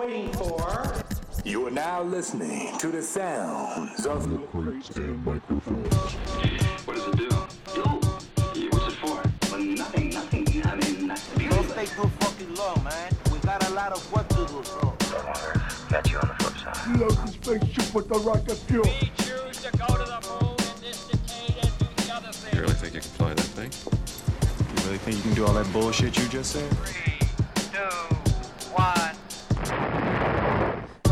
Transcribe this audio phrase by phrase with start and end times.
[0.00, 1.04] waiting for?
[1.44, 4.80] You are now listening to the sounds of the crew
[5.24, 5.94] microphones.
[6.84, 7.28] What does it do?
[7.74, 7.82] Do?
[8.54, 9.22] Yeah, what's it for?
[9.50, 10.46] Well, nothing, nothing.
[10.64, 11.48] I mean, nothing.
[11.48, 13.12] Don't stay too fucking long, man.
[13.30, 14.96] We got a lot of work to do, so.
[15.88, 17.00] Catch you on the flip side.
[17.00, 18.84] Load the spaceship with the rocket fuel.
[18.84, 22.54] We choose to go to the moon in this decade and do the other thing.
[22.54, 23.70] You really think you can fly that thing?
[24.76, 26.70] You really think you can do all that bullshit you just said?
[26.70, 27.28] Three,
[27.72, 28.09] two,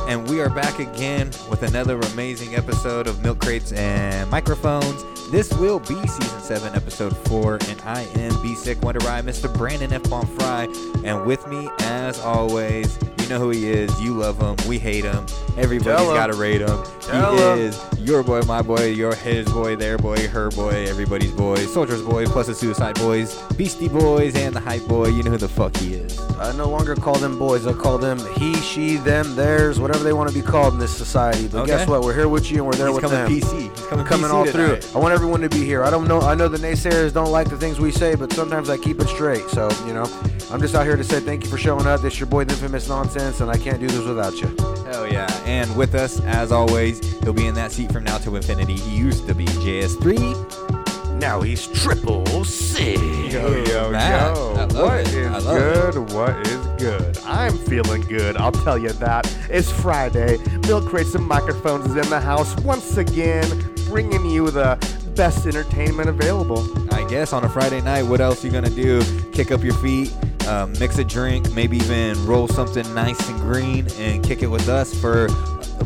[0.08, 5.17] And we are back again with another amazing episode of Milk Crates and Microphones.
[5.30, 9.52] This will be season 7, episode 4, and I am B Sick Wonder Ride, Mr.
[9.54, 10.08] Brandon F.
[10.08, 10.66] Bomb Fry.
[11.04, 13.90] And with me, as always, you know who he is.
[14.00, 14.56] You love him.
[14.66, 15.26] We hate him.
[15.58, 16.82] Everybody's got to rate him.
[17.02, 17.58] Tell he him.
[17.58, 22.00] is your boy, my boy, your his boy, their boy, her boy, everybody's boy, Soldier's
[22.02, 25.08] boy, plus the Suicide Boys, Beastie Boys, and the Hype Boy.
[25.08, 26.18] You know who the fuck he is.
[26.38, 27.66] I no longer call them boys.
[27.66, 30.96] I call them he, she, them, theirs, whatever they want to be called in this
[30.96, 31.48] society.
[31.48, 31.72] But Okay.
[31.72, 32.02] guess what?
[32.02, 33.28] We're here with you and we're there He's with coming them.
[33.32, 33.70] PC.
[33.76, 34.78] He's coming, Coming PC all through.
[34.94, 35.82] I want everyone to be here.
[35.82, 36.20] I don't know.
[36.20, 39.08] I know the naysayers don't like the things we say, but sometimes I keep it
[39.08, 39.48] straight.
[39.48, 40.04] So you know,
[40.48, 42.02] I'm just out here to say thank you for showing up.
[42.02, 44.46] This your boy, the infamous nonsense, and I can't do this without you.
[44.84, 45.26] Hell yeah.
[45.44, 48.74] And with us, as always, he'll be in that seat from now to infinity.
[48.76, 51.18] He used to be JS3.
[51.18, 52.94] Now he's triple C.
[53.28, 54.52] Yo, yo, Matt, yo.
[54.54, 55.08] I love What it.
[55.14, 56.12] is I love good?
[56.12, 57.18] What is good?
[57.24, 58.36] I'm feeling good.
[58.36, 59.26] I'll tell you that.
[59.50, 60.38] It's Friday.
[60.68, 63.48] Milk Crates and Microphones is in the house once again,
[63.88, 64.76] bringing you the
[65.18, 66.64] best entertainment available.
[66.94, 69.02] I guess on a Friday night, what else you gonna do?
[69.32, 70.16] Kick up your feet,
[70.46, 74.68] uh, mix a drink, maybe even roll something nice and green and kick it with
[74.68, 75.28] us for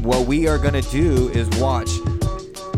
[0.00, 1.88] what we are gonna do is watch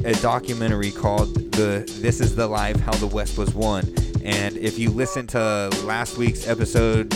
[0.05, 3.93] a documentary called the This is the Life How the West Was Won.
[4.25, 7.13] And if you listen to last week's episode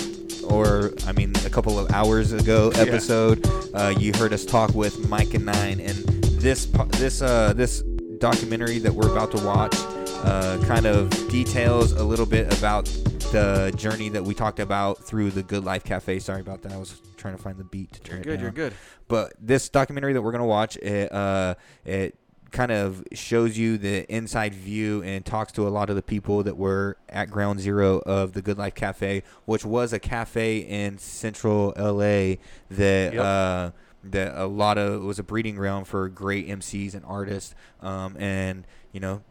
[0.51, 4.97] or I mean a couple of hours ago episode, uh, you heard us talk with
[4.97, 6.67] Myka 9 and this
[6.99, 7.83] this uh this
[8.19, 9.75] documentary that we're about to watch
[10.25, 12.85] uh, kind of details a little bit about
[13.33, 16.19] the journey that we talked about through the Good Life Cafe.
[16.19, 16.73] Sorry about that.
[16.73, 18.35] I was trying to find the beat to turn You're it good.
[18.37, 18.43] down.
[18.43, 18.73] You're good.
[19.07, 21.55] But this documentary that we're gonna watch, it uh,
[21.85, 22.17] it
[22.51, 26.43] kind of shows you the inside view and talks to a lot of the people
[26.45, 30.97] that were at ground zero of the Good Life Cafe, which was a cafe in
[30.97, 32.37] central LA
[32.71, 33.19] that Yep.
[33.23, 33.71] uh,
[34.05, 38.67] that a lot of was a breeding ground for great MCs and artists, um, and
[38.93, 39.23] you know.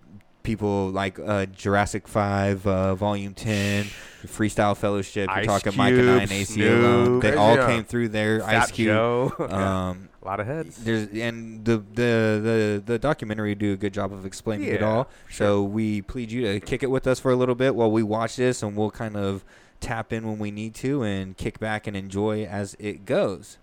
[0.44, 3.84] People like uh, Jurassic Five, uh, Volume Ten,
[4.26, 5.28] Freestyle Fellowship.
[5.28, 7.20] You're Ice talking Myka 9 and AC Snoop, alone.
[7.20, 7.68] They all Young.
[7.68, 8.40] came through there.
[8.40, 8.88] Fat Ice Cube.
[8.88, 9.34] Joe.
[9.52, 10.78] Um, a lot of heads.
[10.78, 14.88] there's and the the the the documentary do a good job of explaining it Yeah,
[14.88, 15.10] all.
[15.30, 18.02] So we plead you to kick it with us for a little bit while we
[18.04, 19.44] watch this, and we'll kind of
[19.82, 23.58] tap in when we need to and kick back and enjoy as it goes.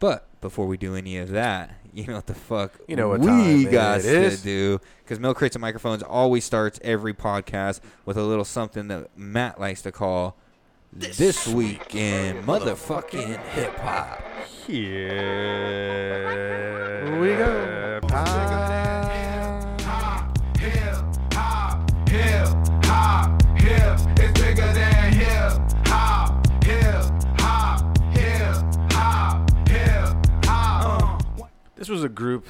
[0.00, 3.20] But before we do any of that, you know what the fuck You know what
[3.20, 8.16] we time got to do because Milk Crates and Microphones always starts every podcast with
[8.16, 10.36] a little something that Matt likes to call
[10.92, 14.22] this, week in motherfucking hip hop.
[14.66, 14.78] Here
[17.20, 18.97] we go.
[31.88, 32.46] This was a group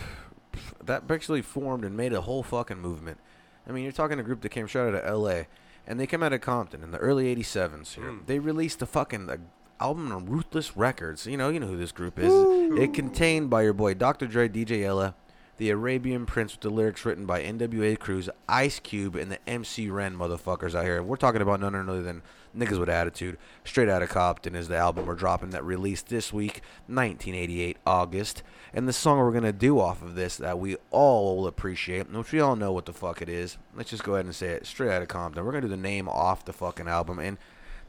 [0.85, 3.21] that actually formed and made a whole fucking movement.
[3.69, 5.47] I mean, you're talking a group that came straight out of L.A.
[5.87, 7.95] and they came out of Compton in the early '87s.
[7.95, 8.25] Here, hmm.
[8.27, 9.39] they released a fucking a
[9.81, 11.25] album on Ruthless Records.
[11.25, 12.33] You know, you know who this group is.
[12.81, 14.27] It contained by your boy Dr.
[14.27, 15.15] Dre, DJ Yella,
[15.59, 17.95] the Arabian Prince with the lyrics written by N.W.A.
[17.95, 21.01] Cruz, Ice Cube, and the MC Ren motherfuckers out here.
[21.01, 22.23] We're talking about none other than
[22.57, 23.39] Niggas with Attitude.
[23.65, 28.43] Straight out of Compton is the album we're dropping that released this week, 1988, August.
[28.75, 32.11] And the song we're going to do off of this that we all will appreciate,
[32.13, 33.57] which we all know what the fuck it is.
[33.75, 34.67] Let's just go ahead and say it.
[34.67, 35.45] Straight out of Compton.
[35.45, 37.19] We're going to do the name off the fucking album.
[37.19, 37.39] And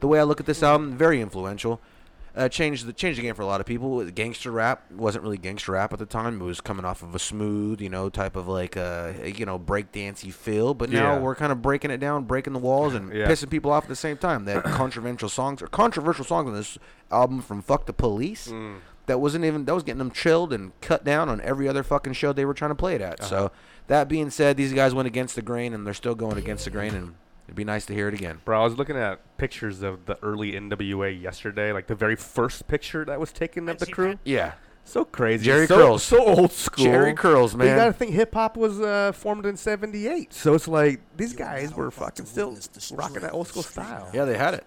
[0.00, 1.80] the way I look at this album, very influential.
[2.36, 4.04] Uh, changed the changed the game for a lot of people.
[4.08, 6.40] Gangster rap wasn't really gangster rap at the time.
[6.40, 9.58] It was coming off of a smooth, you know, type of like uh, you know
[9.58, 10.72] breakdancey feel.
[10.72, 11.18] But now Yeah.
[11.18, 13.26] we're kind of breaking it down, breaking the walls, and Yeah.
[13.26, 14.44] pissing people off at the same time.
[14.44, 16.78] That controversial songs or controversial songs on this
[17.10, 18.46] album from Fuck the Police.
[18.46, 18.76] Mm.
[19.10, 22.12] That wasn't even that was getting them chilled and cut down on every other fucking
[22.12, 23.20] show they were trying to play it at.
[23.20, 23.28] Uh-huh.
[23.28, 23.52] So
[23.88, 26.70] that being said, these guys went against the grain and they're still going against the
[26.70, 27.14] grain, and
[27.46, 28.38] it'd be nice to hear it again.
[28.44, 32.68] Bro, I was looking at pictures of the early NWA yesterday, like the very first
[32.68, 34.16] picture that was taken of the crew.
[34.22, 34.52] Yeah.
[34.84, 35.44] So crazy.
[35.44, 36.04] Jerry so, Curls.
[36.04, 36.86] So old school.
[36.86, 40.68] Jheri Curls, But You gotta think hip hop was uh, formed in '78, so it's
[40.68, 42.56] like these guys were fucking still
[42.92, 44.08] rocking that old school style.
[44.14, 44.66] Yeah, they had it.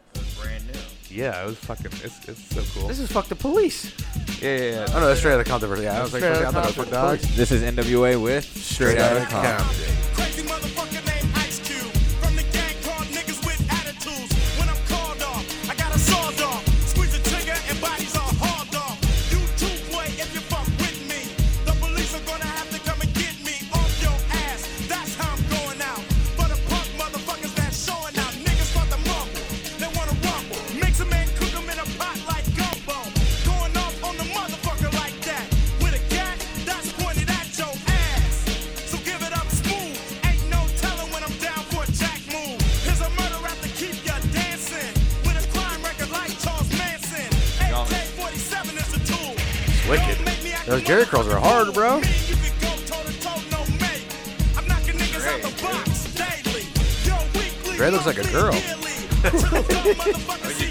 [1.14, 1.86] Yeah, it was fucking.
[2.04, 2.88] It's, it's so cool.
[2.88, 3.94] This is fuck the police.
[4.42, 4.86] yeah, yeah, yeah.
[4.90, 5.82] Oh no, that's straight out of Compton.
[5.84, 7.20] Yeah, I was like, Straight I Outta thought it was fuck Compton, the dog.
[7.20, 7.38] police.
[7.38, 10.23] This is NWA with Straight out of Outta Compton.
[50.74, 52.00] Those a Jheri curls are hard, bro.
[52.00, 54.08] Me, you can go toe-to-toe, no mate.
[54.58, 56.66] I'm knocking niggas out the box daily.
[57.06, 58.56] Yo, weekly, Dre looks like a monthly, girl.
[58.58, 58.90] yearly.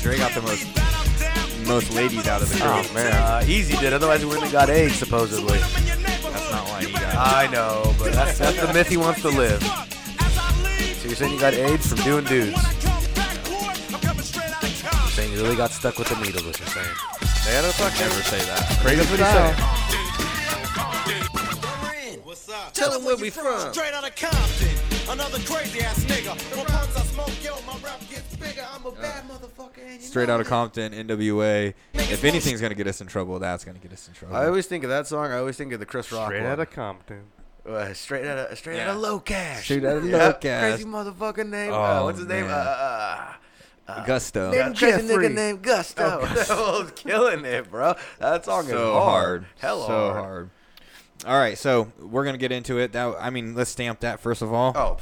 [0.00, 0.66] Dre got the most
[1.68, 2.68] most ladies out of the group.
[2.68, 3.92] Oh man, uh, Eazy did.
[3.92, 5.60] Otherwise, he wouldn't have got AIDS supposedly.
[5.60, 9.28] That's not why he got I know, but that's that's the myth he wants to
[9.28, 9.62] live.
[9.62, 12.60] So you're saying you got AIDS from doing dudes?
[15.12, 16.96] Saying you really got stuck with the needle, what you're saying?
[17.44, 18.00] They had a fucking.
[18.00, 18.66] Never say that.
[18.82, 19.81] Crazy That's
[22.74, 22.88] style.
[22.88, 22.92] what.
[22.92, 23.72] Tell him where we from.
[23.72, 24.68] Straight out of Compton.
[25.08, 26.56] Another crazy ass nigga.
[26.56, 28.64] When punks I smoke, yo, my rap gets bigger.
[28.72, 29.78] I'm a bad motherfucker.
[29.84, 30.46] And you Straight know out of.
[30.46, 31.74] Compton, NWA.
[31.94, 34.36] If anything's gonna get us in trouble, that's gonna get us in trouble.
[34.36, 35.32] I always think of that song.
[35.32, 36.52] I always think of the Chris Rock Straight one.
[36.52, 37.24] out of Compton.
[37.68, 38.90] Uh, straight out of straight Yeah.
[38.90, 39.62] out of Locash.
[39.62, 40.60] Straight outta Yeah, Locash.
[40.60, 41.72] Crazy motherfucking name.
[41.72, 42.46] Oh, uh, what's his name?
[42.46, 42.54] man.
[42.54, 43.32] Uh,
[43.88, 44.50] uh, Gusto.
[44.50, 46.20] uh, crazy nigga named Gusto.
[46.26, 47.94] that was killing it, bro.
[48.18, 49.02] That song is so hard.
[49.02, 49.46] hard.
[49.60, 50.14] Hell so hard.
[50.24, 50.50] hard.
[51.24, 52.92] All right, so we're gonna get into it.
[52.92, 54.72] That I mean, let's stamp that first of all.
[54.74, 54.96] Oh,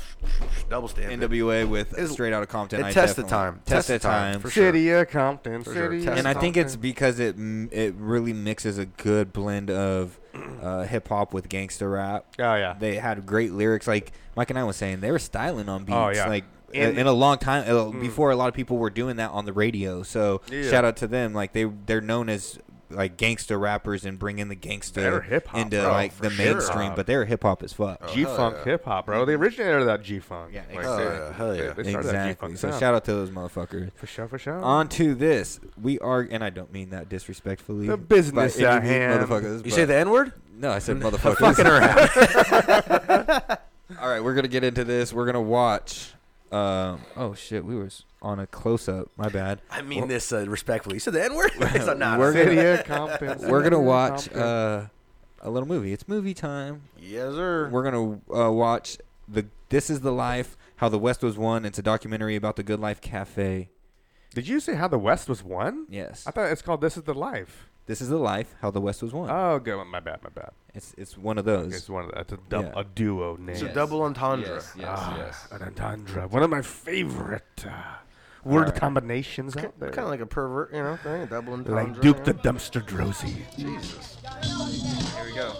[0.68, 1.10] double stamp.
[1.10, 1.20] it.
[1.20, 2.80] NWA with It's- Straight Out of Compton.
[2.80, 3.60] it I test the time.
[3.64, 4.40] Test Test the the time, time.
[4.42, 4.68] for sure.
[4.68, 5.64] City of Compton.
[5.64, 5.72] For.
[5.72, 9.70] City Test of and I think it's because it it really mixes a good blend
[9.70, 10.18] of
[10.62, 12.26] uh, hip hop with gangster rap.
[12.38, 12.74] Oh yeah.
[12.78, 15.00] They had great lyrics, like Myka 9 was saying.
[15.00, 16.28] They were styling on beats, Oh, yeah.
[16.28, 16.44] like
[16.74, 19.44] And- in a long time uh, before a lot of people were doing that on
[19.46, 20.02] the radio.
[20.02, 20.70] So Yeah.
[20.70, 21.32] shout out to them.
[21.34, 22.58] Like they they're known as
[22.90, 26.44] like gangster rappers and bringing the gangster hip-hop, into bro, like the sure.
[26.44, 28.12] mainstream, but they're hip hop as fuck.
[28.12, 28.64] G oh, Funk yeah.
[28.72, 29.24] hip hop, bro.
[29.24, 30.52] They originated that G Funk.
[30.52, 31.72] Yeah, Like, Oh, yeah, hell yeah.
[31.72, 32.56] They started that Exactly.
[32.56, 32.80] So sound.
[32.80, 33.92] shout out to those motherfuckers.
[33.94, 34.60] For sure, for sure.
[34.60, 37.86] On to this, we are, and I don't mean that disrespectfully.
[37.86, 39.26] The business any at hand.
[39.26, 39.64] motherfuckers.
[39.64, 40.32] You say the N word?
[40.52, 41.38] No, I said motherfuckers.
[41.38, 43.58] Fucking around.
[44.00, 45.12] All right, we're gonna get into this.
[45.12, 46.12] We're gonna watch.
[46.52, 47.88] Um, oh shit, we were
[48.22, 49.08] on a close up.
[49.16, 49.60] My bad.
[49.70, 50.96] I mean this uh, respectfully.
[50.96, 51.52] You said the N word?
[51.82, 52.82] so, nah, We're gonna-
[53.34, 54.86] of We're gonna watch uh,
[55.40, 55.92] a little movie.
[55.92, 56.82] It's movie time.
[56.98, 57.68] yes, sir.
[57.70, 58.98] We're gonna uh, watch
[59.28, 61.64] the This Is the Life: How the West Was Won.
[61.64, 63.68] It's a documentary about the Good Life Cafe.
[64.34, 65.86] Did you say how the West was won?
[65.88, 67.68] Yes, I thought it's called This Is the Life.
[67.90, 69.28] This is the life: How the West Was Won.
[69.28, 69.84] Oh, good.
[69.84, 70.22] My bad.
[70.22, 70.50] My bad.
[70.72, 71.74] it's it's one of those.
[71.74, 72.80] It's one of the, it's a, dub, Yeah.
[72.82, 73.48] a duo name.
[73.48, 74.46] It's a double entendre.
[74.48, 75.48] Yes, yes, Ah, yes.
[75.50, 76.28] An entendre.
[76.28, 77.70] One of my favorite uh,
[78.44, 78.76] word Alright.
[78.80, 79.90] combinations out there.
[79.90, 81.22] Kind of like a pervert, you know, thing.
[81.22, 81.82] A double entendre.
[81.84, 82.52] like Duke the you know?
[82.52, 83.42] Dumpster Drosy.
[83.58, 84.18] Jesus.
[85.16, 85.52] Here we go.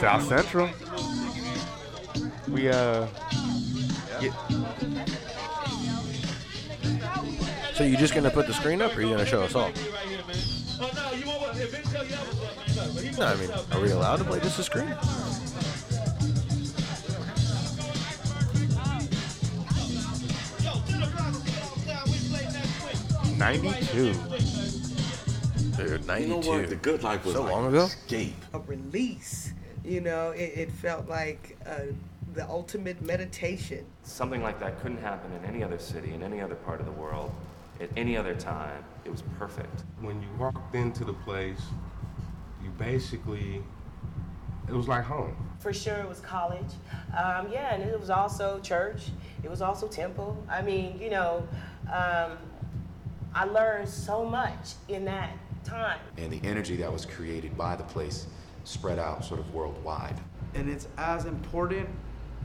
[0.00, 0.70] South Central.
[2.48, 3.06] We uh.
[4.22, 4.32] Get,
[7.76, 9.70] So you're just gonna put the screen up, or are you gonna show us all?
[13.18, 14.94] No, I mean, are we allowed to play this a screen?
[23.38, 24.14] Ninety-two.
[25.76, 26.22] Dude, 92.
[26.22, 26.68] You know what?
[26.70, 27.84] The good life was So like long ago?
[27.84, 28.34] escape.
[28.54, 29.52] a release.
[29.84, 31.92] You know, it, it felt like uh,
[32.32, 33.84] the ultimate meditation.
[34.02, 36.92] Something like that couldn't happen in any other city, in any other part of the
[36.92, 37.30] world,
[37.80, 38.84] at any other time.
[39.04, 39.84] It was perfect.
[40.00, 41.60] when you walked into the place,
[42.62, 43.62] you basically,
[44.68, 45.36] it was like home.
[45.60, 46.72] For sure, it was college.
[47.16, 49.10] Um, yeah, and it was also church.
[49.42, 50.36] It was also temple.
[50.48, 51.46] I mean, you know,
[51.92, 52.38] um,
[53.34, 55.30] I learned so much in that
[55.64, 56.00] time.
[56.16, 58.26] And the energy that was created by the place
[58.64, 60.18] spread out sort of worldwide.
[60.54, 61.88] and it's as important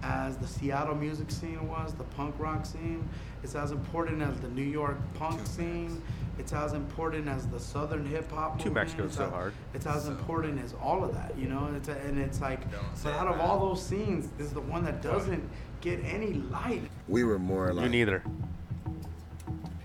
[0.03, 3.07] as the Seattle music scene was, the punk rock scene.
[3.43, 6.01] It's as important as the New York punk scene.
[6.37, 8.57] It's as important as the Southern hip hop.
[8.59, 8.87] Two movement.
[8.87, 9.53] Mexico's so hard.
[9.73, 11.71] It's as important as all of that, you know.
[11.75, 12.59] It's a, and it's like,
[13.03, 15.43] but out of all those scenes, this is the one that doesn't
[15.81, 16.83] get any light.
[17.07, 18.23] We were more like You neither.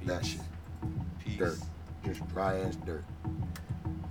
[0.04, 0.40] that shit.
[1.24, 1.38] Peace.
[1.38, 1.58] Dirt.
[2.04, 3.04] Just dry ass dirt.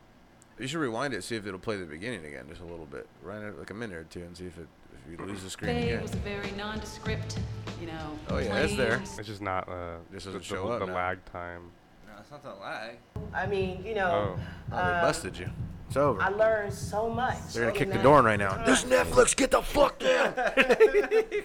[0.58, 1.24] You should rewind it.
[1.24, 3.06] See if it'll play the beginning again, just a little bit.
[3.22, 5.50] Rewind it like a minute or two, and see if it if you lose the
[5.50, 6.02] screen Faye again.
[6.02, 7.38] was a very nondescript,
[7.80, 8.18] you know.
[8.30, 8.98] Oh, yeah, it's there.
[8.98, 9.68] plain- it's just not.
[9.68, 10.94] Uh, This the, doesn't the- show up the now.
[10.94, 11.70] lag time.
[12.06, 12.96] No, it's not the lag.
[13.34, 14.40] I mean, you know, Oh,
[14.70, 15.50] they um, busted you.
[15.88, 16.22] It's over.
[16.22, 17.36] I learned so much.
[17.52, 18.50] They're gonna in kick the door in right now.
[18.50, 18.64] time.
[18.66, 20.32] This Netflix, get the fuck down.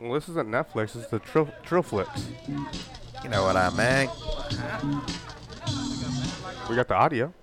[0.00, 0.96] Well, this isn't Netflix.
[0.96, 2.22] It's the Tril- Trillflix.
[3.22, 4.08] You know what I mean?
[6.70, 7.34] We got the audio.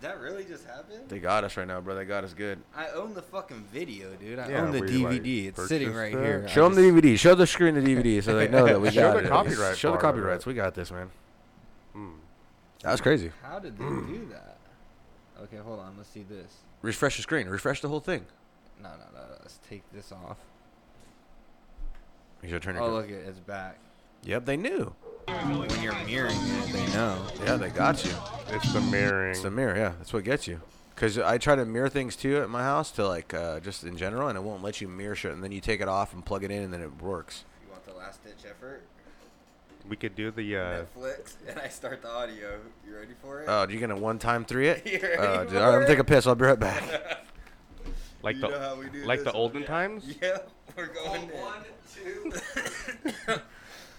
[0.00, 1.00] Did that really just happen?
[1.08, 1.96] They got us right now, bro.
[1.96, 2.60] They got us good.
[2.76, 4.38] I own the fucking video, dude.
[4.38, 5.48] I Yeah, own the we, like, DVD.
[5.48, 6.38] it's sitting right purchased here.
[6.40, 6.44] it.
[6.50, 7.18] I Show them the just- DVD.
[7.18, 9.28] Show the screen the DVD so they know that we Show got the it.
[9.28, 10.46] copyright Show the part of copyrights.
[10.46, 11.10] We got this, man.
[11.94, 12.10] Hmm.
[12.82, 13.32] That was crazy.
[13.42, 14.56] How did they do that?
[15.42, 15.94] Okay, hold on.
[15.96, 16.52] Let's see this.
[16.82, 17.48] Refresh the screen.
[17.48, 18.24] Refresh the whole thing.
[18.80, 19.20] No, no, no.
[19.26, 20.36] no, Let's take this off.
[22.42, 22.84] You should turn your.
[22.84, 23.78] Oh, look, it, it's back.
[24.22, 24.94] Yep, they knew.
[25.28, 27.18] When you're mirroring it, they know.
[27.44, 28.12] Yeah, they got you.
[28.48, 29.32] It's the mirroring.
[29.32, 29.76] It's the mirror.
[29.76, 30.60] Yeah, that's what gets you.
[30.94, 33.96] Because I try to mirror things too at my house to like uh, just in
[33.96, 35.32] general, and it won't let you mirror shit.
[35.32, 37.44] And then you take it off and plug it in, and then it works.
[37.64, 38.82] You want the last ditch effort?
[39.88, 40.56] We could do the.
[40.56, 42.58] Uh, Netflix, and I start the audio.
[42.86, 43.46] You ready for it?
[43.48, 44.86] Oh, you're gonna one time three it?
[44.86, 46.26] You ready Uh, dude, for all right, I'm gonna take a piss.
[46.26, 46.82] I'll be right back.
[48.22, 49.66] like You the know how we do like this the olden yeah.
[49.68, 50.14] times.
[50.22, 50.38] Yeah,
[50.76, 51.28] we're going in.
[51.28, 52.32] One, two.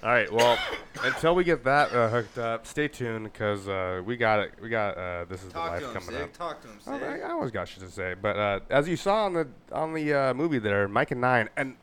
[0.01, 0.31] All right.
[0.31, 0.57] Well,
[1.03, 4.53] until we get that uh, hooked up, stay tuned because uh, we got it.
[4.61, 6.23] We got uh, this is Talk the to life him, coming Sig.
[6.23, 6.33] up.
[6.33, 8.95] Talk to him, Oh, I, I always got shit to say, but uh, as you
[8.95, 11.75] saw on the on the uh, movie there, Myka 9, an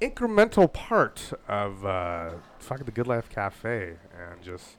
[0.00, 4.76] incremental part of uh, fucking the Good Life Cafe, and just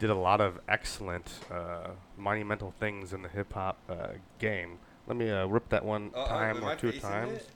[0.00, 4.08] did a lot of excellent, uh, monumental things in the hip hop uh,
[4.40, 4.78] game.
[5.06, 7.38] Let me uh, rip that one time or two times.
[7.38, 7.48] it?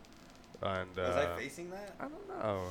[0.63, 1.95] And uh, Was I facing that?
[1.99, 2.63] I don't know.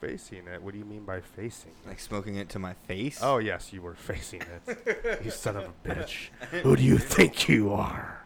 [0.00, 0.62] Facing it.
[0.62, 1.72] What do you mean by facing?
[1.86, 3.18] Like smoking it to my face?
[3.22, 5.20] Oh yes, you were facing it.
[5.24, 6.28] you son of a bitch.
[6.62, 8.24] Who do you think you are?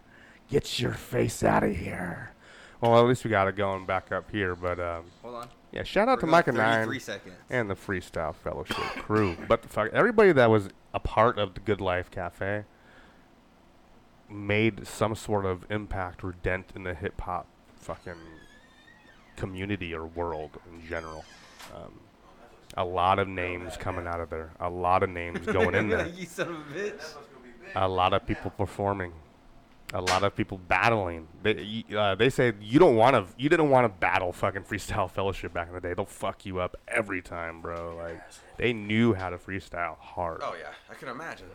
[0.49, 2.33] Get your face out of here.
[2.81, 4.55] Well, at least we got it going back up here.
[4.55, 5.49] But um, Hold on.
[5.73, 7.35] yeah, shout out We're to and Nine seconds.
[7.51, 9.37] and the Freestyle Fellowship crew.
[9.49, 12.65] But the fuck, everybody that was a part of the Good Life Cafe
[14.29, 18.15] made some sort of impact or dent in the hip hop fucking
[19.37, 21.25] community or world in general.
[21.75, 22.01] Um,
[22.77, 24.51] a lot of names coming out of there.
[24.61, 26.07] A lot of names going in there.
[26.17, 27.15] you son of a bitch.
[27.77, 29.13] A lot of people performing.
[29.93, 31.29] A lot of people battling.
[31.43, 33.33] They uh, they say you don't want to.
[33.41, 35.95] You didn't want to battle fucking freestyle fellowship back in the day.
[35.95, 37.95] They'll fuck you up every time, bro.
[37.97, 38.21] Like
[38.57, 41.47] they knew how to freestyle hard Oh yeah, I can imagine.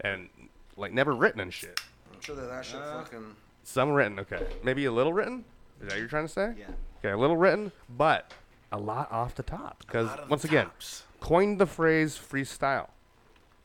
[0.00, 0.28] and
[0.76, 1.80] like never written and shit.
[2.12, 3.36] I'm sure that that shit Uh, fucking.
[3.62, 4.46] Some written, okay.
[4.62, 5.44] Maybe a little written.
[5.80, 6.52] Is that what you're trying to say?
[6.58, 6.66] Yeah.
[6.98, 8.32] Okay, a little written, but
[8.72, 9.78] a lot off the top.
[9.86, 11.04] Because lot of once the again, tops.
[11.20, 12.88] coined the phrase freestyle.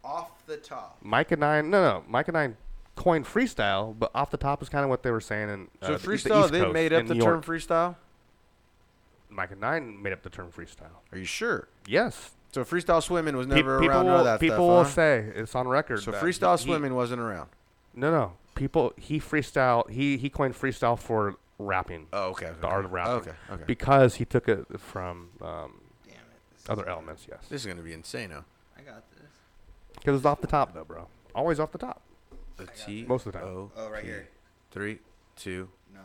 [0.04, 0.98] Off the top.
[1.06, 2.58] Myka 9, no, no, Myka 9
[2.96, 5.88] coined freestyle, but off the top is kind of what they were saying in uh,
[5.88, 7.46] So the- the freestyle, East they Coast made up the New term York.
[7.46, 7.96] freestyle.
[9.32, 11.00] Myka 9 made up the term freestyle.
[11.12, 11.68] Are you sure?
[11.88, 12.32] Yes.
[12.52, 14.06] So freestyle swimming was never people around.
[14.08, 14.90] will, of that people stuff, will huh?
[14.90, 16.02] say it's on record.
[16.04, 17.50] So that freestyle he- swimming wasn't around.
[17.94, 18.34] No, no.
[18.56, 19.90] People, he freestyle.
[19.90, 22.08] He he coined freestyle for rapping.
[22.14, 22.48] Oh, okay.
[22.48, 22.56] okay.
[22.62, 23.14] The art of rapping.
[23.14, 23.64] Okay, okay.
[23.66, 26.20] Because he took it from um, Damn it.
[26.58, 27.26] This other elements.
[27.30, 27.46] Yes.
[27.50, 28.30] This is gonna be insane.
[28.30, 28.46] now.
[28.78, 29.30] I got this.
[29.96, 31.08] Because it's off the top, though, bro.
[31.36, 32.02] Always off the top.
[32.58, 33.48] The T Most of the time.
[33.48, 34.08] O Oh, right P.
[34.10, 34.28] here.
[34.72, 35.00] Three,
[35.36, 36.00] two, No.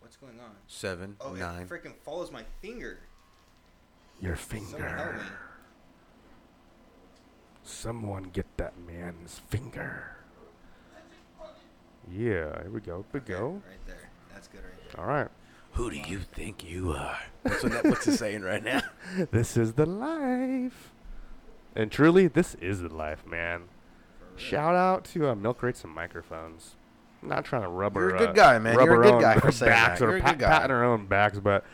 [0.00, 0.52] What's going on?
[0.66, 1.62] seven, Oh, nine.
[1.62, 2.98] it freaking follows my finger.
[4.20, 5.12] Your Someone help finger.
[5.18, 5.24] me.
[7.62, 10.16] Someone get that man's finger.
[12.10, 13.04] Yeah, here we go.
[13.12, 13.62] Here we go.
[13.68, 14.07] Right there.
[14.38, 15.00] That's good right there.
[15.04, 15.28] All right.
[15.72, 17.18] Who do you think you are?
[17.42, 18.82] That's what Netflix is saying right now.
[19.32, 20.92] this is the life.
[21.74, 23.64] And truly, this is the life, man.
[24.36, 26.76] Shout out to uh, Milk Crates and Microphones.
[27.20, 28.76] I'm not trying to rub You're our, a good uh, guy, man.
[28.76, 30.06] rub You're a good own guy for saying backs that.
[30.06, 30.48] or You're a pat- good guy.
[30.50, 31.64] patting our own backs, but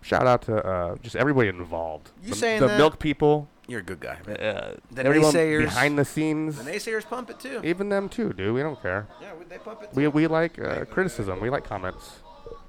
[0.00, 2.12] shout out to uh, just everybody involved.
[2.22, 2.78] You the, saying the that?
[2.78, 3.48] milk people.
[3.68, 4.18] You're a good guy.
[4.28, 6.62] Uh, The everyone naysayers- behind the scenes.
[6.62, 7.60] The naysayers pump it too.
[7.64, 8.54] Even them too, dude.
[8.54, 9.08] We don't care.
[9.20, 10.10] Yeah, we- they pump it We too.
[10.10, 11.40] we like uh, criticism.
[11.40, 12.20] We like comments.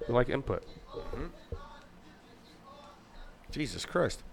[0.08, 0.64] We like input.
[3.52, 4.24] Jesus Christ.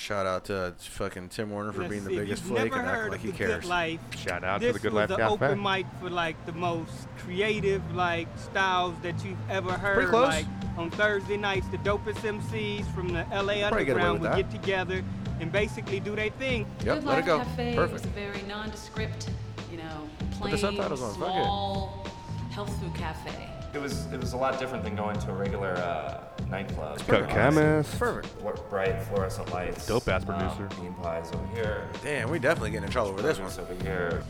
[0.00, 2.80] Shout out to fucking Tim Warner for Let's being the see, if biggest flake never
[2.80, 3.66] and acting like he cares.
[3.66, 5.32] Life, Shout out to the Good was Life the Cafe.
[5.34, 9.96] open mic for like the most creative like styles that you've ever heard.
[9.96, 10.28] Pretty close.
[10.28, 10.46] Like
[10.78, 14.50] on Thursday nights, the dopest MCs from the LA Probably get underground with would that.
[14.50, 15.04] get together
[15.38, 16.66] and basically do their thing.
[16.82, 17.38] Yep, Good let Life it go.
[17.40, 17.92] Cafe Perfect.
[17.92, 19.28] was a very nondescript,
[19.70, 21.44] you know, plain, the subtitles on, fuck it.
[21.44, 22.06] small
[22.52, 23.50] health food cafe.
[23.74, 26.98] It was it was a lot different than going to a regular uh, nightclub.
[27.06, 27.32] Cut Honestly.
[27.34, 27.98] chemist.
[27.98, 28.42] Perfect.
[28.42, 29.86] What bright fluorescent lights.
[29.86, 30.68] Dope-ass um, producer.
[30.80, 31.88] bean pies over here.
[32.02, 33.50] Damn, we definitely getting in trouble for this one.
[33.50, 34.22] Over here.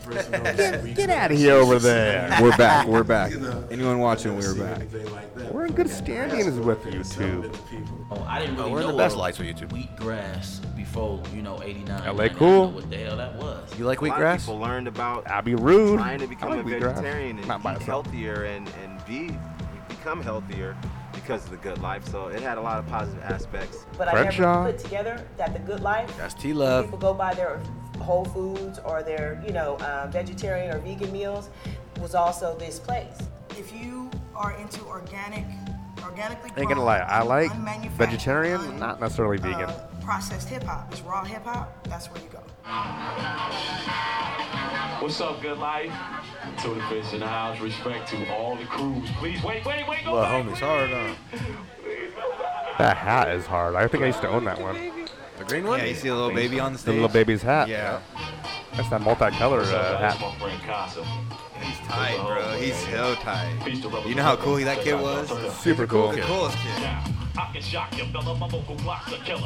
[0.56, 2.36] Get, get out of here over there.
[2.40, 2.86] We're back.
[2.86, 3.32] We're back.
[3.70, 4.82] Anyone watching, we're back.
[5.50, 7.56] We're in good standings with YouTube.
[8.10, 9.68] Oh, I didn't Oh, really we're in know the best lights with YouTube.
[9.70, 12.16] Wheatgrass before, you know, 89.
[12.16, 12.68] LA cool.
[12.70, 13.78] Know What the hell that was?
[13.78, 14.38] You like A lot wheatgrass?
[14.40, 15.98] people learned about Abbey Rude.
[15.98, 16.80] trying to I become like a wheatgrass.
[16.96, 17.82] vegetarian and Not eat itself.
[18.06, 19.36] healthier and, and be
[19.88, 20.76] become healthier
[21.22, 22.06] because of the good life.
[22.08, 23.86] So it had a lot of positive aspects.
[23.98, 24.62] But I Crenshaw.
[24.64, 26.14] never put together that the good life.
[26.18, 26.86] That's T Love.
[26.86, 27.60] People go buy their
[28.00, 31.50] Whole Foods or their, you know, um, vegetarian or vegan meals.
[32.00, 33.18] Was also this place.
[33.58, 35.44] If you are into organic,
[36.02, 37.52] organically Ain't gonna lie, I like
[37.90, 39.64] vegetarian, not necessarily vegan.
[39.68, 41.86] uh, processed hip hop, it's raw hip hop.
[41.86, 42.40] That's where you go.
[45.00, 45.92] What's up, good life?
[46.64, 49.08] To the fish in the house, respect to all the crews.
[49.18, 50.44] Please wait, wait, wait, go Well, back.
[50.44, 51.16] homies, hard on.
[52.78, 53.76] That hat is hard.
[53.76, 54.74] I think I used to own that one.
[55.38, 55.78] The green one?
[55.78, 56.86] Yeah, you see a little baby on the stage.
[56.86, 57.68] The little baby's hat.
[57.68, 58.00] Yeah.
[58.74, 60.20] That's that multicolored What's up, uh, hat.
[60.20, 61.04] My friend Casa.
[61.60, 62.58] He's tight, bro.
[62.58, 64.06] He's so tight.
[64.08, 65.28] You know how cool that kid was?
[65.58, 66.10] Super cool.
[66.10, 66.88] The coolest kid.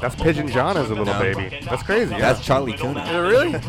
[0.01, 1.19] That's Pigeon John as a little No.
[1.21, 1.59] baby.
[1.65, 2.11] That's crazy.
[2.11, 2.45] That's yeah.
[2.45, 3.23] Charlie Tuna.
[3.23, 3.53] really?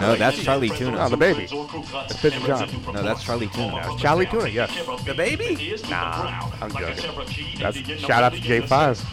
[0.00, 0.98] No, that's Charlie Tuna.
[0.98, 1.46] Oh, the baby.
[1.92, 2.68] That's Pigeon John.
[2.92, 3.74] No, that's Charlie Tuna.
[3.76, 4.70] That's Charlie Tuna, yes.
[5.04, 5.76] The baby?
[5.88, 7.58] Nah, I'm joking.
[7.58, 9.04] That's shout out to J5.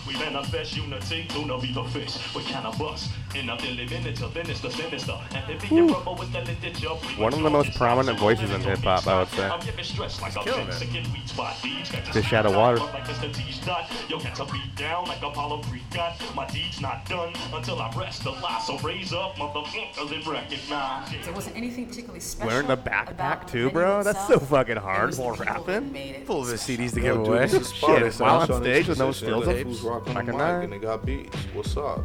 [3.34, 3.48] We manifest unity, Luna be the fish.
[3.48, 3.50] We kinda bust.
[3.50, 5.20] In a billy miniature, sinister, sinister.
[5.36, 8.80] And if you rubber with the literature, One of the most prominent voices in hip
[8.80, 9.48] hop, I would say.
[9.48, 10.68] I'm giving stress like a killing it.
[10.68, 11.56] Mexican weed spot.
[11.64, 12.78] These got to Fish out of water.
[12.78, 13.90] Like it's the T's dot.
[14.10, 16.20] Yo, got to beat down like Apollo Creed got.
[16.36, 18.62] My deed's not done until I rest the lie.
[18.66, 21.12] So raise up, motherfuckers, and recognize.
[21.24, 22.48] There wasn't anything particularly special.
[22.48, 24.04] Wearing the about backpack too, bro.
[24.04, 25.94] That's so fucking hard was the while rapping.
[26.26, 27.40] Full of his CDs to Yo, give dude, away.
[27.48, 29.64] this is Shit, while on was stage with no trying stills let up.
[29.64, 31.36] Who's rocking Like the mic and they got beats.
[31.54, 32.04] What's up?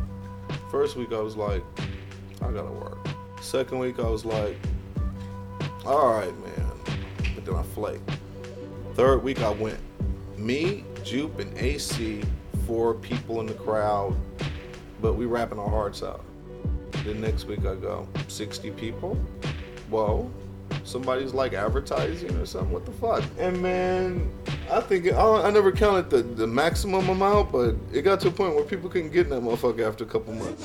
[0.76, 1.64] First week I was like,
[2.42, 2.98] I gotta work.
[3.40, 4.58] Second week I was like,
[5.86, 6.70] all right, man.
[7.34, 8.10] But then I flaked.
[8.92, 9.78] Third week I went,
[10.36, 12.22] me, Jupe, and AC,
[12.66, 14.14] four people in the crowd,
[15.00, 16.22] but we rapping our hearts out.
[17.06, 19.14] Then next week I go, 60 people?
[19.88, 20.30] Whoa.
[20.86, 22.70] Somebody's like advertising or something.
[22.70, 23.24] What the fuck?
[23.38, 24.30] And man,
[24.70, 28.30] I think I, I never counted the, the maximum amount, but it got to a
[28.30, 30.62] point where people couldn't get in that motherfucker after a couple months.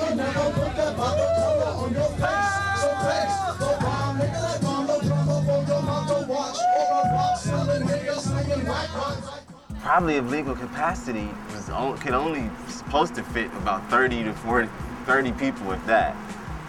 [9.82, 11.28] Probably of legal capacity
[11.72, 14.70] on, could only supposed to fit about 30 to 40,
[15.06, 16.16] 30 people if that.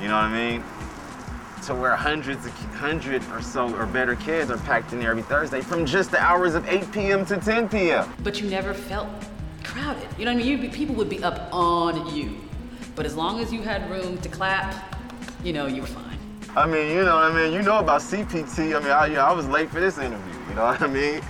[0.01, 0.65] You know what I mean?
[1.67, 5.23] To where hundreds of hundred or so or better kids are packed in there every
[5.23, 7.25] Thursday from just the hours of 8 p.m.
[7.27, 8.13] to 10 p.m.
[8.25, 9.09] But you never felt
[9.63, 10.09] crowded.
[10.19, 10.47] You know what I mean?
[10.49, 12.37] You'd be, people would be up on you.
[12.97, 14.97] But as long as you had room to clap,
[15.45, 16.19] you know, you were fine.
[16.57, 17.53] I mean, you know what I mean?
[17.53, 18.77] You know about CPT.
[18.77, 20.35] I mean, I, you know, I was late for this interview.
[20.49, 21.23] You know what I mean?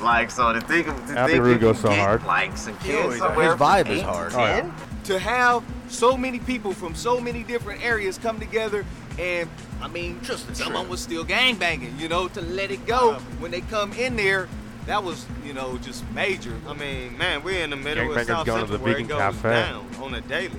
[0.00, 2.24] Like, so to think of to Abbey think Road you goes so get, hard.
[2.24, 4.32] Like some Yo, kids his somewhere from vibe is eight to hard.
[4.32, 4.72] 10.
[5.04, 8.86] to have so many people from so many different areas come together
[9.18, 9.50] and
[9.82, 13.60] I mean just someone was still gangbanging, you know, to let it go when they
[13.62, 14.48] come in there.
[14.86, 16.52] That was, you know, just major.
[16.66, 18.98] I mean, man, we're in the middle Gangbangers of South going to Central the where
[18.98, 19.48] it goes Cafe.
[19.50, 20.58] down on a daily,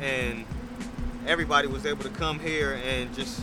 [0.00, 0.44] and
[1.26, 3.40] everybody was able to come here and just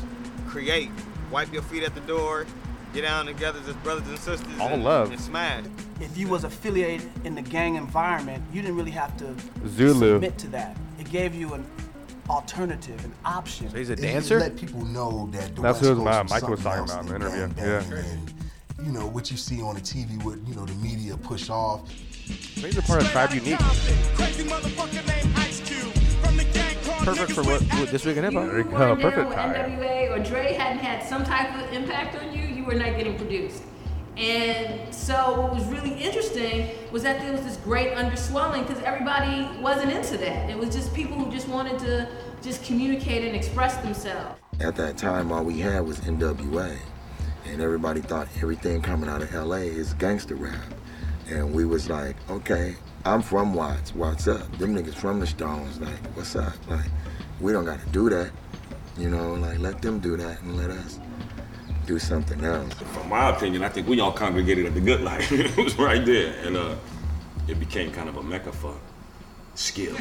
[0.47, 0.89] create,
[1.31, 2.45] wipe your feet at the door,
[2.93, 5.11] get down together as brothers and sisters, All and, love.
[5.11, 5.63] and smash.
[6.01, 9.35] if you was affiliated in the gang environment, you didn't really have to
[9.67, 10.15] Zulu.
[10.15, 10.75] submit to that.
[10.99, 11.65] It gave you an
[12.29, 13.69] alternative, an option.
[13.69, 14.39] So he's a dancer?
[14.39, 17.19] Let people know that the That's West what Coast Mike was talking about in the
[17.19, 17.55] than interview.
[17.55, 17.97] gang Yeah.
[17.97, 18.33] and,
[18.83, 21.89] you know what you see on the TV, what you know the media push off.
[21.89, 23.57] He's a part of Tribe Unique.
[27.03, 28.47] Perfect for what, what this week in hip hop.
[28.47, 28.95] There you go.
[28.95, 29.53] Perfect with time.
[29.53, 33.15] NWA or Dre hadn't had some type of impact on you, you were not getting
[33.15, 33.63] produced.
[34.17, 39.49] And so what was really interesting was that there was this great underswelling because everybody
[39.61, 40.49] wasn't into that.
[40.49, 42.07] It was just people who just wanted to
[42.41, 44.39] just communicate and express themselves.
[44.61, 46.77] At that time, all we had was NWA,
[47.45, 50.73] and everybody thought everything coming out of LA is gangster rap.
[51.29, 53.93] And we was like, okay, I'm from Watts.
[53.93, 54.49] What's up?
[54.57, 55.81] Them niggas from the Stones.
[55.81, 56.53] Like, what's up?
[56.69, 56.85] Like,
[57.41, 58.31] we don't got to do that.
[58.97, 60.99] You know, like let them do that and let us
[61.85, 62.73] do something else.
[62.73, 65.31] From my opinion, I think we all congregated at the Good Life.
[65.31, 66.75] it was right there, and uh,
[67.47, 68.75] it became kind of a mecca for
[69.55, 69.95] skill.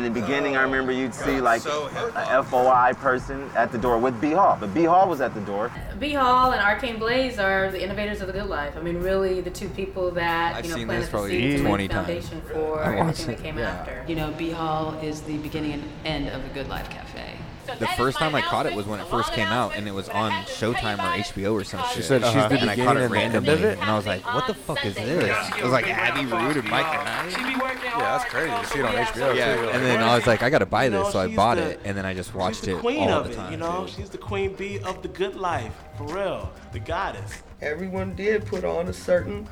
[0.00, 4.18] In the beginning, I remember you'd see like a FOI person at the door with
[4.18, 5.70] B Hall, but B Hall was at the door.
[5.98, 6.80] B Hall and R.
[6.80, 8.78] Kain Blaze are the innovators of the good life.
[8.78, 11.30] I mean, really, the two people that I've you know seen planted this the probably
[11.32, 12.06] seed to 20 lay the times.
[12.06, 13.70] foundation for everything that came yeah.
[13.72, 14.04] after.
[14.08, 17.36] You know, B Hall is the beginning and end of the Good Life Cafe.
[17.78, 20.08] The first time I caught it was when it first came out, and it was
[20.08, 21.96] on Showtime or HBO or some shit.
[21.96, 23.78] She said she's the and I caught it and the end of randomly, it?
[23.78, 26.68] and I was like, "What the fuck is this?" It was like Abby Rude and
[26.68, 27.60] Myka 9.
[27.82, 29.34] Yeah, that's crazy to see it on HBO.
[29.36, 29.68] Yeah, too.
[29.70, 31.96] and then I was like, "I gotta buy this," so I bought the- it, and
[31.96, 33.52] then I just watched it all of the it, time.
[33.52, 33.86] you know.
[33.86, 36.50] She's the queen bee of the good life, for real.
[36.72, 37.42] The goddess.
[37.62, 39.46] Everyone did put on a certain.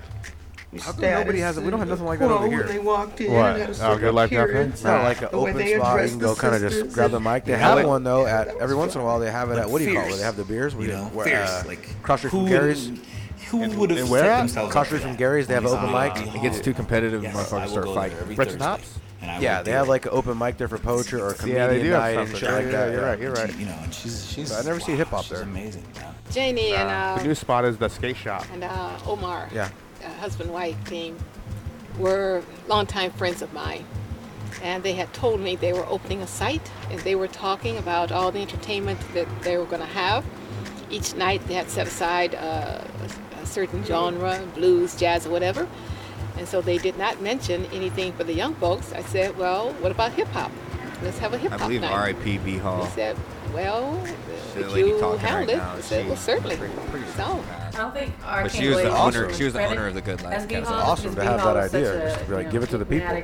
[0.82, 1.64] How come nobody has it?
[1.64, 2.58] We don't have nothing like that Well, over here.
[2.58, 3.56] When they walked in, What?
[3.56, 4.42] had a Oh, certain Good Life Cafe?
[4.50, 5.86] appearance, It's not like an the way open they spot.
[5.86, 7.44] You addressed can the go kind of just sisters grab the and- mic.
[7.46, 8.26] They Yeah, have like- one though.
[8.26, 10.16] At every once in a while, they have it at what do you call it?
[10.16, 10.74] They have the beers.
[10.74, 12.90] you We- know, where, fierce, uh, like, Cross Street from Gary's.
[13.50, 14.38] Who would have And where set at?
[14.40, 15.18] themselves Cross up Street for from that?
[15.18, 15.46] Gary's.
[15.46, 15.90] They have When open
[16.24, 16.34] mic.
[16.34, 17.22] It gets too competitive.
[17.22, 18.12] Yes, Motherfuckers will start go fighting.
[18.16, 18.98] there every Brett's Thursday, Tops.
[19.22, 19.90] and I Yeah, will they do have it.
[19.90, 22.28] like an open mic there for poetry or Yeah, they comedian do night some and
[22.30, 22.50] shit shit.
[22.52, 22.92] like Yeah, that.
[22.92, 23.54] you're right, you're right.
[23.58, 24.52] You know, and she's she's.
[24.52, 25.40] I never see hip hop there.
[25.40, 25.82] Amazing.
[25.94, 26.06] You know?
[26.30, 28.44] Janie and uh, The new spot is the skate shop.
[28.52, 29.68] and uh, Omar, Yeah.
[30.04, 31.16] Uh, husband wife team,
[31.98, 33.84] were longtime friends of mine,
[34.62, 38.12] and they had told me they were opening a site, and they were talking about
[38.12, 40.24] all the entertainment that they were going to have.
[40.90, 42.82] Each night they had set aside uh,
[43.40, 45.66] a, certain genre, blues, jazz, or whatever,
[46.36, 48.92] and so they did not mention anything for the young folks.
[48.92, 50.52] I said, well, what about hip hop?
[51.02, 51.60] Let's have a hip hop.
[51.62, 51.92] I believe night.
[51.92, 52.38] R.I.P.
[52.38, 52.84] B Hall.
[52.84, 53.16] He said,
[53.54, 54.04] well,
[54.58, 55.56] She's if lady you talking handle right it.
[55.56, 55.74] now.
[55.76, 56.54] I She- well, certainly.
[56.54, 57.44] It's on.
[57.48, 58.48] I don't think But R.
[58.48, 60.56] Kain she was the owner- she was the owner of the Good Life as B
[60.56, 62.06] Awesome to have Hall that is such idea.
[62.06, 63.22] a, Just be like, you give it to the people.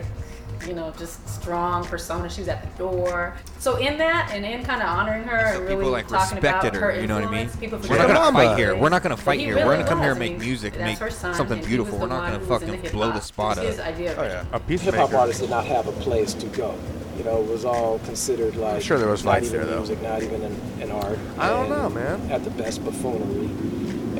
[0.64, 2.29] Charismatic, You know, just strong persona.
[2.31, 3.37] She was at the door.
[3.59, 6.64] So in that, and in kind of honoring her and really people like talking about
[6.64, 7.48] respected her, her you know what I mean?
[7.61, 8.77] people We're not forget gonna about fight here.
[8.77, 9.57] We're not gonna fight he here.
[9.57, 11.98] We're gonna come here and make music, that's make son, something beautiful.
[11.98, 13.22] We're not gonna who fucking blow the hip-hop.
[13.22, 13.87] spot It was his up.
[13.87, 14.14] idea.
[14.18, 14.44] Oh yeah.
[14.53, 14.96] A piece Hip peacemaker.
[14.96, 16.74] hop artists did not have a place to go.
[17.16, 19.79] You know, it was all considered like sure there was not fights even there, though.
[19.79, 21.18] music, not even an, an art.
[21.38, 22.20] I don't know, man.
[22.31, 23.46] At the best, buffoonery,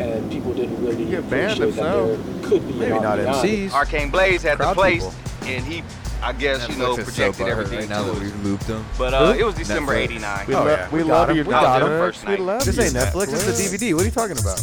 [0.01, 2.17] and people didn't really get banned appreciate that so.
[2.17, 3.69] there could be Maybe an not art beyond it.
[3.71, 3.73] MCs.
[3.73, 3.85] R.
[3.85, 5.15] Kain Blaze had the place, people.
[5.49, 5.83] and he,
[6.25, 8.21] I guess, you know, Netflix so projected everything right now that us.
[8.21, 8.85] we looped them.
[8.97, 10.47] But uh, it was December '89.
[10.47, 11.47] We, Oh, yeah, we we love got you, him.
[11.47, 11.89] We got him.
[11.89, 12.41] First We night.
[12.41, 13.33] love This ain't Netflix.
[13.35, 13.93] It's a DVD.
[13.95, 14.59] What are you talking about?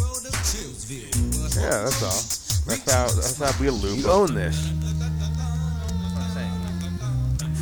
[1.56, 2.66] Yeah, that's all.
[2.68, 3.08] That's how.
[3.10, 4.00] That's how we loop.
[4.00, 4.72] You own this.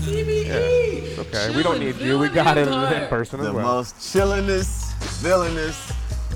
[0.08, 1.56] Yeah, it's okay.
[1.56, 2.18] We don't need you.
[2.18, 3.66] We got it in person as The well.
[3.66, 5.92] most chillinest, villainous,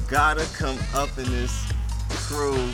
[0.10, 1.72] gotta come up in this
[2.10, 2.70] crew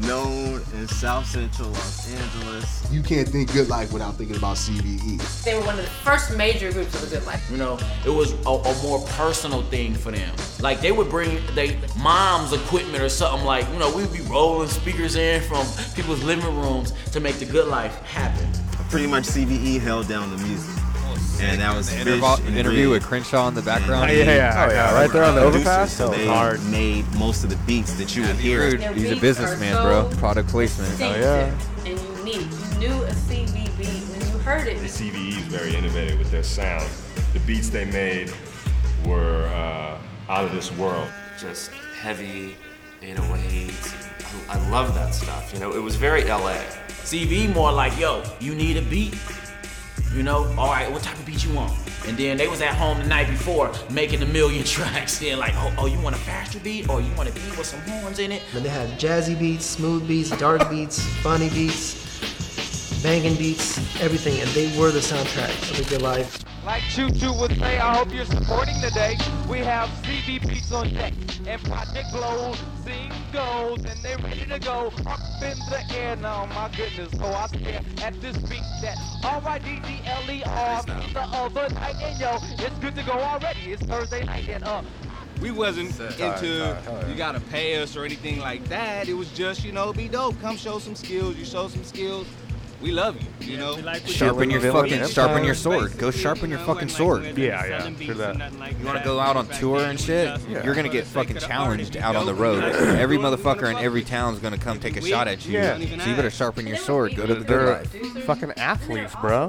[0.00, 2.92] known in South Central Los Angeles.
[2.92, 4.78] You can't think good life without thinking about E.
[4.78, 5.44] CVE.
[5.44, 7.48] They were one of the first major groups of the good life.
[7.50, 10.34] You know, it was a, a more personal thing for them.
[10.60, 14.68] Like they would bring they mom's equipment or something like, you know, we'd be rolling
[14.68, 18.48] speakers in from people's living rooms to make the good life happen.
[18.90, 20.82] Pretty much CVE held down the music.
[21.42, 24.10] And that was The Fish intervo- and interview with Crenshaw in the background.
[24.10, 25.92] Yeah, yeah, Oh, yeah, I right there on the Producers, overpass.
[25.92, 26.62] So they hard.
[26.66, 28.76] made most of the beats that you would hear.
[28.92, 30.10] He's a businessman, are bro.
[30.18, 30.90] Product placement.
[30.90, 32.46] distinctive and unique.
[32.80, 34.78] You knew a CVE when you heard it.
[34.80, 36.88] The CVE is very innovative with their sound.
[37.32, 38.32] The beats they made
[39.04, 39.98] were uh,
[40.32, 41.08] out of this world.
[41.40, 42.56] Just heavy,
[43.02, 44.08] 808s.
[44.48, 45.50] I I love that stuff.
[45.52, 46.56] You know, it was very LA.
[47.04, 49.14] CV more like, yo, you need a beat.
[50.14, 51.72] You know, all right, what type of beat you want?
[52.06, 55.18] And then they was at home the night before making a million tracks.
[55.18, 57.66] Then like, oh, oh, you want a faster beat, or you want a beat with
[57.66, 58.42] some horns in it?
[58.54, 63.02] And they had jazzy beats, smooth beats, dark beats, funny beats.
[63.02, 66.42] banging beats, everything, and they were the soundtrack of a good life.
[66.64, 69.16] Like Choo Choo would say, I hope you're supporting today.
[69.48, 71.12] We have CB Beats on deck
[71.44, 76.46] and Project Glow sing goes and they're ready to go up in the air now.
[76.46, 82.36] My goodness, oh I stare at this beat that R-I-D-D-L-E-R the other night and yo,
[82.64, 83.72] it's good to go already.
[83.72, 84.82] It's Thursday night and uh.
[85.40, 87.10] We wasn't Sorry, into sorry, sorry.
[87.10, 89.08] you gotta pay us or anything like that.
[89.08, 90.40] It was just you know be dope.
[90.40, 91.36] Come show some skills.
[91.36, 92.28] You show some skills.
[92.82, 93.52] We love you.
[93.52, 93.76] You know.
[94.06, 95.96] Sharpen your fucking, sharpen your sword.
[95.98, 97.36] Go sharpen your fucking sword.
[97.38, 98.52] Yeah, yeah, true that.
[98.78, 100.40] You want to go out on tour and shit?
[100.48, 100.64] Yeah.
[100.64, 102.62] You're gonna get fucking challenged out on the road.
[102.64, 105.52] Every motherfucker in every town's gonna come take a shot at you.
[105.52, 105.76] Yeah.
[105.78, 107.14] So you better sharpen your sword.
[107.14, 108.24] Go to the good They're life.
[108.24, 109.48] fucking athletes, bro.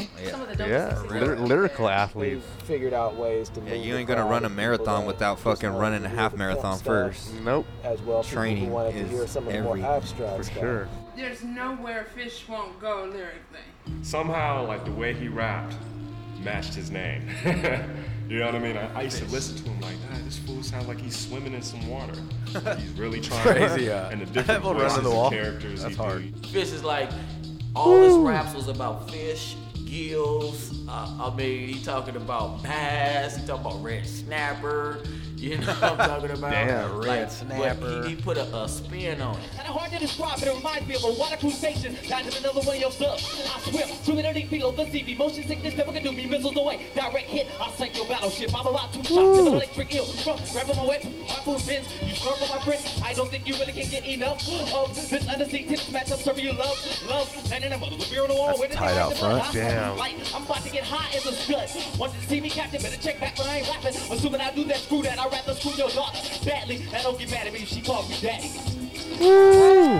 [0.59, 2.45] Yeah, Lyr- lyrical athletes.
[2.65, 6.09] Figured out ways to Yeah, you ain't gonna run a marathon without fucking running a
[6.09, 7.33] half marathon first.
[7.43, 7.65] Nope.
[7.83, 10.57] As well, Training who to hear is some of the every- more abstract for stuff.
[10.59, 10.87] sure.
[11.15, 13.60] There's nowhere fish won't go lyrically.
[14.02, 15.76] Somehow, like the way he rapped
[16.43, 17.23] matched his name.
[18.28, 18.76] you know what I mean?
[18.78, 21.54] I, I used to listen to him like, ah, this fool sounds like he's swimming
[21.54, 22.15] in some water.
[22.78, 23.41] He's really trying.
[23.43, 24.10] Crazy, yeah.
[24.10, 25.30] And the different That will voices in the wall.
[25.30, 26.41] characters That's he hard.
[26.41, 26.47] do.
[26.49, 27.10] Fish is like
[27.76, 30.71] all his raps was about fish, gills.
[30.88, 33.38] Uh, I mean, he talking about bass.
[33.38, 34.99] He talking about red snapper.
[35.43, 36.51] You know what I'm talking about?
[36.51, 38.03] Damn, like, red but snapper.
[38.03, 39.43] He, he put a, a spin on it.
[39.58, 41.97] Kinda hard to describe, but it reminds me of a water crustacean.
[42.08, 43.43] Died in another one of your subs.
[43.53, 45.03] I swim, swimming underneath below the sea.
[45.19, 46.27] Motion sickness never can do me.
[46.27, 47.47] Missiles away, direct hit.
[47.60, 48.56] I sink your battleship.
[48.58, 50.06] I'm about to shock to the electric eel.
[50.06, 51.88] From grabbing my whip, harpoon fins.
[52.08, 53.03] You scarf on my wrist.
[53.03, 56.23] I don't think you really can get enough of this undersea tennis matchup.
[56.23, 56.79] Serving you love,
[57.10, 57.51] love.
[57.51, 58.47] And in a mother, the beer on the wall.
[58.47, 59.51] That's Where did tight out the front.
[59.51, 59.53] blood?
[59.53, 59.99] Damn.
[60.34, 61.99] I'm about to get high as a scud.
[61.99, 62.82] Want to see me, Captain?
[62.82, 63.99] Better check back, but I ain't rapping.
[64.10, 65.19] Assuming I do that, screw that.
[65.19, 66.85] I'd rather screw your daughter badly.
[66.93, 68.51] And don't get mad at me she calls me daddy.
[69.19, 69.99] Woo!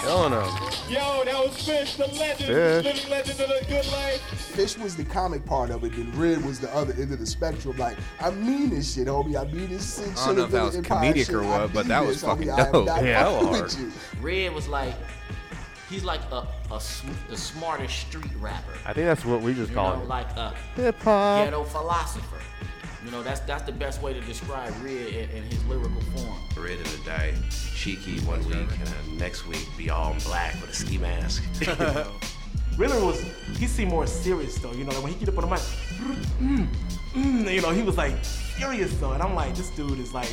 [0.00, 0.48] Killing them.
[0.88, 2.84] Yo, that was Fish, the legend, Fish.
[2.84, 4.20] living legend of the good life.
[4.22, 7.26] Fish was the comic part of it, then Red was the other end of the
[7.26, 7.76] spectrum.
[7.76, 9.36] Like, I mean this shit, homie.
[9.36, 12.04] I mean this sick I don't know if that was comedic or what, but that
[12.06, 12.86] was fucking dope.
[12.86, 13.92] Yeah, with you.
[14.20, 14.94] Red was like,
[15.90, 18.72] he's like a, a sm- the smartest street rapper.
[18.86, 20.08] I think that's what we just you call know, him.
[20.08, 21.44] like a Hip-hop.
[21.44, 22.38] ghetto philosopher.
[23.08, 26.36] You know, that's that's the best way to describe Red in, in his lyrical form.
[26.54, 27.34] Red in the day,
[27.74, 31.42] cheeky one week, and then next week be all in black with a ski mask.
[32.76, 33.22] Riddler was,
[33.56, 35.60] he seemed more serious though, you know, like when he get up on the mic,
[36.38, 36.68] mm,
[37.14, 40.28] mm, you know, he was like serious though, and I'm like, this dude is like,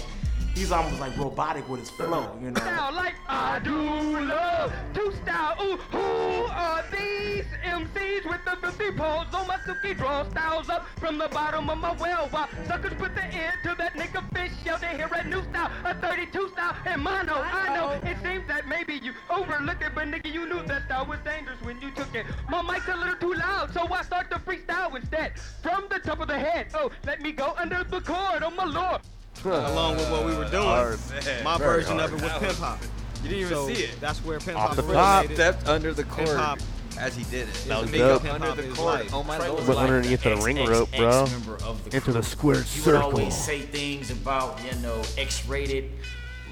[0.55, 2.59] he's almost like robotic with his flow, you know.
[2.59, 5.55] Style like I do love to style.
[5.61, 10.87] Ooh, who are these MCs with the 50 poles on my suki draw styles up
[10.97, 12.27] from the bottom of my well?
[12.29, 15.71] While suckers put the end to that nigga fish show, they hear a new style,
[15.83, 17.33] a 32 style, and mono.
[17.35, 21.05] I know it seems that maybe you overlooked it, but nigga, you knew that style
[21.05, 22.25] was dangerous when you took it.
[22.49, 25.33] My mic's a little too loud, so I start to freestyle instead.
[25.61, 28.65] From the top of the head, oh, let me go under the cord, oh my
[28.65, 29.01] lord.
[29.43, 30.63] Along with what we were doing.
[30.63, 30.99] Hard.
[31.43, 32.89] My Very version of it was pimp hopping.
[33.23, 33.99] You didn't even So see it.
[33.99, 35.27] That's where pimp Off hop the originated.
[35.37, 35.55] top.
[35.55, 36.59] Stepped under the pimp-hop
[36.99, 37.53] as he did it.
[37.67, 38.23] That was Big dope.
[38.25, 39.07] Under the is cord.
[39.11, 39.67] Oh my lord.
[39.67, 41.23] Went underneath the ring rope, bro.
[41.23, 42.13] ex-member the Into crew.
[42.13, 45.89] the squared He would always say things about, you know, X-rated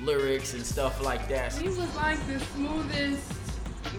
[0.04, 1.54] lyrics and stuff like that.
[1.54, 3.34] He was like the smoothest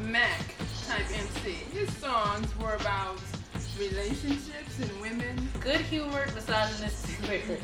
[0.03, 0.41] Mac
[0.89, 1.53] type MC.
[1.73, 3.19] His songs were about
[3.79, 5.49] relationships and women.
[5.61, 7.63] Good humored, misogynist lyrics.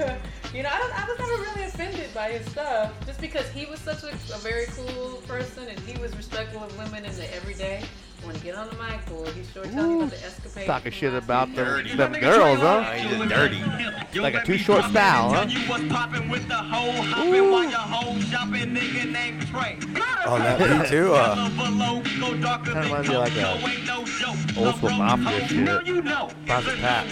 [0.54, 3.66] you know, I, don't, I was never really offended by his stuff, just because he
[3.66, 7.34] was such a, a very cool person and he was respectful of women in the
[7.34, 7.82] everyday.
[8.24, 10.66] When he get on the mic, boy, he's sure telling you about the escapades.
[10.66, 12.84] Talking shit about them, them girls, huh?
[12.86, 14.20] Oh, he just dirty.
[14.20, 15.46] Like a too short style, huh?
[15.48, 19.78] You was popping with the hoe hopping while your hoe shopping, nigga named Trey.
[20.26, 21.14] On that beat too.
[21.14, 26.06] Uh, Kind of reminds me of like a old school mafia shit.
[26.46, 27.06] Classic Pat.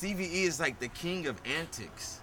[0.00, 2.20] CVE is like the king of antics.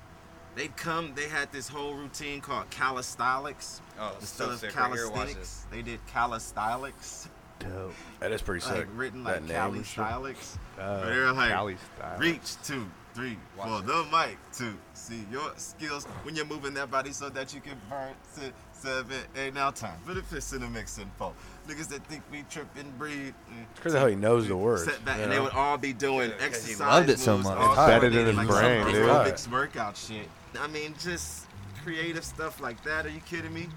[0.56, 3.82] They'd come, they had this whole routine called calisthenics.
[4.00, 7.30] Oh, Instead so of sick right here, calisthenics, they did calisthenics.
[7.60, 7.94] Dope.
[8.20, 8.88] that is pretty Like sick.
[8.94, 10.60] written like name and calisthenics.
[10.80, 12.20] Uh, they're like, Cali style.
[12.20, 17.12] reach two, three, for the mic to see your skills when you're moving that body
[17.12, 18.52] so that you can burn six,
[18.84, 19.54] seven, eight.
[19.54, 21.34] Now time for the fist in the mix and four.
[21.67, 23.34] Niggas that think we trip and breathe.
[23.72, 24.84] It's crazy how he knows the words.
[24.84, 27.19] Set back, you and they would all be doing Yeah, 'cause he exercise loved it
[27.19, 27.58] so much.
[27.58, 29.10] all It's embedded in coordinated, his like brain, some dude.
[29.10, 30.30] aerobics workout shit.
[30.60, 31.46] I mean, just
[31.84, 33.06] creative stuff like that.
[33.06, 33.69] Are you kidding me?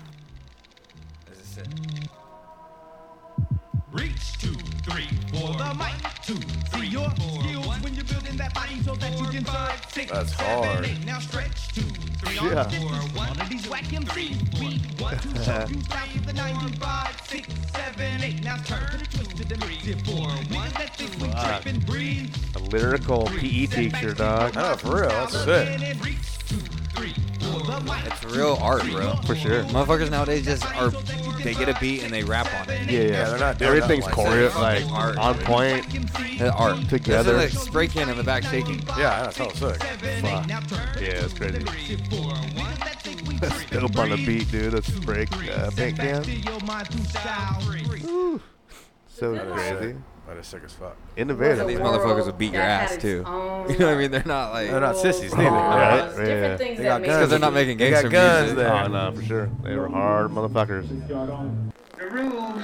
[1.31, 2.09] As I said.
[3.93, 4.53] Reach two,
[4.85, 5.95] three, for the mic.
[6.23, 6.37] Two,
[6.79, 11.07] see your skills when you're building That's hard.
[11.07, 11.95] Now stretch two, three on Yeah.
[11.95, 11.95] the floor.
[11.95, 12.03] One of these whack MCs.
[12.03, 12.39] Two, so you
[15.83, 18.45] stop the 95, 6, 7, 8.
[18.45, 20.29] Now turn to the twisted and tip four.
[20.29, 22.35] One, let this one trip and breathe.
[22.57, 24.55] A lyrical PE teacher, dog.
[24.57, 25.97] Oh, for real, that's sick.
[27.69, 29.17] It's real art, bro.
[29.27, 29.63] For sure.
[29.65, 30.91] Motherfuckers nowadays just are.
[31.43, 32.91] They get a beat and they rap on it.
[32.91, 33.29] Yeah, yeah.
[33.29, 35.17] they're not doing Everything's nothing choreo, like like art.
[35.19, 35.87] on point.
[36.39, 37.37] The art Together.
[37.37, 38.81] This is like spray can in the back shaking.
[38.99, 39.83] Yeah, that's all sick.
[39.83, 40.49] Fuck.
[41.01, 41.65] Yeah, it's crazy.
[43.41, 44.73] That's dope on the beat, dude.
[44.73, 46.25] That's break uh, paint can.
[48.05, 48.41] Woo.
[49.09, 49.97] So That is crazy.
[50.27, 50.35] Sick.
[50.35, 50.97] That is sick as fuck.
[51.17, 51.67] Innovative.
[51.67, 51.87] These man.
[51.87, 53.23] motherfuckers will beat your that had ass its too.
[53.27, 54.11] own, You know what I mean?
[54.11, 55.51] They're not like They're not sissies rules, neither.
[55.57, 56.25] Right, laws, yeah.
[56.25, 57.17] Different things They that got make guns.
[57.19, 58.57] because they're not making They got gangster guns music.
[58.59, 58.73] there.
[58.75, 59.51] Oh no, for sure.
[59.63, 61.47] They were hard motherfuckers.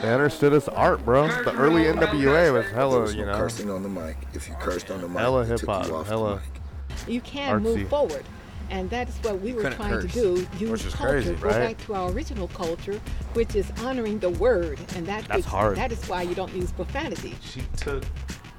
[0.02, 1.26] They understood us art, bro.
[1.28, 4.16] The early NWA was hella, you know, Cursing on the mic.
[4.34, 6.34] If you cursed on the mic, hella they hip took you hop, off the hella.
[6.36, 7.08] mic.
[7.08, 7.62] You can Artsy.
[7.62, 8.24] move forward.
[8.72, 10.46] And that is what we were trying curse, to do.
[10.58, 11.58] Use which is culture, crazy, go right?
[11.76, 12.98] back to our original culture,
[13.34, 14.80] which is honoring the word.
[14.96, 15.76] And that That's is- hard.
[15.76, 17.36] that is why you don't use profanity.
[17.42, 18.02] She took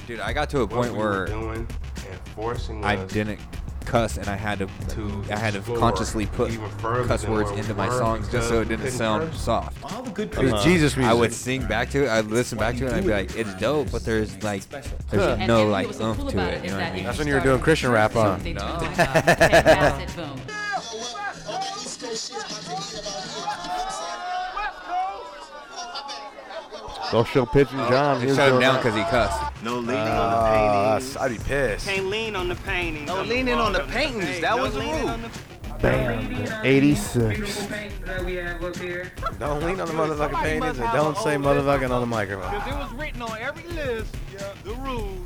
[0.06, 1.67] Dude, I got to a point we where doing
[2.10, 3.39] and forcing I us didn't
[3.86, 6.52] cuss and I had to to I had to explore consciously put
[7.08, 9.41] cuss words into my songs just so it didn't sound couldn't curse.
[9.43, 9.93] soft.
[9.93, 10.63] All the good It was Uh-huh.
[10.63, 11.12] Jesus music.
[11.12, 12.10] I would sing back to it.
[12.10, 14.88] I'd listen back to it and I'd be like, it's dope, but there's like there's
[15.12, 15.36] Huh.
[15.39, 16.41] And- no and like what's so oomph cool to it.
[16.41, 17.04] it You is know what I that mean?
[17.06, 18.38] That's when you were doing Christian rap, huh?
[18.41, 18.62] They No.
[18.80, 20.39] took the top, boom.
[27.13, 28.19] Don't show Pigeon John.
[28.19, 29.63] They He shut him doing down because he cussed.
[29.63, 31.17] No leaning Uh, on the paintings.
[31.17, 31.88] I'd be pissed.
[31.88, 33.08] Can't lean on the paintings.
[33.08, 34.41] No leaning on the paintings.
[34.41, 35.19] That was the rule.
[35.80, 36.65] Bam.
[36.65, 37.67] 86.
[38.06, 39.12] that we have up here.
[39.38, 42.52] Don't lean on the motherfucking paintings and don't say motherfucking on the microphone.
[42.52, 44.15] Because it was written on every list,
[44.63, 45.19] the rules.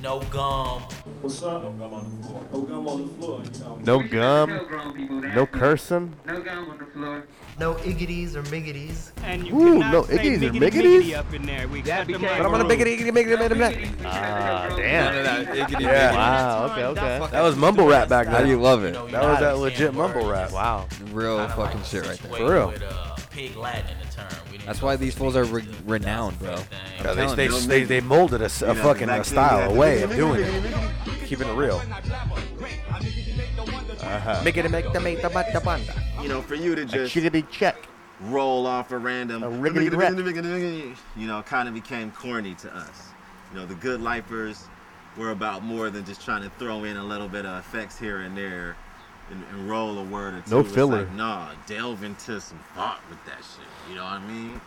[0.00, 0.82] There was no gum.
[1.22, 3.42] On the floor.
[3.84, 4.66] No Tell gum.
[4.66, 5.34] grown people that.
[5.34, 5.34] No gum.
[5.34, 6.14] No cursing.
[6.26, 7.24] No gum on the floor.
[7.58, 9.10] No iggities or miggities.
[9.24, 11.16] And you Ooh, no say iggities or miggities?
[11.16, 11.66] up in there.
[11.68, 14.04] We got the But I'm gonna biggity, biggity, biggity, biggity, biggity.
[14.04, 15.16] Ah, None damn.
[15.18, 16.14] of that iggity Yeah.
[16.14, 17.28] Wow, okay, okay.
[17.32, 18.44] That was mumble rap back How then.
[18.44, 18.94] do you love it?
[18.94, 20.52] That was that legit mumble rap.
[20.52, 20.86] Wow.
[21.12, 22.30] Real fucking shit right there.
[22.38, 22.72] For real.
[23.38, 24.26] With, uh, pig Latin in the term.
[24.46, 26.56] We didn't That's why these fools are re- renowned, bro.
[27.02, 27.68] Yeah, the they, thing.
[27.68, 30.02] they, they, they molded a, s- a You know, fucking back a style, a way
[30.02, 30.74] of doing it.
[31.26, 31.80] Keeping it real.
[34.00, 34.40] Uh-huh.
[34.44, 35.94] Make it make the make the banda banda.
[36.22, 37.76] You know, for you to A just chickadee check.
[38.22, 40.12] roll off a random, A riggedy rap.
[41.16, 43.08] you know, kind of became corny to us.
[43.52, 44.64] You know, the good lifers
[45.16, 48.20] were about more than just trying to throw in a little bit of effects here
[48.20, 48.76] and there
[49.30, 50.50] and, and roll a word or two.
[50.50, 51.04] No It's filler.
[51.04, 53.66] Like, nah, delve into some thought with that shit.
[53.88, 54.60] You know what I mean?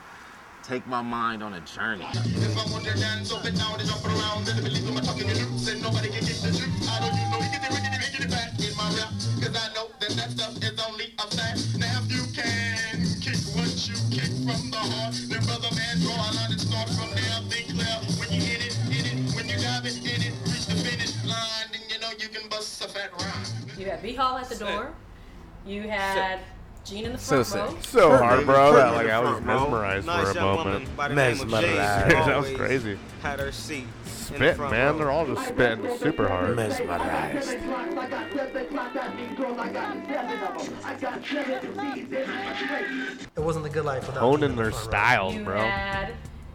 [0.64, 2.06] Take my mind on a journey.
[2.14, 5.28] If I want to dance up and down and jump around, then believe I'm talking
[5.28, 7.26] the truth, and nobody can get the truth out of you.
[7.34, 9.10] No, get the riggedy, riggedy back in my rap,
[9.42, 11.66] cause I know that that stuff is only a fact.
[11.82, 16.14] Now if you can kick what you kick from the heart, then brother man, draw
[16.14, 17.38] a line and start from there.
[17.50, 20.70] Think clear when you hit it, hit it, when you dive it, hit it, reach
[20.70, 23.31] the finish line, then you know you can bust a fat rhyme.
[23.82, 24.94] You had B Hall at the door.
[25.66, 26.40] You had
[26.86, 27.76] Gene in the So front row.
[27.80, 27.84] sick.
[27.90, 28.74] So hard, bro.
[28.74, 30.96] That like I was mesmerized Nice for a moment.
[30.96, 32.12] by the name of Mesmerized.
[32.28, 33.00] That was crazy.
[33.24, 33.86] Had her seat.
[33.86, 34.10] in the
[34.54, 34.94] Spit, man.
[34.94, 34.98] row.
[35.00, 36.56] They're all just spitting super hard.
[36.56, 37.50] Mesmerized.
[42.14, 44.92] It wasn't the good life without Honing being the their front row.
[44.92, 45.60] styles, You bro.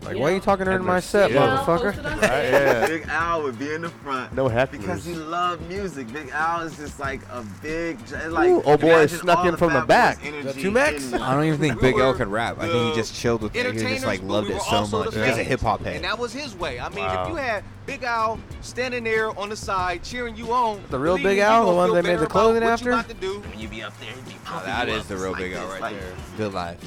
[0.06, 0.14] Had.
[0.14, 1.30] Like, why are you talking during And my set.
[1.30, 1.64] Yeah.
[1.64, 2.04] motherfucker?
[2.04, 2.86] Right, yeah.
[2.86, 4.32] Big Al would be in the front.
[4.34, 6.12] No happy Because he loved music.
[6.12, 8.48] Big Al is just like a big, like.
[8.50, 10.18] Ooh, oh boy, snuck in from the back.
[10.22, 11.12] Boys Is that energy two Max?
[11.12, 12.58] I don't even think Big We L were could rap.
[12.58, 13.74] I think he just chilled with it.
[13.74, 15.10] He just like loved we it so much.
[15.10, 16.04] the He was a hip hop And head.
[16.04, 16.78] that was his way.
[16.80, 17.22] I mean, Wow.
[17.24, 21.16] if you had Big Al standing there on the side cheering you on, The real
[21.18, 22.90] Big Al, the one feel they made the about clothing what after?
[22.90, 23.40] You about to do.
[23.40, 25.34] When you be up there, he be Oh, pumping that you is up the real
[25.34, 26.12] Big Al right there.
[26.36, 26.78] Good life.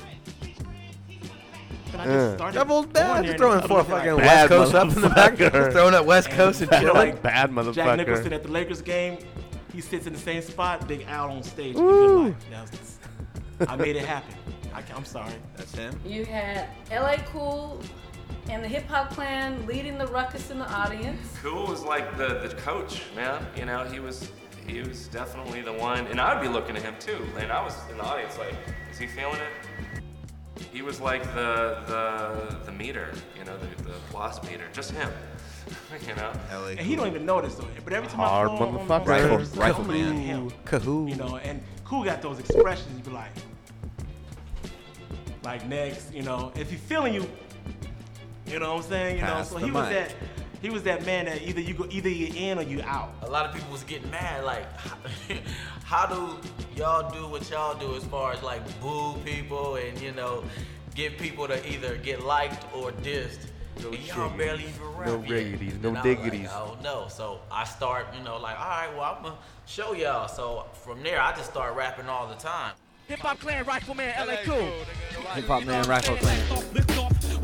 [1.91, 3.25] But I just started Devil's going bad.
[3.25, 5.37] Just throwing I four was like, fucking West Coast up in the back.
[5.37, 6.95] Just throwing up West Coast and You chilling.
[6.95, 9.17] like Bad Jack Nicholson at the Lakers game,
[9.73, 10.87] he sits in the same spot.
[10.87, 11.75] Big Al on stage.
[11.75, 12.23] in Woo.
[12.23, 12.49] Good life.
[12.49, 12.99] That was-
[13.67, 14.35] I made it happen.
[14.73, 15.33] I, am sorry.
[15.57, 15.99] That's him.
[16.05, 17.81] You had LA Cool
[18.49, 21.35] and the Hip Hop Clan leading the ruckus in the audience.
[21.41, 23.45] Cool was like the, the coach, man.
[23.57, 24.31] You know, he was
[24.65, 27.25] he was definitely the one, and I'd be looking at him too.
[27.37, 28.53] And I was in the audience, like,
[28.91, 30.01] is he feeling it?
[30.73, 35.09] He was like the the the meter, you know, the, the applause meter, just him.
[36.07, 36.31] you know.
[36.51, 36.67] LA.
[36.69, 37.67] And he don't even notice though.
[37.83, 39.03] But every time Hard I saw him on motherfucker.
[39.03, 40.17] stage, Rifle- it's Rifleman.
[40.17, 40.51] him.
[40.65, 41.07] Kahoo.
[41.07, 42.95] You know, and Cool got those expressions.
[42.97, 43.31] You be like,
[45.43, 47.27] like next, you know, if he feeling you,
[48.45, 49.15] you know what I'm saying?
[49.17, 50.13] You know, so the he was that.
[50.61, 53.13] He was that man that either you go either you in or you out.
[53.21, 54.65] A lot of people was getting mad, like,
[55.83, 56.37] how do
[56.75, 60.43] y'all do what y'all do as far as like boo people and you know,
[60.95, 63.47] get people to either get liked or dissed?
[63.81, 65.29] No and y'all barely even rap No yet.
[65.29, 66.49] riggities, no And I like, diggities.
[66.51, 67.07] Oh, I.
[67.07, 69.35] So I start, you know, like, all right, well, I'm gonna
[69.65, 70.27] show y'all.
[70.27, 72.73] So from there, I just start rapping all the time.
[73.07, 74.69] Hip Hop Clan, Rifleman, LA Cool.
[75.33, 76.39] Hip Hop Man, Rifle Clan.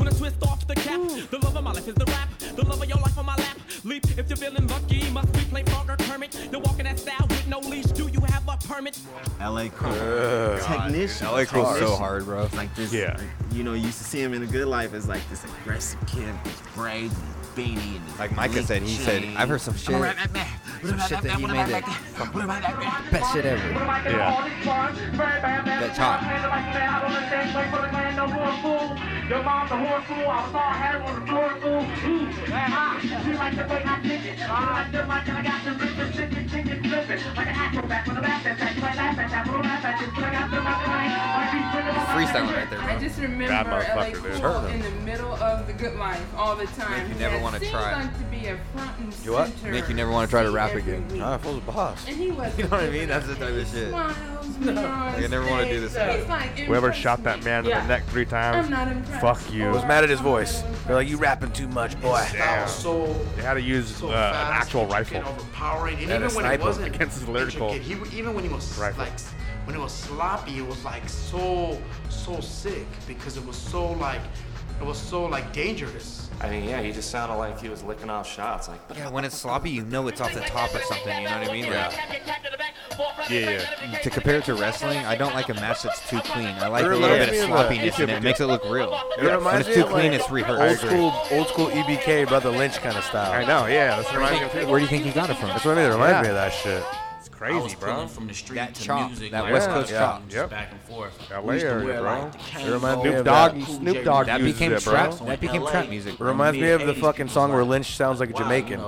[0.06, 1.00] Lift off when I twist off the cap.
[1.30, 2.28] The love of my life is the rap.
[2.38, 3.58] The love of your life on my lap.
[3.84, 5.10] Leap if you're feeling lucky.
[5.10, 6.48] Must be play Frogger Kermit.
[6.52, 7.86] You're walking that style with no leash.
[7.86, 8.98] Do you have a permit?
[9.40, 9.90] LA Cool.
[9.90, 10.60] Ugh.
[10.62, 11.26] Technician.
[11.26, 12.48] LA Cool's so hard, bro.
[12.54, 13.16] Like this, Yeah.
[13.18, 15.44] like, you know, you used to see him in a good life as like this
[15.44, 17.14] aggressive kid with his braids
[17.58, 19.24] and and Like Myka said, he said.
[19.36, 21.84] I've heard some shit, some shit that he made that
[23.10, 23.72] best shit ever.
[25.64, 26.22] That chop.
[29.28, 30.18] Your mom's a horse fool.
[30.18, 31.82] I was all had was a floor fool.
[31.82, 34.38] Ooh, ah, she like the way I kick it.
[34.48, 36.45] I like I got the rhythm, chicken, chicken, flipping.
[36.45, 36.45] Like an acrobat with a laugh at that.
[36.45, 36.45] You might laugh at that, but don't laugh at this.
[36.45, 36.45] But I got the right line.
[42.16, 44.42] Freestyling right there, I just Bad remember LA motherfucker, dude.
[44.42, 44.70] Cool him.
[44.70, 47.08] in the middle of the good life all the time.
[47.08, 48.02] Make you never wanna try.
[48.04, 49.50] like to be a front and You what?
[49.64, 51.06] Make you never want to try to rap again.
[51.08, 51.20] week.
[51.22, 52.06] Ah, fool's a boss.
[52.08, 53.08] And he was You know what I mean?
[53.08, 53.88] That's the type of shit.
[53.88, 54.76] Smiles, Like,
[55.24, 56.28] I never want to do this again.
[56.28, 59.20] Like, Whoever shot that man in the neck three times, I'm not impressed.
[59.20, 59.68] fuck you.
[59.70, 60.62] was mad at his voice.
[60.86, 62.24] They're like, you rapping too much, boy.
[62.32, 62.68] Damn.
[62.68, 63.06] So
[63.36, 65.18] They had to use uh, an actual rifle.
[65.18, 65.98] overpowering.
[65.98, 69.04] And And even when it wasn't against his lyrical he, even when he was rifle.
[69.04, 69.20] like,
[69.64, 74.20] when it was sloppy, it was like so, so sick because it was so like,
[74.80, 76.28] it was so like dangerous.
[76.40, 78.68] I mean, yeah, he just sounded like he was licking off shots.
[78.68, 81.22] Like, Yeah, when it's sloppy, you know it's off the top or something.
[81.22, 81.64] You know what I mean?
[81.64, 81.90] Yeah.
[83.30, 86.46] Yeah, To compare it to wrestling, I don't like a match that's too clean.
[86.46, 88.16] I like a little reminds bit of me of, sloppiness in it.
[88.18, 88.92] It makes it look real.
[89.18, 90.84] It When reminds it's me too of, clean, like, it's rehearsed.
[90.84, 93.32] Old school, old school EBK, Brotha Lynch kind of style.
[93.32, 94.68] I know, yeah, that's what reminds me of.
[94.68, 95.48] Where do you think he got it from?
[95.48, 95.90] That's what I mean.
[95.90, 96.22] It reminds Yeah.
[96.22, 96.84] me of that shit.
[97.36, 97.92] It's I crazy, was bro.
[97.94, 100.22] pulling from the street That to chop, music, that like, West yeah, Coast yeah, chop.
[100.24, 100.50] just Yep.
[100.50, 101.30] back and forth.
[101.30, 102.18] LA We used to area, wear, bro.
[102.20, 103.64] like, the It reminds me of Dogg, that.
[103.66, 104.92] Cool Snoop Dogg That became it, bro.
[104.94, 105.18] trap.
[105.26, 106.14] That became LA, trap music.
[106.14, 108.80] It reminds me of the fucking song where Lynch sounds like a wow, Jamaican.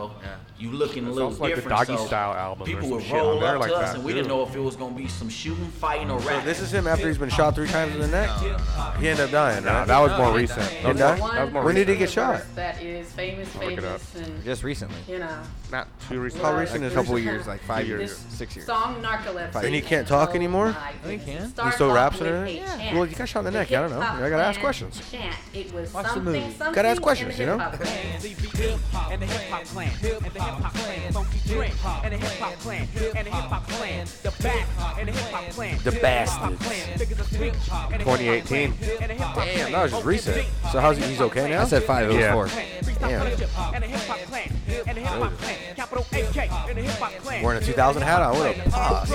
[0.59, 1.79] You, know, looking a It little sounds like the different.
[1.87, 4.11] Doggy so Style album People some would roll up like to us, that, and we
[4.13, 4.17] too.
[4.17, 6.45] didn't know if it was gonna be some shooting, fighting, or So rap.
[6.45, 8.29] this is him after he's been shot three times in the neck.
[8.99, 9.65] He ended up dying.
[9.65, 9.87] Nah, right?
[9.87, 10.59] that was more recent.
[10.61, 10.71] died.
[10.71, 11.19] He That died?
[11.21, 12.43] that was more When did he get shot?
[12.57, 14.01] That is famous, I'll look it up.
[14.01, 14.97] famous, and Just recently.
[15.07, 15.39] you know.
[15.71, 16.43] Not too recent.
[16.43, 18.01] How recent Like is a couple of years, like five Years.
[18.01, 18.67] years, six years.
[18.67, 19.63] Song Narcolepsy.
[19.65, 20.75] And he can't talk anymore?
[21.07, 21.53] He can?
[21.63, 22.97] He still raps and everything?
[22.97, 23.71] Well, you got shot in the neck.
[23.71, 24.01] I don't know.
[24.01, 25.01] I gotta ask questions.
[25.11, 25.37] Chant.
[25.55, 26.53] It was Watch the something, movie.
[26.55, 27.59] something Gotta ask in questions, the you know?
[27.59, 29.13] hip-hop clan.
[29.13, 31.75] and the hip hop clan, and the hip hop clan, funky drink,
[32.05, 34.67] and the hip hop clan, and the hip hop clan, the back,
[34.99, 36.59] and the hip hop clan, The bastards.
[37.99, 38.75] 2018.
[38.99, 40.47] Damn, that was just recent.
[40.73, 41.05] So how's he?
[41.05, 41.63] He's okay now?
[41.63, 42.05] I said five.
[42.07, 42.33] It was Yeah.
[42.33, 42.47] four.
[43.01, 43.23] Damn.
[43.23, 44.53] and the hip hop clan,
[44.87, 46.37] and the hip hop clan, capital AK,
[46.69, 47.43] and the hip hop clan.
[47.43, 48.37] Wearing a 2000 hat on.
[48.39, 49.11] What a boss.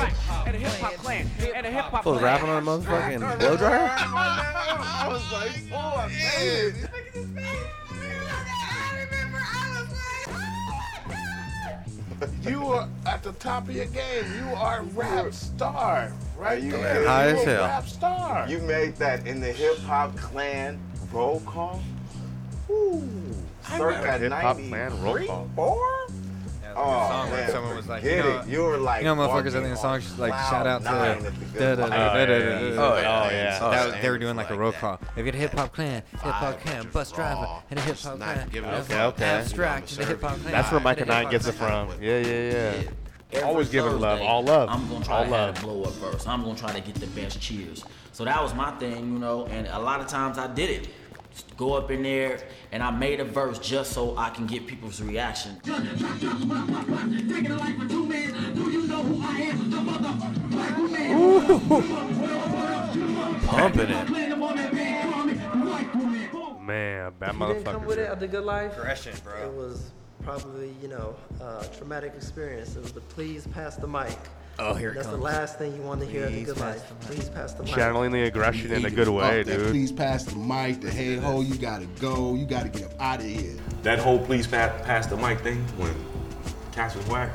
[0.46, 3.58] And the hip hop clan, and the hip hop Fool's rapping on a motherfucking blow
[3.58, 3.92] dryer?
[3.96, 6.10] I was like, oh, I
[12.42, 14.26] You are at the top of your game.
[14.38, 17.08] You are a rap star, right You there.
[17.08, 17.64] High you as a hell.
[17.66, 18.48] rap star.
[18.50, 20.80] You made that in the hip hop clan
[21.12, 21.82] roll call.
[22.70, 23.08] Ooh,
[23.62, 24.58] circa Hip Hop
[26.74, 26.86] Clan roll 93, call.
[26.86, 26.92] four?
[26.94, 28.48] Yeah, Oh, song where someone was like, you know, it.
[28.48, 29.48] You were like, you know, motherfuckers.
[29.48, 30.88] I think the song on should like shout out to.
[30.90, 33.24] the da- da- da- da- da- da- da- Oh, yeah.
[33.26, 33.58] Oh, yeah.
[33.62, 35.00] Oh, so that was, oh, they were doing like a like roll call.
[35.12, 37.98] If you get a hip hop clan, hip hop clan, bus driver, and a hip
[38.00, 38.86] hop clan, giving a and.
[38.92, 39.26] Okay, okay.
[39.26, 40.52] abstract, and a hip hop clan.
[40.52, 41.90] That's where and a Myka Nine gets it from.
[42.02, 42.84] Yeah, yeah, yeah.
[43.34, 44.20] Every Always giving love.
[44.20, 44.70] Thursday, All love.
[44.70, 45.56] I'm gonna try All to love.
[45.56, 46.28] have a blow up verse.
[46.28, 47.84] I'm gonna try to get the best cheers.
[48.12, 49.48] So that was my thing, you know.
[49.48, 50.88] And a lot of times I did it.
[51.34, 52.40] Just go up in there
[52.72, 55.60] and I made a verse just so I can get people's reaction.
[62.54, 64.10] Pumping it.
[66.62, 68.12] Man, that If you didn't come with it motherfucker.
[68.12, 69.44] at the good life, Aggression, bro.
[69.44, 69.92] it was
[70.24, 72.76] probably, you know, a traumatic experience.
[72.76, 74.18] It was the please pass the mic.
[74.60, 75.18] Oh, here it That's comes.
[75.18, 76.94] the last thing you want to hear at the good life.
[77.02, 77.74] Please pass the mic.
[77.74, 79.48] Channeling the aggression in a good way, up.
[79.48, 79.72] That dude.
[79.72, 83.20] Please pass the mic, the hey ho, you gotta go, you gotta get up out
[83.20, 83.56] of here.
[83.82, 85.94] That whole please pass, pass the mic thing when
[86.72, 87.32] Cass was whack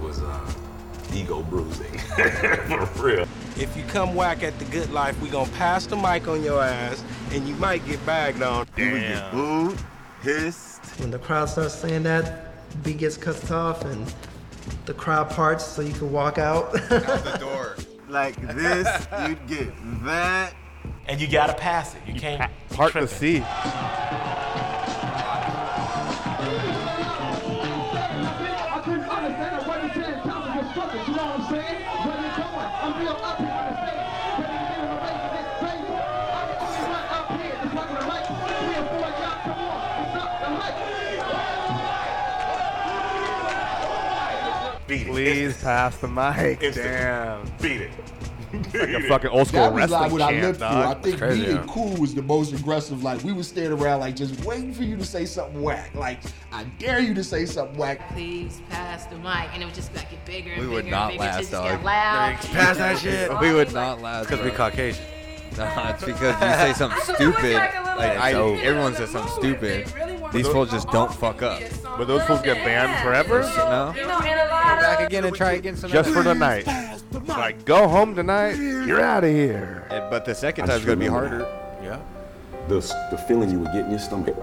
[0.00, 0.52] was uh,
[1.12, 1.98] ego bruising.
[2.94, 3.28] For real.
[3.56, 6.62] If you come whack at the good life, we gonna pass the mic on your
[6.62, 8.66] ass, and you might get bagged on.
[8.76, 9.78] You would get booed,
[10.22, 10.77] hissed.
[10.98, 14.12] When the crowd starts saying that, beat gets cut off and
[14.86, 16.72] the crowd parts so you can walk out.
[16.72, 17.76] the door.
[18.08, 19.70] Like this, you'd get
[20.06, 20.54] that.
[21.04, 22.00] And you gotta pass it.
[22.06, 23.44] You can't Part the tripping.
[45.24, 46.62] Please pass the mic.
[46.62, 46.74] Instant.
[46.86, 47.46] Damn.
[47.60, 47.90] Beat it.
[48.52, 50.68] like a fucking old school That was wrestling like what I chant, lived through.
[50.68, 53.02] I think being cool was the most aggressive.
[53.02, 55.94] Like we was standing around, like just waiting for you to say something whack.
[55.94, 58.10] Like I dare you to say something whack.
[58.14, 60.84] Please pass the mic, and it would just like get bigger and We bigger would
[60.84, 61.24] and not bigger.
[61.24, 61.64] last, just dog.
[61.76, 62.36] got loud.
[62.38, 63.38] Pass that shit.
[63.40, 64.30] We would not last.
[64.30, 64.50] Because we.
[64.50, 65.04] Caucasian.
[65.56, 67.54] No, it's because you say something stupid.
[67.54, 69.92] Like I, everyone says something stupid.
[70.32, 71.60] These fools just don't fuck up.
[71.82, 73.40] But those fools get banned forever?
[73.40, 73.92] No.
[73.96, 76.34] You know, and a lot Go back again and try again some Just for other-
[76.34, 76.66] the night.
[77.26, 78.52] Like, go home tonight.
[78.56, 79.86] You're out of here.
[79.90, 81.40] And- But the second time's gonna be harder.
[81.82, 81.98] Yeah.
[82.68, 82.80] The,
[83.10, 84.36] the feeling you would get in your stomach.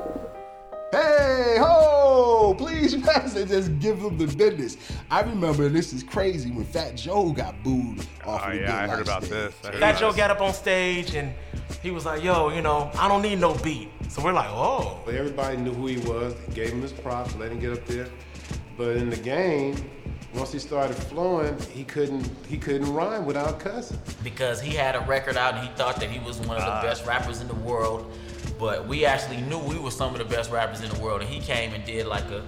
[0.91, 2.04] Hey ho!
[2.53, 3.47] Please pass it.
[3.49, 4.77] Just give them the business.
[5.09, 8.77] I remember, this is crazy, when Fat Joe got booed off Oh, of the yeah,
[8.77, 9.31] I heard about stage.
[9.31, 9.53] this.
[9.63, 10.17] Heard Fat about Joe this.
[10.17, 11.33] got up on stage and
[11.81, 13.89] he was like, yo, you know, I don't need no beat.
[14.09, 14.99] So we're like, oh.
[15.07, 18.07] Everybody knew who he was, gave him his props, let him get up there.
[18.77, 19.75] But in the game,
[20.33, 23.97] once he started flowing, he couldn't he couldn't rhyme without cussing.
[24.21, 26.69] because he had a record out and he thought that he was one of the
[26.71, 26.81] Ah.
[26.81, 28.11] best rappers in the world.
[28.57, 31.29] But we actually knew we were some of the best rappers in the world, and
[31.29, 32.43] he came and did like a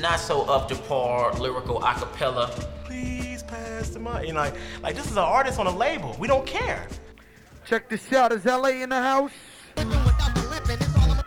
[0.00, 2.50] not so up to par lyrical acapella.
[2.84, 4.26] Please pass the mic.
[4.26, 6.16] You know, like, like this is an artist on a label.
[6.18, 6.86] We don't care.
[7.64, 8.32] Check this out.
[8.32, 9.32] Is LA in the house?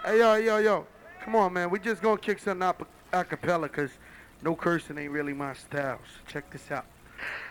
[0.06, 0.88] Hey, yo, yo, yo.
[1.24, 1.70] Come on, man.
[1.70, 3.92] We just gonna kick something up a cappella because
[4.42, 6.00] no cursing ain't really my style.
[6.04, 6.86] So check this out.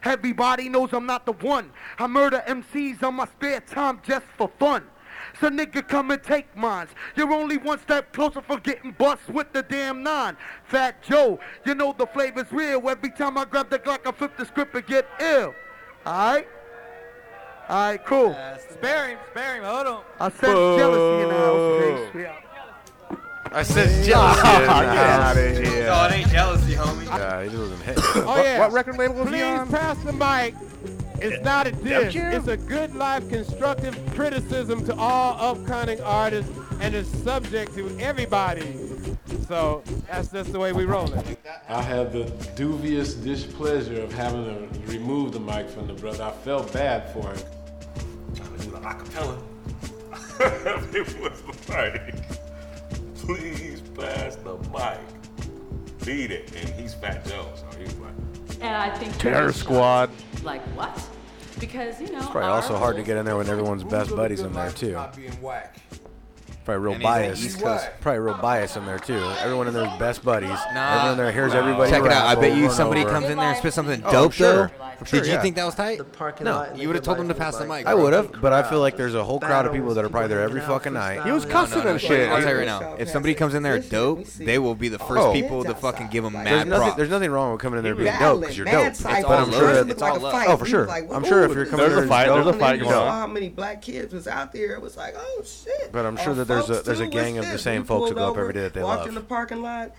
[0.04, 1.70] Everybody knows I'm not the one.
[1.98, 4.84] I murder MCs on my spare time just for fun.
[5.40, 6.90] So nigga come and take mines.
[7.14, 10.36] You're only one step closer from getting bust with the damn nine.
[10.64, 12.88] Fat Joe, you know the flavor's real.
[12.88, 15.54] Every time I grab the Glock, I flip the script and get ill.
[16.06, 16.48] Alright?
[17.70, 18.30] Alright, cool.
[18.36, 19.64] Uh, spare him, spare him.
[19.64, 20.02] Hold on.
[20.18, 22.22] I sense jealousy in the house, Chase.
[22.22, 22.34] Yeah.
[23.50, 25.36] I sense jealousy in the Get house.
[25.36, 25.86] outta here.
[25.86, 27.04] No, it ain't jealousy, homie.
[27.06, 27.98] Yeah, he wasn't hit.
[27.98, 28.58] Oh, what, yeah.
[28.58, 29.66] what record label was he on?
[29.68, 30.54] Please pass the mic.
[31.20, 32.14] It's not a diss.
[32.14, 38.78] It's a good life constructive criticism to all upcoming artists and it's subject to everybody.
[39.46, 41.38] So that's just the way we roll it.
[41.68, 46.24] I had the dubious displeasure of having to remove the mic from the brother.
[46.24, 47.38] I felt bad for him.
[48.34, 49.38] Trying to do the acapella.
[50.94, 52.14] it was like,
[53.16, 56.04] please pass the mic.
[56.04, 56.52] Beat it.
[56.54, 58.12] And he's Fat Joe, so he was like,
[58.60, 60.10] And I think Terror Squad.
[60.42, 61.07] Like what?
[61.58, 62.18] Because you know.
[62.18, 64.98] It's probably also hard to get in there when everyone's best buddies in there too.
[65.16, 65.76] being whack.
[66.64, 67.86] Probably real And he's bias.
[68.00, 69.14] Probably real bias in there too.
[69.40, 70.50] Everyone in there's best buddies.
[70.74, 70.96] Nah.
[70.96, 71.90] Everyone there hears everybody.
[71.90, 72.26] Check it out.
[72.26, 74.70] I bet you somebody comes in there and spits something Oh, dope sure.
[74.78, 74.87] though.
[75.00, 75.42] I'm sure, Did you yeah.
[75.42, 75.98] think that was tight?
[75.98, 76.70] The parking No, lot.
[76.70, 78.68] and you would've told Good them to pass the mic, I would have, but I
[78.68, 81.22] feel like there's a whole crowd of people that are probably there every fucking night.
[81.24, 82.28] He was cussing No, and shit.
[82.28, 82.94] I'll tell you right now.
[82.98, 85.32] If somebody comes in there dope, they will be the first Oh.
[85.32, 86.96] people to fucking give them mad props.
[86.96, 88.94] there's nothing wrong with coming in there being dope because you're dope.
[89.02, 90.44] But I'm sure It's all all love.
[90.48, 90.90] Oh, for sure.
[90.90, 92.82] I'm sure if you're coming There's there a fight, there's a And then fight you
[92.84, 93.20] going saw on.
[93.20, 94.72] how many black kids was out there.
[94.74, 95.92] It was like, oh shit.
[95.92, 98.30] But I'm sure that there's a- there's a gang of the same folks who go
[98.32, 99.08] up every day that they walked love.
[99.10, 99.92] in the parking lot,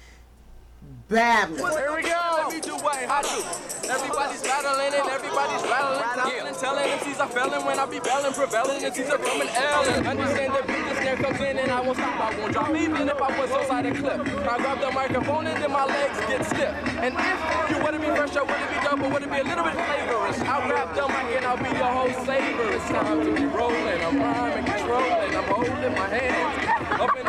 [1.09, 1.57] battling.
[1.57, 2.21] Here we go.
[2.37, 3.41] Let me do what I do.
[3.89, 6.05] Everybody's battling and everybody's rattling.
[6.29, 6.53] Yeah.
[6.59, 8.83] Telling MCs I'm failing when I be belling, prevailing.
[8.83, 9.89] MCs are coming L.
[9.89, 12.19] And understand the beat, the snare comes in and I won't stop.
[12.19, 14.21] I won't drop even if I was outside a clip.
[14.21, 16.75] I grab the microphone and then my legs get stiff.
[17.01, 19.43] And if you wouldn't be fresh, I wouldn't be dope, but would it be a
[19.43, 20.39] little bit flavorous?
[20.45, 22.69] I'll grab the mic and I'll be your whole saver.
[22.75, 24.03] It's time to be rolling.
[24.03, 25.35] I'm rhyming, controlling.
[25.35, 27.28] I'm holding my hands up in the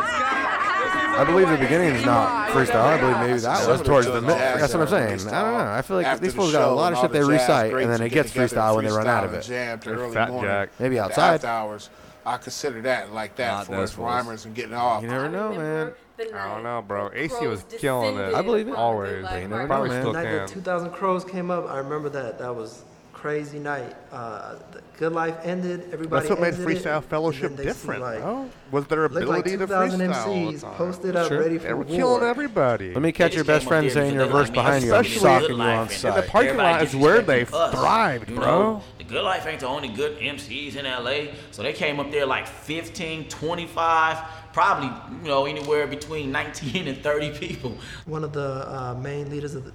[1.13, 2.75] I believe the beginning is not freestyle.
[2.85, 4.37] I believe maybe that was towards the middle.
[4.37, 4.87] That's what I'm
[5.17, 5.27] saying.
[5.33, 5.71] I don't know.
[5.71, 7.37] I feel like After these the fools got a lot of shit they all the
[7.37, 9.35] jazz recite, and then it gets freestyle when they run out of freestyle it.
[9.35, 10.49] and Jam to Or early Fat morning.
[10.49, 10.69] Jack.
[10.79, 11.33] Maybe The outside.
[11.35, 11.89] after hours.
[12.25, 14.05] I consider that like that Not for those us fools.
[14.07, 15.01] rhymers and getting off.
[15.01, 15.91] You never know, man.
[16.35, 17.09] I don't know, bro.
[17.13, 18.33] AC was killing it.
[18.35, 18.75] I believe it.
[18.75, 19.23] Always.
[19.23, 20.01] But you never know, Probably man.
[20.03, 20.37] still Night can.
[20.37, 22.37] that 2000 Crows came up, I remember that.
[22.37, 23.95] That was crazy night.
[24.11, 25.89] Uh, the Good Life ended.
[25.91, 26.27] Everybody.
[26.27, 28.49] That's what made Freestyle and Fellowship then they see, different, like, bro.
[28.69, 31.39] Was their looked like ability to 2000 freestyle MCs posted up, Sure.
[31.39, 31.95] ready They were war.
[31.95, 32.93] killing everybody.
[32.93, 34.93] Let me catch your best friend saying your verse like behind you.
[34.93, 37.73] I'm Especially- socking you Life on and the parking everybody lot is where they us,
[37.73, 38.81] thrived, you bro.
[38.99, 41.31] The Good Life ain't the only good MCs in LA.
[41.49, 44.17] So they came up there like 15, 25,
[44.53, 44.91] probably,
[45.23, 47.75] you know, anywhere between 19 and 30 people.
[48.05, 49.73] One of the uh, main leaders of the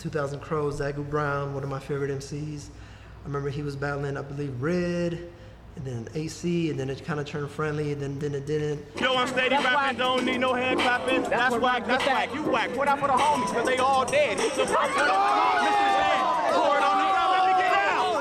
[0.00, 2.66] 2000 Crows, Zagu Brown, one of my favorite MCs.
[3.26, 5.18] I remember he was battling, I believe, Red
[5.74, 8.86] and then AC, and then it kind of turned friendly, and then, then it didn't.
[9.00, 11.22] Yo, I'm steady that's rapping, don't need no hand clapping.
[11.22, 12.32] That's, that's whack, that's whack.
[12.32, 12.76] You whack.
[12.76, 14.38] What out for the homies, because they all dead.
[14.38, 14.94] He's a fucking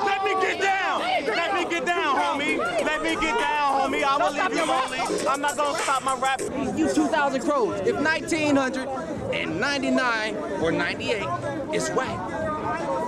[0.06, 1.02] Let me get down.
[1.28, 2.58] Let me get down, homie.
[2.58, 4.04] Let me get down, homie.
[4.04, 4.98] I will leave you lonely.
[5.28, 6.42] I'm not going to stop my rap.
[6.76, 7.80] You 2,000 crows.
[7.82, 11.28] If 1,999 or 98
[11.76, 12.45] is whack,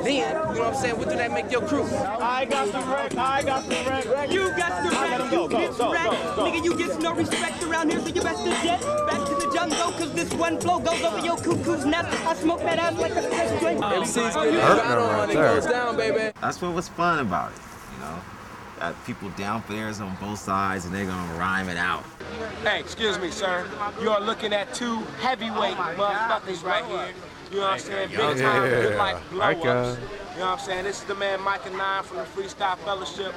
[0.07, 1.83] then, you know what I'm saying, what do that make your crew?
[1.83, 3.15] I got the wreck.
[3.17, 3.75] I got the
[4.09, 4.31] wreck.
[4.31, 6.05] You got the I let him wreck, go, you go, get go, wrecked.
[6.05, 6.43] go, go.
[6.45, 9.51] Nigga, you get no respect around here, so you best to jet back to the
[9.53, 12.07] jungle, cause this one flow goes over your cuckoo's nest.
[12.25, 13.79] I smoke that ass like a fresh joint.
[13.81, 16.31] MC's Oh, getting Hurt battle them right on, it goes down, baby.
[16.41, 17.59] That's what was fun about it,
[17.93, 18.19] you know.
[18.79, 22.03] Got people down players on both sides, and they're gonna rhyme it out.
[22.63, 23.65] Hey, excuse me, sir.
[24.01, 27.13] You are looking at two heavyweight oh motherfuckers right here.
[27.51, 28.09] You know what I'm saying?
[28.09, 28.95] Big time, Yeah.
[28.97, 29.61] like blow ups.
[29.61, 30.83] You know what I'm saying?
[30.83, 33.33] This is the man Myka Nine from the Freestyle Fellowship.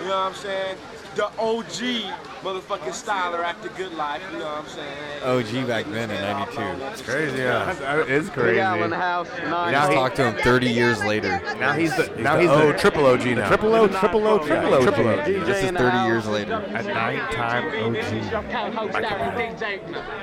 [0.00, 0.76] You know what I'm saying?
[1.16, 2.12] The OG
[2.44, 4.22] motherfucking styler at the good life.
[4.30, 5.62] You know what I'm saying?
[5.62, 6.60] OG back then in '92.
[6.84, 7.74] It's crazy, yeah.
[8.06, 8.60] it's crazy.
[8.60, 9.28] Al in the house.
[9.34, 9.40] We
[9.72, 11.40] just talked to him 30 years later.
[11.58, 13.48] Now he's the now he's O, the triple OG now.
[13.48, 14.82] Triple O, triple O, triple O, OG.
[14.82, 15.24] triple OG.
[15.24, 16.52] This is 30 years later.
[16.54, 17.96] A nine-time OG.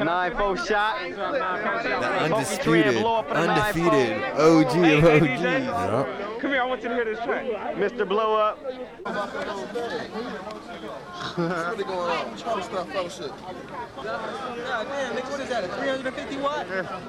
[0.05, 0.99] Nine four shot.
[1.09, 6.41] The undisputed, undefeated OG of OGs.
[6.41, 7.45] Come here, I want you to hear this track.
[7.75, 8.07] Mr.
[8.07, 8.57] Blow Up.
[12.11, 12.87] What's really going on?
[12.87, 13.31] Freestyle fellowship.
[13.95, 15.63] God damn, nigga, what is that?
[15.63, 16.67] A 350 watt?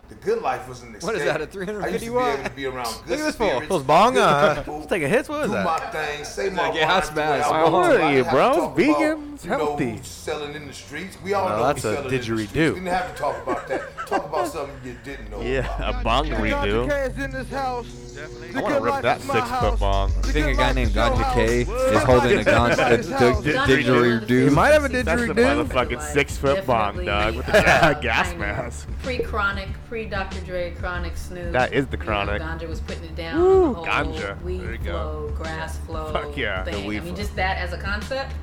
[0.09, 1.03] The good life was an escape.
[1.05, 2.25] What is that, a I 350 used to watt?
[2.27, 3.47] be able to be around good Look at this fool.
[3.49, 5.29] spirits, Those bong, good uh, people, taking hits?
[5.29, 5.65] What is do that?
[5.65, 7.41] my thing, say my Like, yeah, rhymes that's the bad.
[7.41, 7.93] I How want.
[7.93, 8.53] old are you, bro?
[8.55, 9.45] talk Vegans?
[9.45, 10.01] about, you know, Healthy.
[10.03, 11.17] selling in the streets.
[11.23, 12.53] We all No, know that's who's a selling in the streets.
[12.53, 12.69] didgeridoo.
[12.69, 13.83] We didn't have to talk about that.
[14.07, 15.41] Talk about something you didn't know.
[15.41, 16.89] Yeah, a bong redo.
[16.89, 18.12] K is in this house.
[18.55, 20.11] I want to rip that six-foot bong.
[20.19, 22.97] I think a guy named Ganja K is holding a ganja, a
[23.43, 24.29] d- didgeridoo.
[24.47, 25.67] You might have a That's the didgeridoo.
[25.67, 28.89] motherfucking six-foot bong, Definitely, dog, with the uh, gas kind mask.
[29.03, 30.41] Pre-chronic, pre-Dr.
[30.41, 31.53] Dre, chronic Snoop.
[31.53, 32.43] That is the You know, chronic.
[32.43, 33.41] Ganja was putting it down.
[33.41, 34.43] Woo, the whole ganja.
[34.43, 34.93] Weed There you go.
[34.93, 36.13] flow, grass flow.
[36.13, 36.87] Fuck yeah, the Thing.
[36.87, 37.23] weed I mean, flow.
[37.25, 38.35] just that as a concept.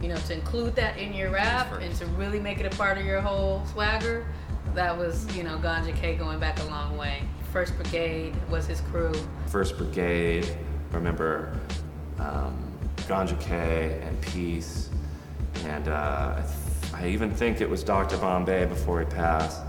[0.00, 2.98] You know, to include that in your rap and to really make it a part
[2.98, 4.26] of your whole swagger.
[4.74, 7.22] That was, you know, Ganja K going back a long way.
[7.52, 9.12] First Brigade was his crew.
[9.46, 10.54] First Brigade,
[10.92, 11.58] remember
[12.18, 12.56] um,
[13.08, 14.90] Ganja K and Peace,
[15.64, 18.18] and uh, I, th- I even think it was Dr.
[18.18, 19.62] Bombay before he passed.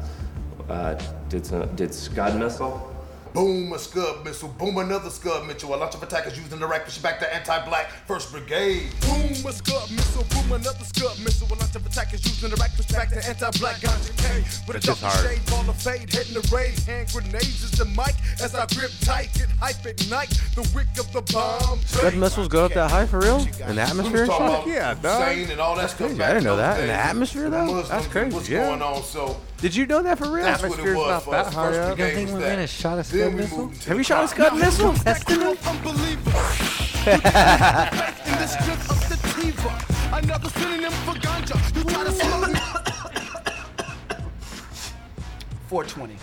[0.67, 0.95] Uh,
[1.29, 2.88] did some, did Scud Missile?
[3.33, 4.49] Boom, a Scud missile.
[4.49, 5.73] Boom, another Scud missile.
[5.73, 8.89] A launch of attackers using the rack, pushing back the anti-black First Brigade.
[9.01, 10.23] Boom, a scud missile.
[10.31, 11.47] Boom, another scud missile.
[11.47, 14.41] A launch of attackers using the rack, push back the anti-black ganja K.
[14.67, 15.29] With a That's just double hard.
[15.37, 16.77] shade, ball of fade, heading the raid.
[16.79, 20.29] Hand grenades is the mic as I grip tight, get hype at night.
[20.55, 21.79] The wick of the bomb.
[21.85, 23.37] Scud missiles go up that high for real?
[23.67, 24.31] In the atmosphere and
[24.65, 24.73] shit?
[24.73, 25.27] yeah, dog.
[25.27, 26.07] Hussein and all that That's stuff.
[26.09, 26.23] crazy.
[26.23, 26.79] I didn't know that.
[26.81, 27.65] In the atmosphere, though?
[27.65, 28.33] Muslims That's crazy.
[28.35, 28.65] What's Yeah.
[28.69, 29.03] going on?
[29.03, 30.45] So Did you know that for real?
[30.45, 31.53] that's what it was not for that us.
[31.53, 31.97] First up.
[31.97, 33.57] Brigade think was we're gonna shot a Then Scud we missile?
[33.57, 34.53] moved into Have you shot a chronic.
[34.53, 34.93] Scud missile?
[34.93, 35.59] Testing it?
[38.25, 39.85] In the strip of sativa.
[40.15, 41.75] Another synonym for ganja.
[41.75, 42.53] You try to slow me.
[45.67, 46.15] 420.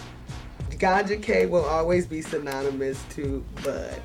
[0.78, 4.01] Ganja K will always be synonymous to Bud.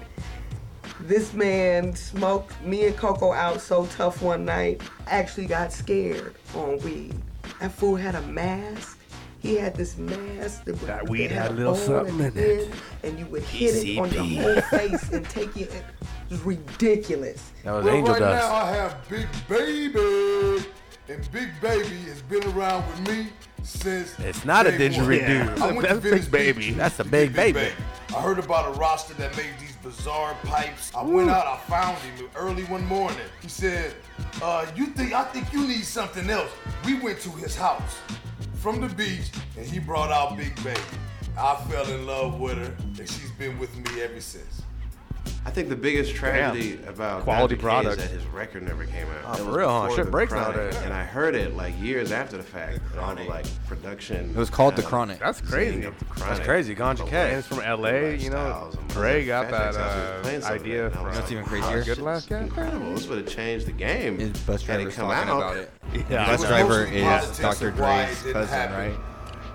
[1.02, 4.82] This man smoked me and Coco out so tough one night.
[5.08, 7.16] I actually got scared on weed.
[7.60, 8.98] That fool had a mask.
[9.42, 12.68] He had this mask that, That weed had a a little something in the it.
[12.68, 12.74] end,
[13.04, 15.72] And you would hit it on your whole face and take it.
[15.74, 15.84] It
[16.30, 17.52] was ridiculous.
[17.64, 18.50] That was Well, angel right dust.
[18.50, 20.66] now I have Big Baby,
[21.10, 23.28] and Big Baby has been around with me
[23.64, 24.18] since.
[24.20, 25.00] It's not a day one.
[25.08, 25.58] didgeridoo.
[25.60, 26.72] I went That's to Venice Big Baby.
[26.74, 27.70] That's a to big baby.
[28.16, 30.92] I heard about a roster that made these bizarre pipes.
[30.96, 33.18] I went out, I found him early one morning.
[33.42, 33.94] He said,
[34.42, 35.14] uh, "You think?
[35.14, 36.50] I think you need something else."
[36.86, 37.98] We went to his house
[38.62, 40.80] from the beach, and he brought out Big Baby.
[41.36, 44.62] I fell in love with her, and she's been with me ever since.
[45.44, 47.98] I think the biggest tragedy about Quality Ganja K product.
[47.98, 49.40] is that his record never came out.
[49.40, 49.82] Oh, for real, huh?
[49.82, 50.76] before Shit The breaks Chronic, nowadays.
[50.84, 52.80] And I heard it like years after the fact.
[53.00, 54.30] All the like production.
[54.30, 55.20] It was called The uh, Chronic.
[55.20, 55.78] That's crazy.
[55.78, 56.76] scene of the That's crazy.
[56.76, 57.30] Ganja K.
[57.30, 58.70] And it's from LA, you know.
[58.72, 60.98] lifestyles Dre got that Facts I was uh, playing some of idea it, and I
[60.98, 61.84] from That's like, even crazier.
[61.84, 62.40] Good Last Guy.
[62.42, 62.94] Incredible.
[62.94, 64.20] This would have changed the game.
[64.20, 65.38] His bus it driver's talking out.
[65.38, 65.72] about it.
[66.10, 67.70] Yeah, bus driver is Dr.
[67.70, 68.98] of Dre's cousin, right?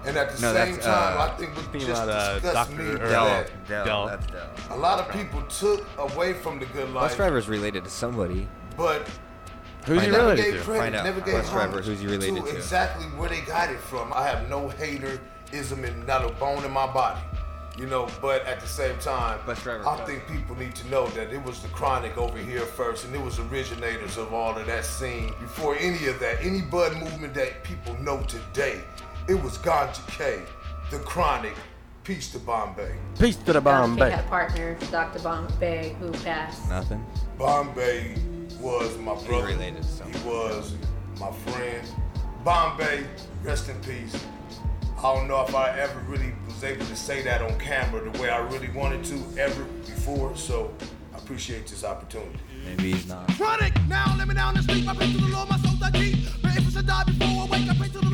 [0.06, 2.72] And at the No, same time, uh, I think what Thinking just about uh, disgusts
[2.74, 2.98] me Dr.
[3.08, 3.24] Del.
[3.26, 4.06] that Del.
[4.06, 4.48] That's Del.
[4.70, 8.48] a lot of people took away from the good life, Bus driver's related to somebody.
[8.76, 9.08] but
[9.86, 10.20] Who's he Find out.
[10.30, 10.64] related gave to?
[10.64, 11.04] credit, Find out.
[11.04, 12.56] never gave Bus driver, who's he related to?
[12.56, 14.12] Exactly where they got it from.
[14.12, 17.20] I have no haterism and not a bone in my body.
[17.78, 19.86] You know, but at the same time, Bus driver.
[19.86, 23.14] I think people need to know that it was the chronic over here first, and
[23.14, 25.34] it was originators of all of that scene.
[25.40, 28.80] Before any of that, any Bud movement that people know today,
[29.28, 30.40] it was Ganja K,
[30.90, 31.54] the chronic,
[32.04, 32.94] peace to Bombay.
[33.18, 34.10] Peace to the Ganja K Bombay.
[34.10, 35.18] had partner, Dr.
[35.20, 36.68] Bombay, who passed.
[36.68, 37.04] Nothing.
[37.38, 38.14] Bombay
[38.60, 39.48] was my brother.
[39.48, 40.74] He was
[41.18, 41.86] my friend.
[42.44, 43.04] Bombay,
[43.42, 44.24] rest in peace.
[44.98, 48.18] I don't know if I ever really was able to say that on camera the
[48.20, 50.72] way I really wanted to ever before, so
[51.14, 52.38] I appreciate this opportunity.
[52.64, 53.28] Maybe he's not.
[53.32, 54.88] Chronic, now let me down the street.
[54.88, 56.16] I pray to the Lord, my soul that keep.
[56.40, 58.05] But if I should die before I wake, I pray to the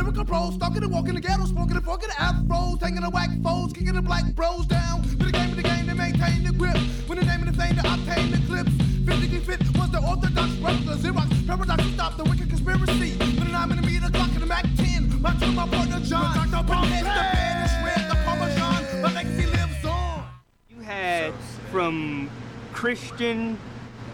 [0.00, 3.28] lyrical prose, stalking and walking the ghetto, smoking and forking the afros, hanging the whack
[3.42, 5.02] foes, kicking the black bros down.
[5.02, 6.76] To the game of the game to maintain the grip.
[7.06, 8.72] When the name of the thing to obtain the clips.
[9.04, 11.46] Physically fit was the orthodox regular Xerox.
[11.46, 13.16] Paradox to stop the wicked conspiracy.
[13.18, 15.20] When the nine millimeter clock in the Mac 10.
[15.20, 16.48] Back to my partner John.
[16.48, 16.66] Dr.
[16.66, 19.02] Bombay, the band is red, the Parmesan.
[19.02, 20.24] My legacy lives on.
[20.70, 21.34] You had
[21.70, 22.30] from
[22.72, 23.58] Christian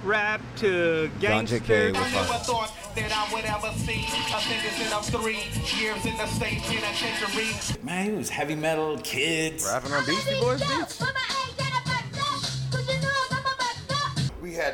[0.07, 1.92] rap to Ganja K gangster.
[1.92, 2.40] was fine.
[2.40, 5.42] thought that I would ever see a sentence of three
[5.78, 7.82] years in the state penitentiary.
[7.82, 9.66] Man, he was heavy metal, kids.
[9.66, 11.02] Rapping on Beastie Boys beats?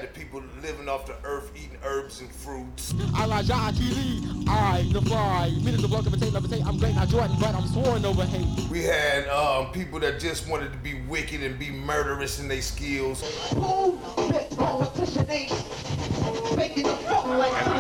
[0.03, 2.93] The people living off the earth, eating herbs and fruits.
[3.23, 5.51] Elijah Akili, I defy.
[5.63, 6.67] Minutes of welcome and take levitate.
[6.67, 8.69] I'm great, not Jordan, but I'm sworn over hate.
[8.69, 12.63] We had um, people that just wanted to be wicked and be murderous in their
[12.63, 13.23] skills.
[13.53, 13.63] And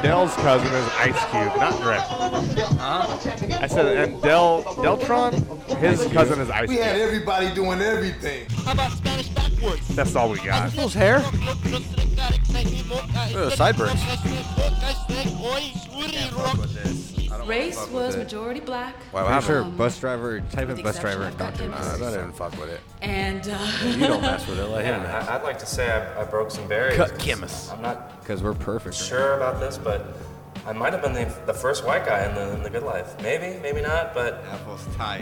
[0.02, 1.98] Del's cousin is Ice Cube, not Drip.
[3.60, 5.34] I said, and Del Deltron,
[5.78, 8.46] his cousin is Ice We had everybody doing everything.
[8.64, 9.88] How about Spanish backwards?
[9.88, 10.70] That's all we got.
[10.70, 11.24] His hair?
[13.34, 14.00] Oh, sideburns.
[17.46, 18.94] Race was majority black.
[19.12, 21.38] Wow, I'm how sure bus driver, type with in the bus driver exception and of
[21.38, 21.90] don't do Dr.
[21.90, 22.00] this.
[22.00, 22.80] Nah, that didn't fuck with it.
[23.00, 24.66] And uh, You don't mess with it.
[24.68, 25.28] Let him Yeah, mess.
[25.28, 26.96] I- I'd like to say I, I broke some barriers.
[26.96, 27.72] Cut chemist.
[27.72, 28.94] I'm not Because we're perfect.
[29.00, 30.14] right sure about this, but
[30.64, 33.20] I might have been the, the first white guy in the, in the good life.
[33.20, 34.44] Maybe, maybe not, but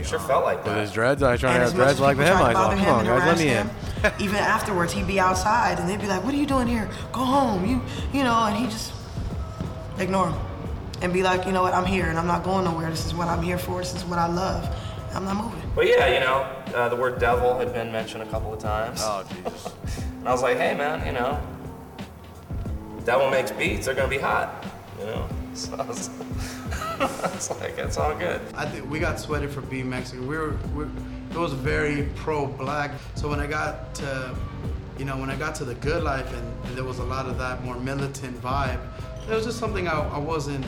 [0.05, 0.75] sure felt like that.
[0.75, 2.39] With his dreads, I try to have as much dreads like people him.
[2.39, 4.25] try I to thought, come on, guys, let me harass in.
[4.25, 6.89] Even afterwards, he'd be outside and they'd be like, "What are you doing here?
[7.13, 7.81] Go home." You,
[8.13, 8.93] you know, and he just
[9.99, 10.41] ignore him
[11.03, 11.75] and be like, "You know what?
[11.75, 12.91] I'm here and I'm not going nowhere.
[12.91, 13.79] This is what I'm here for.
[13.79, 14.69] This is what I love.
[15.15, 16.43] I'm not moving." But yeah, you know,
[16.75, 19.01] uh, the word devil had been mentioned a couple of times.
[19.03, 19.73] Oh, Jesus.
[20.19, 21.41] and I was like, hey, man, you know,
[23.05, 24.65] devil makes beats, they're gonna be hot,
[25.01, 25.29] you know?
[25.55, 26.11] So I was,
[27.35, 28.41] it's like, it's all good.
[28.55, 30.27] I think we got sweated for being Mexican.
[30.27, 30.85] We were, we
[31.31, 32.93] it was very pro-black.
[33.15, 34.35] So when I got to,
[34.99, 37.27] you know, when I got to the good life and, and there was a lot
[37.27, 38.81] of that more militant vibe,
[39.29, 40.67] it was just something I, I wasn't,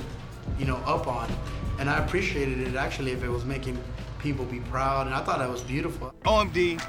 [0.59, 1.31] you know, up on.
[1.79, 3.77] And I appreciated it actually if it was making
[4.21, 5.07] people be proud.
[5.07, 6.15] And I thought that was beautiful.
[6.25, 6.81] OMD,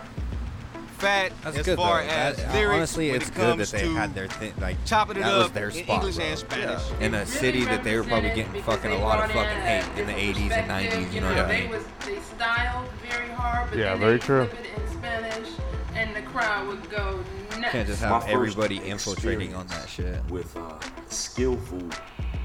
[1.04, 2.10] fat That's as good far though.
[2.10, 2.76] as That- lyrics.
[2.76, 4.54] honestly, when it's it good that they had their thing.
[4.60, 6.26] Like chopping it that was up their in spot, English bro.
[6.26, 6.82] and Spanish.
[7.02, 10.08] In a city that they were probably getting fucking a lot of fucking hate in
[10.08, 11.14] the 80s and 90s.
[11.14, 11.70] You know what I They mean?
[11.72, 14.42] was they styled very hard, but Yeah, very they true.
[14.44, 15.50] it in Spanish,
[15.96, 17.20] and the crowd would go
[17.60, 17.72] nuts.
[17.72, 20.24] Can't just have first everybody infiltrating on that shit.
[20.30, 20.80] With uh,
[21.10, 21.82] skillful,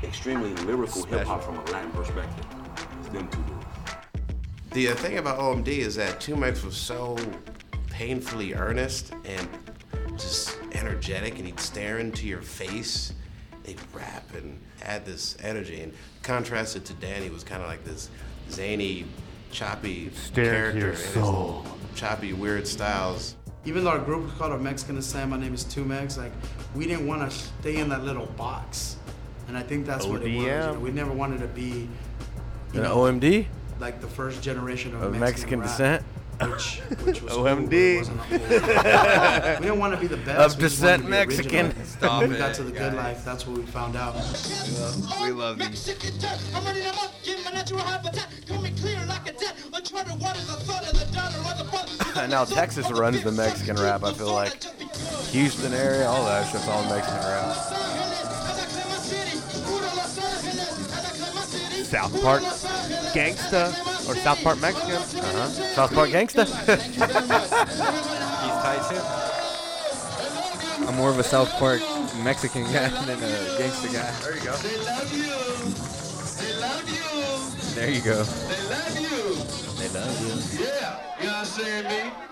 [0.03, 2.45] extremely lyrical hip hop from a Latin perspective.
[3.01, 3.55] It's them two dudes.
[4.73, 7.17] The thing about OMD is that Two Max was so
[7.99, 9.49] painfully earnest and
[10.17, 13.13] just energetic, and he'd stare into your face.
[13.65, 15.93] They'd rap and add this energy, and
[16.23, 18.09] contrasted to Danny was kind of like this
[18.51, 19.05] zany,
[19.51, 21.23] choppy Stare character your his soul.
[21.25, 23.35] little choppy, weird styles.
[23.65, 26.17] Even though our group was called a Mexican and Sam, my name is Two Mex,
[26.17, 26.31] like
[26.77, 28.97] we didn't want to stay in that little box.
[29.49, 30.45] And I think that's what it was.
[30.45, 31.89] You know, we never wanted to be
[32.73, 33.47] you An know, OMD?
[33.81, 36.05] like the first generation of, Of Mexican, Mexican rap, descent?
[36.41, 37.37] Which, which was OMD.
[37.37, 38.39] Cool, but it wasn't cool.
[38.39, 40.55] we didn't want to be the best.
[40.55, 41.67] Of we just wanted to descent be Mexican.
[41.67, 41.85] original.
[41.99, 44.15] Stop when we it, got to the good life, that's what we found out.
[45.21, 45.89] We love these.
[46.55, 49.55] I'm running them up, give my natural habitat, coming clear like a jet.
[49.75, 52.29] A charter waters, the thought of the dollar or the buzz.
[52.31, 54.05] now Texas runs the Mexican rap.
[54.05, 54.63] I feel like
[55.31, 58.08] Houston area, all that shit's all Mexican rap.
[61.89, 62.43] South Park
[63.15, 63.71] Gangsta
[64.07, 64.97] or South Park Mexican.
[64.97, 65.49] Uh-huh.
[65.49, 66.45] South Park Gangsta.
[66.85, 66.99] He's
[68.63, 69.01] tight too.
[70.87, 71.81] I'm more of a South Park
[72.23, 74.11] Mexican guy than a gangster guy.
[74.21, 74.55] There you go.
[77.75, 78.23] There you go.
[78.23, 79.35] They love you.
[79.79, 80.65] They love you.
[80.65, 82.28] Yeah, you know what I'm saying, me?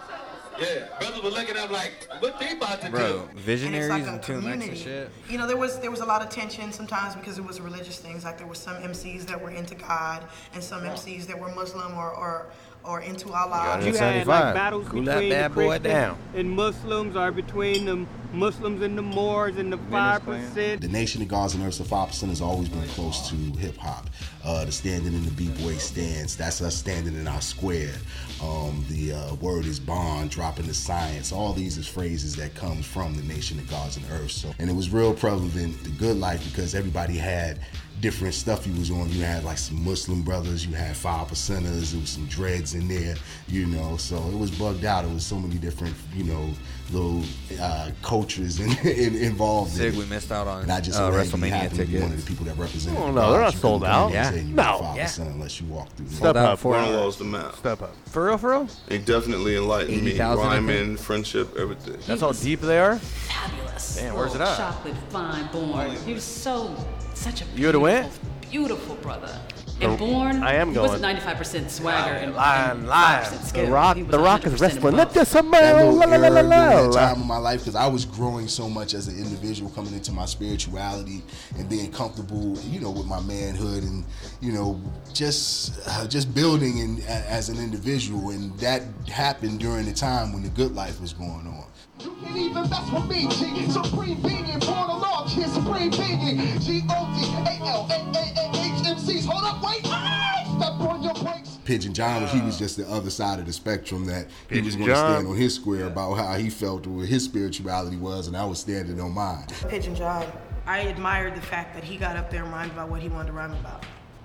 [0.58, 3.38] Yeah, brothers were looking up like, what they about to Bro, do?
[3.38, 5.10] visionaries like and Two Mex and shit.
[5.28, 7.98] You know, there was there was a lot of tension sometimes because it was religious
[7.98, 8.24] things.
[8.24, 11.94] Like there were some MCs that were into God and some MCs that were Muslim
[11.96, 12.46] or or
[12.86, 13.80] or into Allah.
[13.84, 16.18] You had like battles Cool that between bad the boy Christians down.
[16.34, 20.80] and Muslims, or between the Muslims and the Moors and the five percent.
[20.80, 23.76] The Nation of Gods and Earths, the Five Percent, has always been close to hip
[23.76, 24.08] hop.
[24.44, 27.94] Uh, the standing in the b-boy stance, that's us standing in our square.
[28.40, 31.32] Um, the uh, word is bond, dropping the science.
[31.32, 34.34] All these is phrases that comes from the Nation of Gods and Earths.
[34.34, 37.58] So, and it was real prevalent, the good life, because everybody had
[38.00, 39.08] different stuff you was on.
[39.10, 42.88] You had like some Muslim brothers, you had five percenters, there was some dreads in
[42.88, 43.16] there,
[43.48, 43.96] you know.
[43.96, 45.04] So it was bugged out.
[45.04, 46.50] It was so many different, you know,
[46.92, 47.22] little
[47.60, 49.72] uh, cultures in, in, involved.
[49.72, 51.50] Sig, in we missed out on And I just uh, so happened to be WrestleMania
[51.52, 52.02] happen to tickets.
[52.02, 53.00] one of the people that represented.
[53.02, 54.08] Oh, no, they're not sold couldn't come out.
[54.08, 54.30] in Yeah.
[54.30, 54.78] say you No.
[54.80, 55.02] five Yeah.
[55.04, 56.08] percent unless you walk through.
[56.08, 57.56] Step up for Bruno the map.
[57.56, 57.94] Step up.
[58.06, 58.68] For real, for real?
[58.88, 60.10] It definitely enlightened me.
[60.12, 60.54] 80,000, I.
[60.54, 61.96] Rhyming, friendship, everything.
[62.06, 62.98] That's how deep they are?
[62.98, 63.96] Fabulous.
[63.96, 64.56] Damn, where's it at?
[64.56, 65.90] Chocolate, fine, born.
[66.04, 66.74] He was so,
[67.16, 68.12] such a You would've went?
[68.50, 69.38] beautiful brother.
[69.78, 70.90] The- And born, I am he going.
[70.90, 73.24] was 95% swagger and, Lying, lying.
[73.26, 73.70] 5% The skill.
[73.70, 74.78] Rock, the Rock is wrestling.
[74.78, 74.94] above.
[74.94, 76.90] Let this that little la, la, la, la.
[76.92, 80.12] time of my life because I was growing so much as an individual, coming into
[80.12, 81.22] my spirituality
[81.58, 84.02] and being comfortable, you know, with my manhood and
[84.40, 84.80] you know,
[85.12, 88.80] just uh, just building and as an individual, and that
[89.12, 91.64] happened during the time when the good life was going on.
[92.00, 93.70] You can't even mess with me, G.
[93.70, 96.60] Supreme being, born along, kid, supreme being.
[96.60, 99.24] G-O-D-A-L-A-A-A-H-M-Cs.
[99.24, 99.86] Hold up, wait.
[99.86, 101.58] Step on your brakes.
[101.64, 102.58] Pigeon John, he was uh.
[102.58, 105.54] just the other side of the spectrum that he was going to stand on his
[105.54, 109.12] square about how he felt or what his spirituality was, and I was standing on
[109.12, 109.46] mine.
[109.68, 110.26] Pigeon John,
[110.66, 113.28] I admired the fact that he got up there and rhymed about what he wanted
[113.28, 113.84] to rhyme about.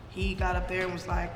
[0.09, 1.32] He got up there and was like,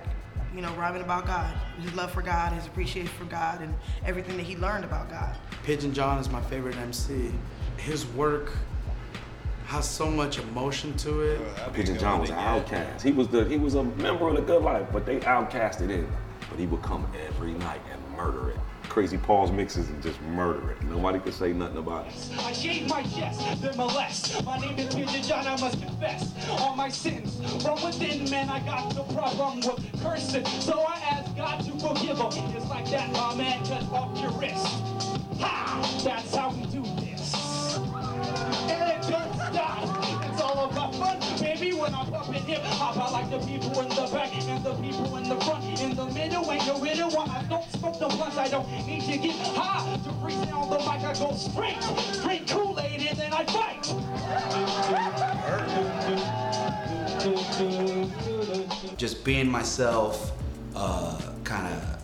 [0.56, 3.74] you know, rhyming about God, his love for God, his appreciation for God, and
[4.06, 5.36] everything that he learned about God.
[5.64, 7.32] Pigeon John is my favorite MC.
[7.78, 8.54] His work
[9.66, 11.42] has so much emotion to it.
[11.74, 13.04] Pigeon John was an outcast.
[13.04, 16.10] He was the he was a member of the good life, but they outcasted him.
[16.50, 18.60] But he would come every night and murder it.
[18.96, 20.82] Crazy Paul's mixes and just murder it.
[20.84, 22.14] Nobody could say nothing about it.
[22.40, 24.42] I shave my chest, then molest.
[24.46, 27.36] My name is Pigeon John, I must confess all my sins.
[27.62, 30.46] From within, man, I got the problem with cursing.
[30.46, 32.54] So I ask God to forgive him.
[32.54, 34.66] Just like that, my man, cut off your wrist.
[35.42, 36.02] Ha!
[36.06, 36.95] That's how we do
[41.86, 45.18] When I'm pumping hip hop, I like the people in the back and the people
[45.18, 45.64] in the front.
[45.80, 47.12] In the middle, ain't no riddle.
[47.12, 49.96] Why I don't smoke the blunts, I don't need to get high.
[49.98, 51.80] To freestyle the mic, I go straight.
[52.24, 53.86] Drink Kool-Aid and then I fight.
[58.98, 60.32] just being myself
[60.74, 62.02] kind of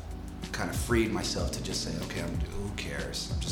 [0.51, 3.51] kind of freed myself to just say okay I'm who cares I'm just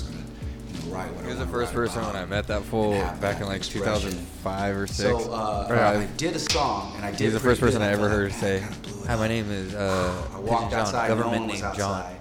[0.79, 2.91] gonna you know, write what He was the first person when I met that fool
[2.91, 4.11] back that in like expression.
[4.11, 4.97] 2005 or 6.
[4.97, 7.81] So, uh, I did a song, and I did He's the first person.
[7.81, 8.63] I I ever thought, heard say,
[9.07, 12.15] Hi, my name is uh, I walked John, outside, government one was name John.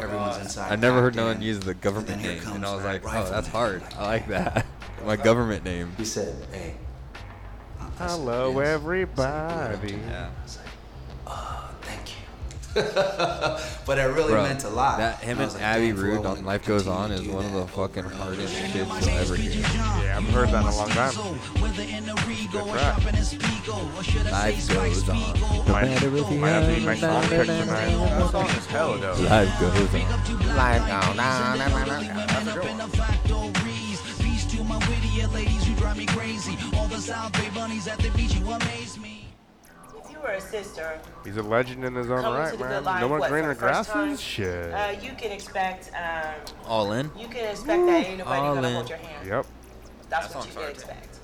[0.00, 0.72] Everyone's inside.
[0.72, 3.30] I never heard no one use the government name, and I was my like, oh,
[3.30, 3.82] that's hard.
[3.96, 4.66] I like that.
[5.06, 5.92] my government name.
[5.96, 6.74] He said, hey.
[7.98, 9.92] Hello, everybody.
[9.92, 10.30] Yeah.
[13.86, 14.98] but it really Bro, meant a lot.
[14.98, 17.52] That him I and was like, Abby Rude on Life Goes On is one of
[17.52, 18.66] the fucking hardest over.
[18.68, 18.74] shits
[19.06, 19.52] you'll ever hear.
[19.52, 21.12] Yeah, I haven't heard that in a long time.
[22.52, 23.02] Good track.
[24.32, 25.16] Life goes on.
[25.66, 27.66] No Might- matter if you might have to have eat my song pick tonight.
[27.66, 29.18] That song is hella dope.
[29.20, 30.56] Life goes on.
[30.56, 31.58] Life goes on.
[31.58, 33.52] That's a good one.
[34.22, 36.56] Peace to my witty ladies who drive me crazy.
[36.76, 38.85] All the South Bay bunnies at the beach, you amaze
[40.26, 40.34] me.
[40.34, 42.84] If you were a sister, He's a legend in his own right, man.
[42.84, 44.20] life, No more what, greener for the grasses?
[44.20, 44.72] Shit.
[44.72, 45.90] Uh, you can expect.
[45.94, 46.34] Um,
[46.66, 47.10] All in?
[47.18, 48.74] You can expect that ain't nobody All gonna in.
[48.74, 49.26] hold your hand.
[49.26, 49.46] Yep.
[50.08, 51.15] That's what you can expect.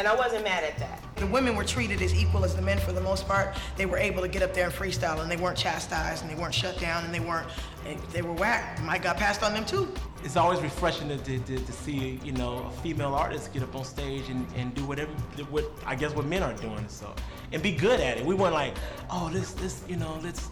[0.00, 1.02] And I wasn't mad at that.
[1.16, 3.54] The women were treated as equal as the men for the most part.
[3.76, 6.40] They were able to get up there and freestyle, and they weren't chastised, and they
[6.40, 7.46] weren't shut down, and they weren't.
[7.84, 8.78] They, they were whacked.
[8.78, 9.92] The mic got passed on them too.
[10.24, 13.76] it's always refreshing to, to, to, to see you know a female artist get up
[13.76, 15.12] on stage and, and do whatever
[15.50, 17.14] what I guess what men are doing so
[17.52, 18.24] and be good at it.
[18.24, 18.74] We weren't like
[19.10, 20.48] oh this this you know let's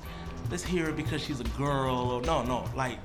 [0.50, 2.98] let's hear her because she's a girl or no no like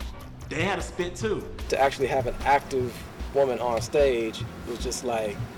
[0.49, 1.41] they had a spit too.
[1.69, 2.93] to actually have an active
[3.33, 5.52] woman on stage was just like it's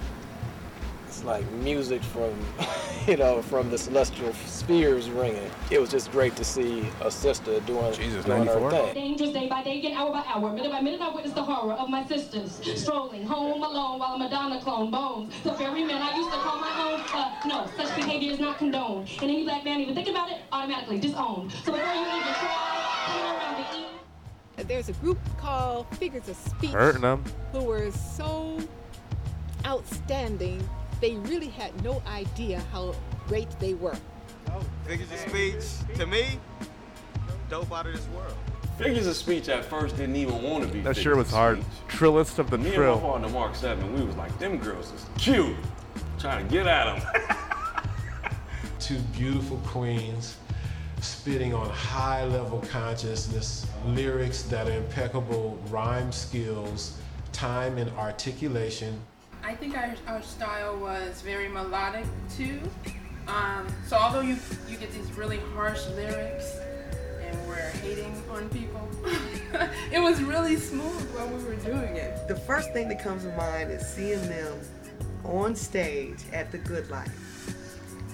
[1.25, 2.33] like music from
[3.07, 7.59] you know from the celestial spheres ringing it was just great to see a sister
[7.61, 10.51] doing, doing her thing Dangerous day by day and hour by hour.
[10.51, 14.19] Minute by minute, I witness the horror of my sisters strolling home alone while a
[14.19, 15.33] Madonna clone bones.
[15.43, 17.01] The very men I used to call my own.
[17.13, 19.09] Uh, no, such behavior is not condoned.
[19.21, 21.51] And any black man even thinking about it, automatically disowned.
[21.51, 23.63] So before you even try, come around
[24.57, 24.65] the E.
[24.67, 27.23] There's a group called Figures of Speech Hurting them.
[27.51, 28.59] who were so
[29.65, 30.67] outstanding,
[31.01, 32.95] they really had no idea how
[33.27, 33.95] great they were.
[34.85, 36.39] Figures of speech to me,
[37.49, 38.35] dope out of this world.
[38.77, 40.81] Figures of speech at first didn't even want to be.
[40.81, 41.61] That sure was hard.
[41.61, 41.97] speech.
[41.99, 42.93] Trillest of the Me trill.
[42.93, 45.55] and my partner Mark Seven, we was like, them girls is cute.
[46.19, 48.27] Trying to get at them.
[48.79, 50.37] Two beautiful queens
[51.01, 56.97] spitting on high level consciousness, lyrics that are impeccable, rhyme skills,
[57.31, 58.99] time and articulation.
[59.45, 62.59] I think our, our style was very melodic too.
[63.27, 64.37] Um, so although you
[64.67, 66.57] you get these really harsh lyrics
[67.21, 68.89] and we're hating on people,
[69.91, 72.27] it was really smooth while we were doing it.
[72.27, 74.59] The first thing that comes to mind is seeing them
[75.23, 77.53] on stage at the Good Life.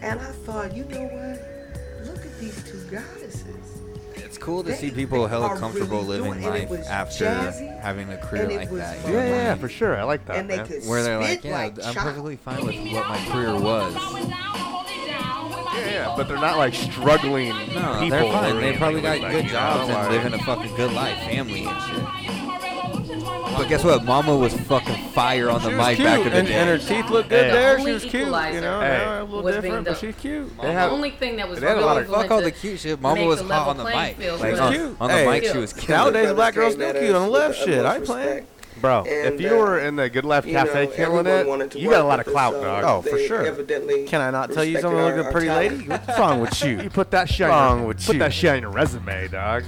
[0.02, 2.08] And I thought, you know what?
[2.08, 3.81] Look at these two goddesses.
[4.32, 6.72] It's cool to They- see people they hella are comfortable really living doing- and it
[6.72, 8.96] life after jazzy, having a career like that.
[9.00, 9.12] fun.
[9.12, 9.98] you know what I Yeah, for sure.
[9.98, 10.68] I like that, And they man.
[10.68, 12.04] could Where they're like, yeah, like I'm chop.
[12.06, 13.94] perfectly fine with what my career was.
[13.94, 18.10] Yeah, yeah, but they're not like struggling No, people.
[18.10, 18.62] they're fine.
[18.62, 21.66] They probably got like good jobs you know, and living a fucking good life, family
[21.66, 22.21] and shit.
[23.58, 24.04] But guess what?
[24.04, 26.54] Mama was fucking fire on the She mic cute, back in the and, day.
[26.56, 27.52] and her teeth looked good Hey.
[27.52, 27.80] there.
[27.80, 28.82] She was cute, you know.
[28.82, 28.98] Hey.
[28.98, 30.58] now a little was being different, the- but she's cute.
[30.62, 32.40] They the only thing that was they had a lot really of- going Fuck all
[32.40, 33.02] to the cute shit.
[33.02, 34.18] Mama make was the hot level on the mic.
[34.18, 34.98] field Like was on, cute.
[35.00, 36.14] on the Hey, mic, she was killing.
[36.14, 37.86] Nowadays, black girls came still cute on the left shit.
[37.86, 38.44] I utmost play.
[38.80, 41.76] Bro, And, if you uh, were in the Good Life you Cafe know, killing it,
[41.76, 42.84] you got a lot of with clout, us, dog.
[42.84, 43.46] uh, Oh, for sure.
[43.46, 44.98] Evidently Can I not tell you something?
[45.00, 45.72] Look our- at our pretty talent.
[45.78, 45.90] lady.
[45.90, 46.82] What's wrong with you?
[46.82, 47.48] You put that shit.
[47.50, 48.20] On your, with put you?
[48.20, 49.66] that shit on your resume, dog.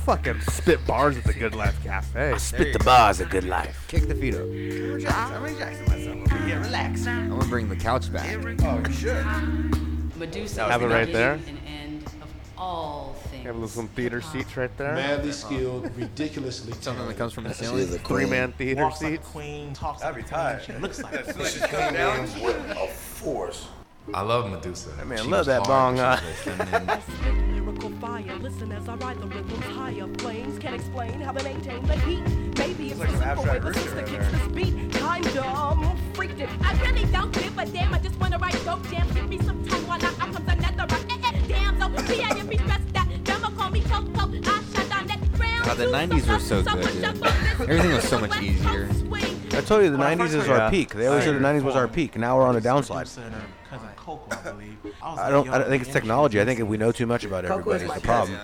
[0.00, 2.36] I fucking spit bars at the Good Life Cafe.
[2.38, 3.84] Spit the bars of good life.
[3.86, 4.40] Kick the feet up.
[4.40, 6.58] I'm relaxing myself over here.
[6.60, 7.06] Relax.
[7.06, 8.26] I gonna bring the couch back.
[8.64, 10.16] Oh, you should.
[10.16, 11.34] Medusa Have it right there.
[11.34, 13.44] and end of all things.
[13.44, 14.32] Have a little some theater uh-huh.
[14.32, 14.94] seats right there.
[14.94, 17.18] Madly skilled, ridiculously Something that talented.
[17.18, 17.78] comes from the She ceiling.
[17.80, 18.30] is a Three queen.
[18.30, 19.28] man theater Walks like a seats.
[19.28, 20.62] queen, talks I'd like be a queen, tired.
[20.64, 21.38] she looks like a That's queen.
[21.44, 22.20] what she's coming down.
[22.42, 23.68] With a force.
[24.12, 24.90] I love Medusa.
[25.04, 26.20] man, She love that hard, bong, she uh.
[26.20, 27.54] was feminine.
[27.54, 28.36] lyrical fire.
[28.40, 30.06] Listen as I ride the rhythms higher.
[30.18, 32.22] Flames can't explain how they maintain the heat.
[32.58, 34.30] Maybe it's, like the some simple way abstract the rooster sister there.
[34.30, 34.74] this beat.
[34.92, 36.48] Kinda um, freaked it.
[36.62, 37.94] I really don't give a damn.
[37.94, 39.12] I just wanna write dope jams.
[39.12, 41.04] Give me some time while I out comes another rock.
[41.08, 43.08] Eh, eh, damn, so P I be stressed that.
[43.24, 44.28] Demo call me Coco.
[44.28, 45.64] I shut down that ground.
[45.64, 47.68] God, the 90s were so good, dude.
[47.68, 48.88] Everything was so much easier.
[49.52, 50.58] I told you the '90s is Yeah.
[50.60, 50.94] our peak.
[50.94, 52.16] They always said the '90s was our peak.
[52.16, 53.08] Now we're on a downslide.
[53.70, 54.76] Producer and her cousin Coco, I believe.
[54.84, 55.48] was I that don't.
[55.48, 56.40] I don't think it's technology.
[56.40, 58.38] I think if we know too much about Coco everybody, is it's my the problem.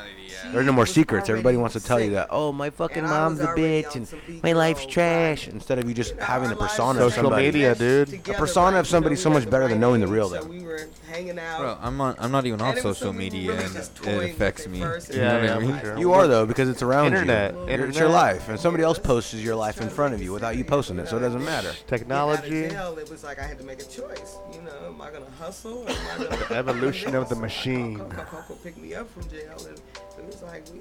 [0.46, 0.54] Cousin.
[0.54, 1.28] There's no more secrets.
[1.28, 2.28] Everybody wants to tell you that.
[2.30, 5.48] Oh, my fucking And mom's a bitch and my life's trash.
[5.48, 7.46] Instead of you just having our a persona were of Social somebody.
[7.46, 8.28] media, dude.
[8.28, 10.48] A persona of somebody You so much better than knowing the real so them.
[10.48, 10.80] we were
[11.10, 11.58] hanging out.
[11.60, 12.16] Bro, I'm on.
[12.18, 14.78] I'm not even on And it was social media, and it affects me.
[14.78, 15.58] You know Yeah, what I yeah,
[15.92, 15.98] mean?
[15.98, 17.54] You are though because it's around Internet.
[17.54, 17.60] you.
[17.68, 20.56] You're- It's your life, and somebody else posts your life in front of you without
[20.56, 21.72] you posting it, so it doesn't matter.
[21.86, 22.68] Technology.
[22.68, 24.36] Jail, it was like I had to make a choice.
[24.52, 25.84] You know, am I gonna hustle?
[25.86, 27.98] Or am I gonna The evolution of the machine.
[27.98, 29.80] Coco, Coco picked me up from jail, and
[30.18, 30.80] it was like we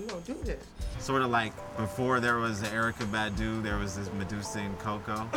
[0.00, 0.62] we gonna do this.
[0.98, 5.28] Sort of like before there was Erykah Badu, there was this Medusa and Coco.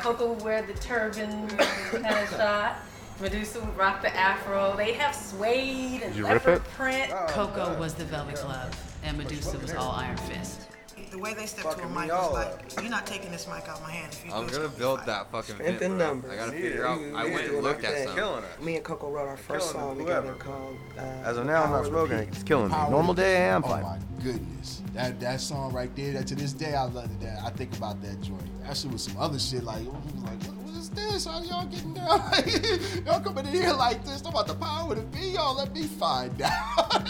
[0.00, 2.76] Coco would wear the turban kind of shot.
[3.20, 4.74] Medusa would rock the afro.
[4.76, 6.64] They'd have suede and Did you rip leopard it?
[6.72, 7.10] print.
[7.28, 10.68] Coco was the velvet glove, and Medusa was all iron fist.
[11.10, 12.62] The way they step to a Fucking mic me is all like, up.
[12.80, 14.12] you're not taking this mic out of my hand.
[14.12, 15.06] If you I'm do, gonna be build fine.
[15.08, 16.06] that fucking Strength fit, in bro.
[16.06, 16.30] numbers.
[16.30, 17.00] I gotta Yeah, figure out.
[17.00, 18.06] we- I we went doing and looked at thing.
[18.06, 18.16] some.
[18.16, 18.62] Killing it.
[18.64, 20.20] Me and Coco wrote our first Killing song whoever.
[20.32, 20.76] together called.
[20.96, 22.18] Uh, As of now, I'm not of smoking.
[22.20, 22.28] Beat.
[22.28, 22.74] It's killing me.
[22.74, 23.82] Power Normal day, I am Oh fine.
[23.82, 26.12] my goodness, that that song right there.
[26.12, 27.20] That to this day I love it.
[27.20, 28.62] That I think about that joint.
[28.64, 29.64] That shit was some other shit.
[29.64, 31.24] Like, it was like what, what is this?
[31.24, 32.06] How y'all getting down?
[32.30, 32.46] Like,
[33.04, 34.20] y'all coming in here like this?
[34.20, 35.34] Talking about the power of the beat.
[35.34, 37.02] Y'all let me find out.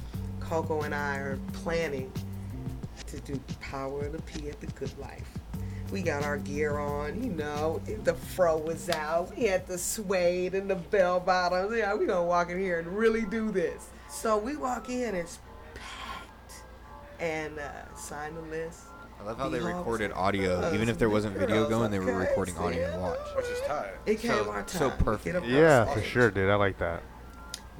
[0.40, 2.12] Coco and I are planning
[3.10, 5.28] to do Power of the P at the Good Life.
[5.92, 9.36] We got our gear on, you know, the fro was out.
[9.36, 11.76] We had the suede and the bell bottoms.
[11.76, 13.88] Yeah, we gonna walk in here and really do this.
[14.08, 15.40] So we walk in, it's
[15.74, 16.62] packed.
[17.18, 18.82] And uh, sign the list.
[19.20, 21.90] I love how The they recorded audio, us even if there the wasn't video going.
[21.90, 23.18] They were recording audio and watch.
[23.36, 23.90] Which is tight.
[24.06, 24.68] It came So- our time.
[24.78, 25.24] so perfect.
[25.24, 26.48] get up on Yeah, for sure, dude.
[26.48, 27.02] I like that.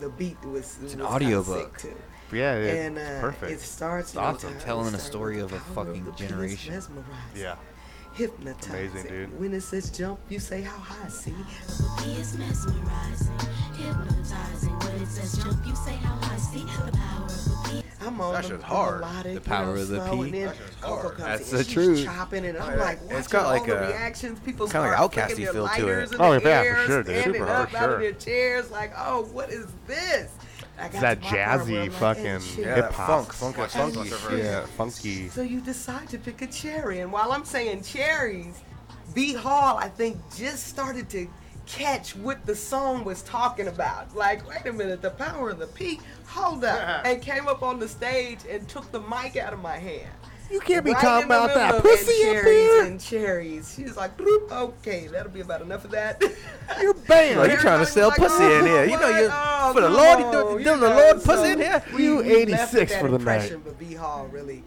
[0.01, 1.81] The beat was, It's an was audiobook.
[2.31, 2.37] Kinda sick, too.
[2.37, 3.53] Yeah, it- and uh, it's perfect.
[3.53, 4.51] It starts It's awesome.
[4.53, 6.75] time- Telling a story of a fucking the generation.
[6.75, 7.05] mesmerizing,
[7.35, 7.57] Yeah.
[8.13, 8.91] Hypnotizing.
[8.91, 9.41] Amazing, dude.
[9.41, 11.09] When it says jump, you say how high.
[11.09, 11.35] See,
[12.19, 13.39] is mesmerizing,
[13.79, 14.79] hypnotizing.
[14.81, 16.37] When it says jump, you say how high.
[16.37, 17.85] See the power of the beat.
[18.03, 19.01] I'm on That the, shit's the hard.
[19.01, 20.31] melodic, The power you know, of the slow, P.
[20.43, 21.17] That hard.
[21.19, 22.05] That's the truth.
[22.05, 24.41] chopping, and I'm Oh, like, It's watching got like a- reactions.
[24.41, 26.15] People kinda like start Outkasty flicking feel to it.
[26.19, 27.07] Oh, yeah, for sure, dude.
[27.17, 27.75] standing Super up hard.
[27.77, 28.01] out of Sure.
[28.01, 30.31] their chairs, like, oh, what is this?
[30.81, 32.65] I that to my part where jazzy fucking.
[32.65, 34.19] Yeah, hip hop, funk, funk, And funky shit.
[34.19, 34.45] shit.
[34.45, 35.29] Yeah, funky.
[35.29, 38.61] So you decide to pick a cherry, and while I'm saying cherries,
[39.15, 41.29] B Hall I think, just started to
[41.67, 44.15] catch what the song was talking about.
[44.17, 46.01] Like, wait a minute, the power of the P.
[46.27, 49.77] Hold up, and came up on the stage and took the mic out of my
[49.77, 50.11] hand.
[50.51, 52.85] You can't be Right talking about that pussy and up cherries here.
[52.85, 53.75] and cherries.
[53.77, 56.21] She was like, "Bloop, okay, that'll be about enough of that.
[56.81, 57.39] You're banned.
[57.39, 58.85] Oh, you trying to sell pussy in here?
[58.85, 60.89] You know oh, you Oh, for the come Lord, you on, do, you do the
[60.89, 61.83] know, Lord pussy so in here.
[61.95, 63.53] we- You we left 86 with for the night.
[63.65, 64.65] But B Hall really,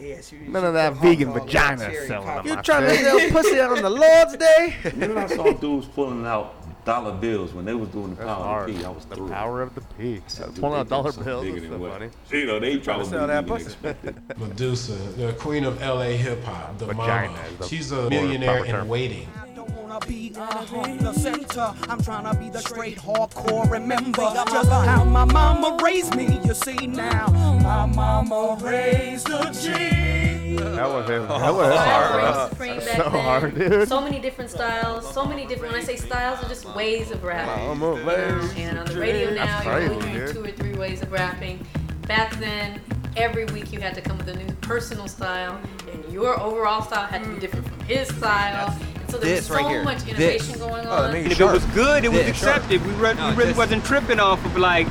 [0.00, 3.60] yeah, she, None she of that vegan vagina selling You my trying to sell pussy
[3.60, 4.76] on the Lord's Day?
[4.94, 6.57] Then I saw dudes pulling out
[6.88, 8.70] dollar bills when they was doing the That's power hard.
[8.70, 8.84] of the P.
[8.86, 9.28] I was The through.
[9.28, 10.14] power of the P.
[10.14, 10.22] Dude,
[10.56, 12.10] Pulling they out dollar bills bigger is so what- funny.
[12.30, 13.64] You know, they Trying to probably sell that even pussy.
[13.66, 14.16] expected.
[14.38, 17.38] Medusa, the queen of LA hip hop, the Vagina mama.
[17.58, 18.80] the She's a more millionaire proper term.
[18.84, 19.28] in waiting.
[19.76, 21.74] wanna be uh-huh, the center.
[21.90, 23.70] I'm trying to be the straight hardcore.
[23.70, 26.40] Remember just how my mama raised me.
[26.42, 27.26] You see now,
[27.62, 30.17] my mama raised a G.
[30.60, 31.26] That was him.
[31.28, 32.48] Oh, That was oh, hard, reigns bro.
[32.48, 33.22] supreme That's back so then.
[33.24, 33.88] hard, dude.
[33.88, 35.72] So many different styles, so many different.
[35.72, 37.66] When I say styles, are just ways of rapping.
[37.78, 40.34] Mama You know, and on the radio now, you're crazy, looking at dude.
[40.36, 41.64] two or three ways of rapping.
[42.06, 42.80] Back then,
[43.16, 45.60] every week you had to come with a new personal style,
[45.92, 47.40] and your overall style had to be mm.
[47.40, 48.74] different from his style.
[49.00, 49.84] And so there was this right so here.
[49.84, 50.08] much This.
[50.08, 51.12] innovation going Oh, on.
[51.12, 52.56] means And if it was good, it was Yeah, sharp.
[52.56, 52.86] accepted.
[52.86, 54.86] We, re- No, we really just- wasn't tripping off of like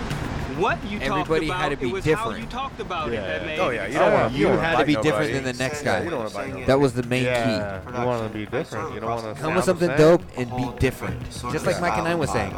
[0.57, 1.61] what you Everybody talked about.
[1.61, 2.39] had to be it was how different.
[2.39, 3.19] you talked about Yeah.
[3.21, 3.75] it that made Oh it.
[3.75, 5.33] yeah, oh, you Yeah, don't want you You had wanna be different nobody.
[5.33, 6.03] than the next Yeah, guy.
[6.03, 6.67] you don't want to bite.
[6.67, 7.97] That was the main Yeah, key.
[7.99, 8.93] you want to be different.
[8.93, 11.21] You don't want to Come with something dope and be different.
[11.51, 12.53] Just like Mike and I was saying.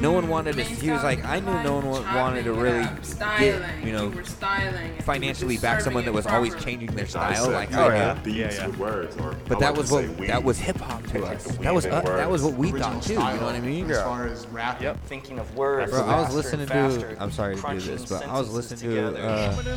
[0.00, 0.64] No one wanted to.
[0.64, 2.86] He was like, I knew no one wanted to really
[3.38, 4.90] get, you know, were styling.
[4.92, 7.50] and financially back someone that was always changing their style.
[7.50, 8.14] Like, beats I yeah.
[8.14, 8.76] beats Yeah, yeah.
[8.76, 11.44] words, or But that was what that was hip hop to us.
[11.58, 13.14] That was uh, that was what we thought too.
[13.14, 13.90] You know what I mean?
[13.90, 15.04] As far as rap, Yep.
[15.06, 15.92] thinking of words.
[15.92, 17.16] Bro, I was listening to.
[17.22, 19.76] I'm sorry to do this, but I was listening to uh,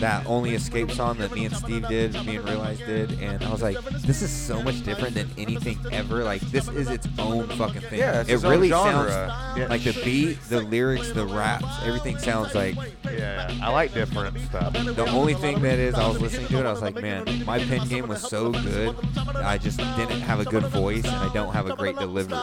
[0.00, 3.50] that Only Escape song that me and Steve did, me and Realize did, and I
[3.50, 6.24] was like, this is so much different than anything ever.
[6.24, 7.98] Like, this is its own fucking thing.
[7.98, 9.07] Yeah, it really genre.
[9.08, 9.66] Sounds uh, Yeah.
[9.68, 12.76] like the beat, the lyrics, the raps, everything sounds like.
[13.04, 14.72] Yeah, I like different stuff.
[14.72, 17.58] The only thing that is, I was listening to it, I was like, man, my
[17.58, 18.96] pen game was so good.
[19.36, 22.38] I just didn't have a good voice, and I don't have a great delivery.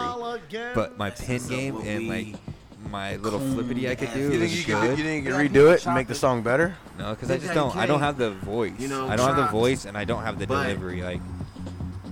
[0.74, 2.36] But my pen game and like
[2.89, 4.89] my little flippity I could do You was think you good.
[4.91, 6.76] could, you think you could redo it and make the song better?
[6.97, 7.76] No, because I just don't.
[7.76, 8.74] I don't have the voice.
[8.78, 11.01] You know, I don't have the voice, and I don't have the delivery.
[11.01, 11.22] Like,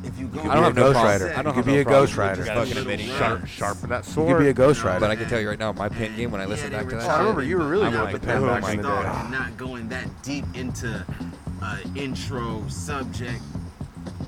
[0.04, 1.26] If you go I don't have no Ghost problem- Rider.
[1.26, 2.44] I don't You have could be a problem Ghost Rider.
[2.44, 3.48] just fucking admitting Sharp, that.
[3.50, 4.38] sharpen that You sword.
[4.38, 5.00] could be a Ghost Rider.
[5.00, 6.96] But I can tell you right now, my pen game when I listen back to
[6.96, 7.10] that.
[7.10, 8.84] I remember you were really good like, with the pen oh back my in the
[8.84, 9.24] God.
[9.32, 9.38] day.
[9.38, 11.06] not going that deep into
[11.62, 13.42] uh, intro, subject,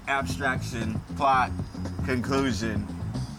[0.07, 1.51] abstraction, plot,
[2.05, 2.87] conclusion.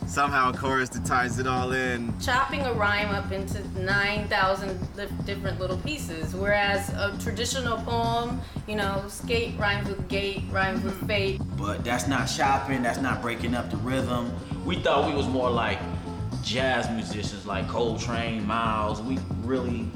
[0.06, 2.14] Somehow a chorus that ties it all in.
[2.20, 6.34] chopping a rhyme up into 9,000 li- different little pieces.
[6.34, 11.06] Whereas a traditional poem, you know, skate rhymes with gate, rhymes with mm-hmm.
[11.06, 11.40] fate.
[11.56, 14.32] But that's not chopping, that's not breaking up the rhythm.
[14.64, 15.80] We thought we was more like
[16.42, 19.02] jazz musicians like Coltrane, Miles.
[19.02, 19.88] We really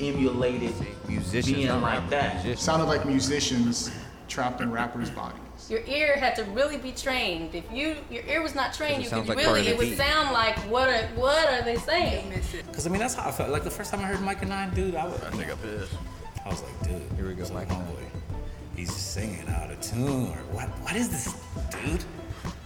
[0.00, 0.74] emulated
[1.08, 2.58] musicians, being not like that.
[2.58, 3.90] Sounded like musicians
[4.28, 5.40] trapped in rappers' bodies.
[5.68, 7.54] Your ear had to really be trained.
[7.54, 9.98] If you your ear was not trained, you could like really it would beat.
[9.98, 12.32] sound like what are what are they saying?
[12.72, 13.50] Cause I mean that's how I felt.
[13.50, 15.22] Like the first time I heard Myka Nine, dude, I was.
[15.22, 15.92] I think I pissed.
[16.44, 17.84] I was like, dude, here we go, Mike and
[18.74, 20.68] He's singing out of tune, or what?
[20.80, 21.34] What is this,
[21.70, 22.04] dude?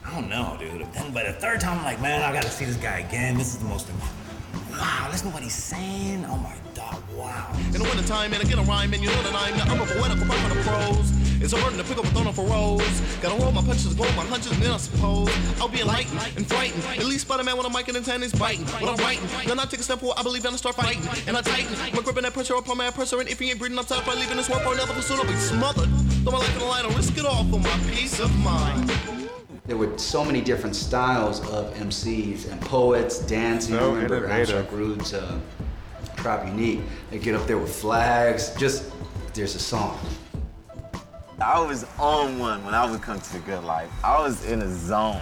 [0.04, 0.86] I don't know, dude.
[0.92, 3.38] Then, but the third time, I'm like, man, I gotta see this guy again.
[3.38, 3.88] This is the most.
[4.72, 6.24] Wow, listen what he's saying.
[6.28, 7.52] Oh my god, wow.
[7.66, 9.86] In the wintertime, and I get a rhyme, and you know that I'm the urban
[9.86, 11.12] poetical rap on the pros.
[11.42, 13.00] It's a burden to pick up a thorn for rose.
[13.20, 15.28] Gotta roll my punches, roll my hunches, and then I suppose
[15.60, 16.84] I'll be enlightened and frightened.
[16.96, 18.64] At least Spider-Man when I'm mic and intent is biting.
[18.80, 21.02] When I'm writing, then I take a step forward, I believe, and I start fighting.
[21.26, 23.20] And I tighten, my grip and that pressure upon my oppressor.
[23.20, 25.26] And if he ain't breathing up top, I leaving this world for another pursuit, I'll
[25.26, 25.90] be smothered.
[26.22, 29.21] Throw my life in the line, I'll risk it all for my peace of mind.
[29.64, 33.76] There were so many different styles of MCs and poets, dancing.
[33.76, 34.56] So I remember innovative.
[34.56, 35.38] Abstract Rude's uh,
[36.16, 36.80] Trap Unique.
[37.10, 38.52] They get up there with flags.
[38.56, 38.90] Just,
[39.34, 40.00] there's a song.
[41.40, 43.88] I was on one when I would come to the good life.
[44.02, 45.20] I was in a zone.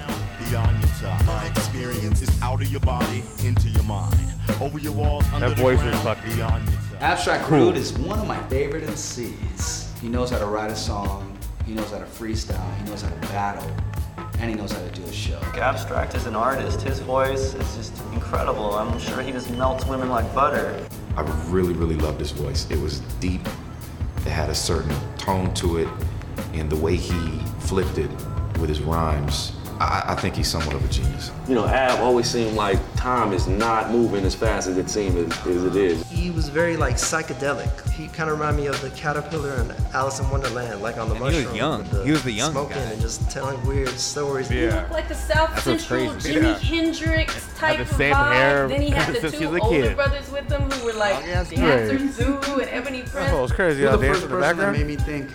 [0.49, 1.27] Beyond your time.
[1.27, 4.17] My experience is out of your body, into your mind.
[4.59, 6.97] Over your walls, under That voice is ground, fucking beyond your time.
[7.01, 7.59] Abstract Cool.
[7.59, 9.99] Rude is one of my favorite MCs.
[10.01, 13.11] He knows how to write a song, he knows how to freestyle, he knows how
[13.11, 13.71] to battle,
[14.39, 15.39] and he knows how to do a show.
[15.55, 16.81] Abstract is an artist.
[16.82, 18.74] His voice is just incredible.
[18.74, 20.86] I'm sure he just melts women like butter.
[21.16, 22.70] I really, really loved his voice.
[22.70, 23.47] It was deep.
[24.19, 25.89] It had a certain tone to it,
[26.55, 28.11] and the way he flipped it
[28.59, 31.31] with his rhymes I, I think he's somewhat of a genius.
[31.48, 35.16] You know, Ab always seemed like time is not moving as fast as it seems
[35.16, 36.07] as, as it is.
[36.11, 37.89] He was very like psychedelic.
[37.90, 41.15] He kind of reminded me of the caterpillar and Alice in Wonderland, like on the
[41.15, 41.57] And he was mushroom.
[41.57, 41.85] young.
[41.85, 42.82] the He was the young smoking guy.
[42.82, 44.51] and just telling weird stories.
[44.51, 44.86] Yeah.
[44.93, 46.35] Like the South That's what's Central crazy.
[46.35, 46.59] Jimi Yeah.
[46.59, 48.32] Hendrix type the same vibe.
[48.35, 49.97] hair then he had the since two he was a older kid.
[49.97, 52.19] brothers with him who were like oh, Long-ass Dancer dreads.
[52.20, 53.31] And Ebony Prince.
[53.32, 53.81] Oh, it's crazy.
[53.81, 55.31] You're Yeah, the dance first in the person that made me think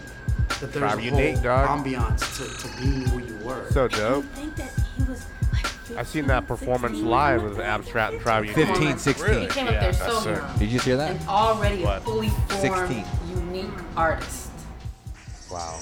[0.59, 1.85] that there's Tribe a unique, whole dog.
[1.85, 3.67] ambiance to, to being who you were.
[3.71, 4.25] So dope.
[4.25, 8.67] think that he was like I seen that performance live with Abstract and Tribe Unique.
[8.67, 9.41] 15, 16.
[9.41, 10.35] He came up there so that's sick.
[10.37, 10.57] young.
[10.59, 11.11] Did you hear that?
[11.11, 12.03] And already a What?
[12.03, 13.05] fully formed, 16.
[13.47, 14.49] unique artist.
[15.51, 15.79] Wow.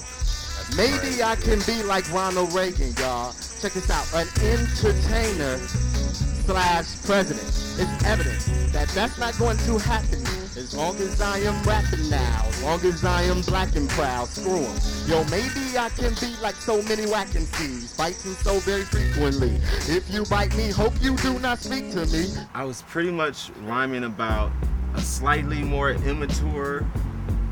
[0.76, 3.32] Maybe I can be like Ronald Reagan, y'all.
[3.60, 4.06] Check this out.
[4.14, 7.46] An entertainer slash president.
[7.46, 10.20] It's evident that that's not going to happen
[10.56, 12.44] as long as I am rapping now.
[12.46, 14.28] As long as I am black and proud.
[14.28, 15.24] screw Screw 'em.
[15.24, 19.60] Yo, maybe I can be like so many whacking seas, biting so very frequently.
[19.88, 22.26] If you bite me, hope you do not speak to me.
[22.54, 24.52] I was pretty much rhyming about
[24.94, 26.86] a slightly more immature,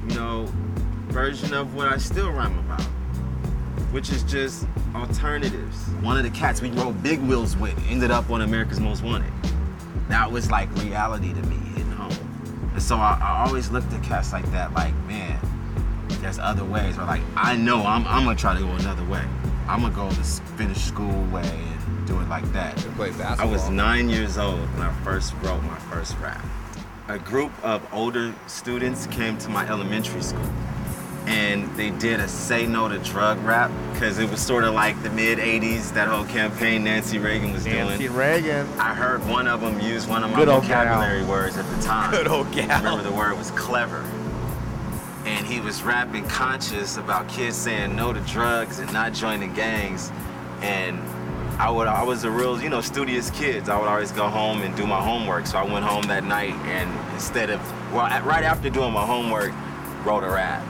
[0.09, 0.47] you know,
[1.09, 2.83] version of what I still rhyme about,
[3.91, 5.77] which is just alternatives.
[6.01, 9.33] One of the cats we wrote Big Wheels with ended up on America's Most Wanted.
[10.09, 12.32] That was like reality to me hitting home.
[12.73, 15.39] And so I, I always looked at cats like that, like, man,
[16.21, 16.99] there's other ways.
[16.99, 19.25] Or like, I know I'm, I'm gonna try to go another way.
[19.69, 20.25] I'm gonna go the
[20.57, 22.77] finish school way and do it like that.
[22.97, 26.45] play I was nine years old when I first wrote my first rap.
[27.09, 30.51] A group of older students came to my elementary school
[31.33, 35.01] and they did a say no to drug rap because it was sort of like
[35.03, 37.89] the mid 80s, that whole campaign Nancy Reagan was Nancy doing.
[37.89, 38.67] Nancy Reagan.
[38.79, 40.85] I heard one of them use one of my Good old gal.
[40.85, 42.11] vocabulary words at the time.
[42.11, 42.71] Good old gal.
[42.71, 44.05] I remember the word was clever.
[45.25, 50.11] And he was rapping conscious about kids saying no to drugs and not joining gangs.
[50.63, 50.99] And
[51.61, 53.69] I would I was a real, you know, studious kid.
[53.69, 55.47] I would always go home and do my homework.
[55.47, 57.61] So I went home that night and instead of
[57.93, 59.53] well, at- right after doing my homework,
[60.05, 60.65] wrote a rap.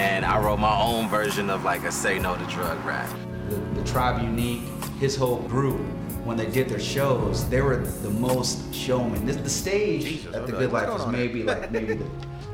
[0.00, 3.10] And I wrote my own version of like a say no to drug rap.
[3.50, 4.62] the, the Tribe Unique,
[4.98, 5.80] his whole group,
[6.24, 9.26] when they did their shows, they were the most showmen.
[9.26, 12.06] This, the stage at the Good Life was maybe like maybe the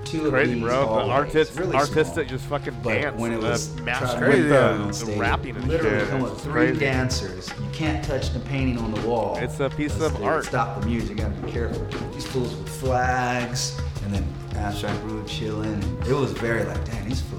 [0.04, 0.80] two of Crazy, these bro.
[0.80, 1.08] The hallways.
[1.10, 3.20] artist, really artistic, just fucking But dance.
[3.20, 6.08] when it was master, Tribe Unique the, on the stage, rapping and literally shit.
[6.08, 6.80] come with three crazy.
[6.80, 7.48] dancers.
[7.60, 9.36] You can't touch the painting on the wall.
[9.40, 10.44] It's a piece of art.
[10.46, 11.10] Stop the music.
[11.10, 11.84] You gotta be careful.
[12.12, 15.82] These fools with flags, and then Abstract Rude chilling.
[16.08, 17.35] It was very like, damn, these fools.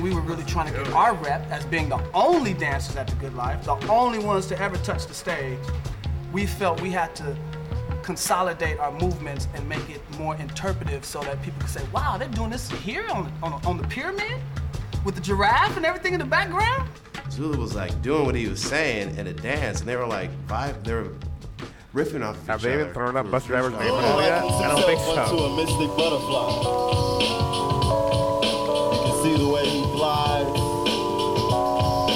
[0.00, 3.16] We were really trying to get our rep as being the only dancers at the
[3.16, 5.58] Good Life, the only ones to ever touch the stage.
[6.32, 7.36] We felt we had to
[8.02, 12.28] consolidate our movements and make it more interpretive so that people could say, wow, they're
[12.28, 14.40] doing this here on, on, on the pyramid
[15.04, 16.88] with the giraffe and everything in the background?
[17.30, 20.30] Zulu was like doing what he was saying in a dance, and they were like
[20.46, 20.82] vibe.
[20.84, 21.12] They were
[21.94, 22.80] riffing off of Have each they other.
[22.82, 24.42] even thrown up Busdriver's name in all yet?
[24.44, 25.44] I don't think Onto so.
[25.44, 26.50] a mystic butterfly.
[28.92, 30.46] You can see the way he flies,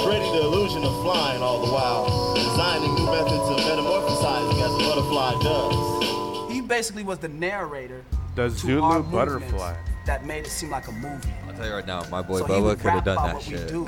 [0.05, 4.79] creating the illusion of flying all the while, designing new methods of metamorphosizing as a
[4.79, 6.53] butterfly does.
[6.53, 8.03] He basically was the narrator
[8.37, 9.13] The to Zulu our movements
[9.53, 9.75] butterfly.
[10.07, 11.33] that made it seem like a movie.
[11.49, 13.17] I'll tell you right now, my boy So he Bubba would could have rap done
[13.17, 13.69] about that what we shit.
[13.69, 13.87] do.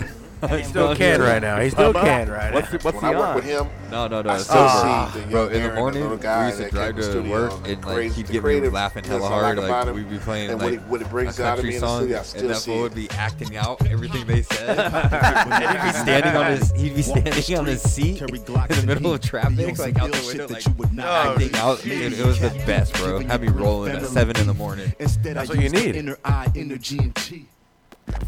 [0.50, 1.58] He still can right now.
[1.60, 2.78] He still can right What's now.
[2.78, 3.34] the- what's when he I work on?
[3.36, 4.30] with him, No, no, no.
[4.30, 5.10] I still sober.
[5.12, 6.70] see the Bro, young in the Aaron, the morning, little we guy used to that
[6.70, 9.30] came drive to the work and like crazy- he'd the get me laughing hella that's
[9.30, 9.58] what I hard.
[9.58, 11.68] like Like we'd be playing And what like it- what it a brings out country
[11.70, 12.10] me the song, and
[12.50, 14.76] that see fool would be acting out everything they said.
[14.76, 19.20] he'd be standing on his, he'd be standing on his seat in the middle of
[19.22, 20.66] traffic, like oh, out the window, like
[21.00, 21.86] acting out.
[21.86, 23.20] It was the best, bro.
[23.20, 24.92] Had me rolling at seven in the morning.
[24.98, 25.96] That's what you need.
[25.96, 27.42] Inner eye, energy, and chi.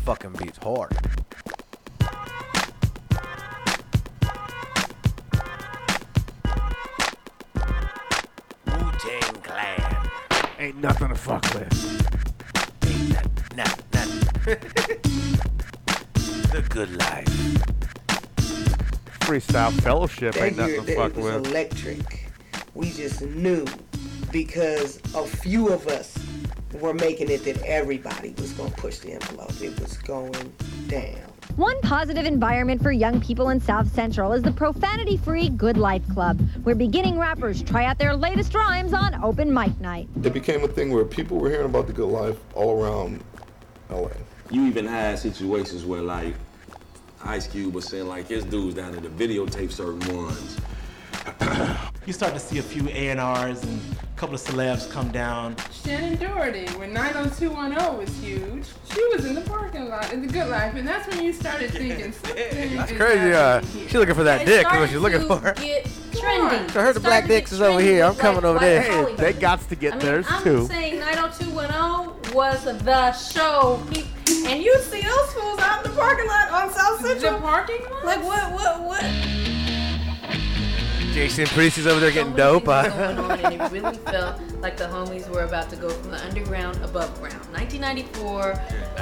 [0.04, 0.96] Fucking beats hard.
[10.58, 11.72] Ain't nothing to fuck with.
[13.56, 13.64] Nah,
[13.94, 14.04] nah.
[16.52, 17.26] the good life.
[19.20, 21.46] Freestyle fellowship That ain't nothing year to fuck it was with.
[21.48, 22.24] electric.
[22.74, 23.66] We just knew
[24.32, 26.18] because a few of us
[26.80, 29.52] were making it that everybody was gonna push the envelope.
[29.62, 30.52] It was going
[30.88, 31.27] down.
[31.56, 36.08] One positive environment for young people in South Central is the profanity free Good Life
[36.08, 40.08] Club, where beginning rappers try out their latest rhymes on open mic night.
[40.22, 43.24] It became a thing where people were hearing about the good life all around
[43.90, 44.10] LA.
[44.50, 46.34] You even had situations where like
[47.24, 50.58] Ice Cube was saying like his dudes down there to videotape certain ones.
[52.06, 55.54] you start to see a few A&Rs and a couple of celebs come down.
[55.56, 60.48] Shannen Doherty, when 90210 was huge, she was in the parking lot in the good
[60.48, 62.76] life, and that's when you started thinking something.
[62.76, 63.32] That's crazy.
[63.32, 63.88] Uh, happening here.
[63.88, 64.58] she looking for that It dick.
[64.58, 65.52] Is what started she's looking to for.
[65.62, 65.88] Get
[66.18, 66.68] trending.
[66.72, 68.04] So I heard the black dicks is over here.
[68.04, 68.82] I'm coming over there.
[68.82, 70.66] Hey, they got to get I mean, theirs I'm too.
[70.66, 73.80] saying 90210 was the show.
[74.46, 77.32] And you see those fools out in the parking lot on South Central.
[77.34, 78.04] The parking lot?
[78.04, 78.52] Like what?
[78.52, 78.82] What?
[78.82, 79.57] What?
[81.18, 82.64] Jason Priestley over there getting So many dope.
[82.64, 86.12] things going on, and it really felt like the homies were about to go from
[86.12, 87.34] the underground above ground.
[87.52, 88.54] 1994.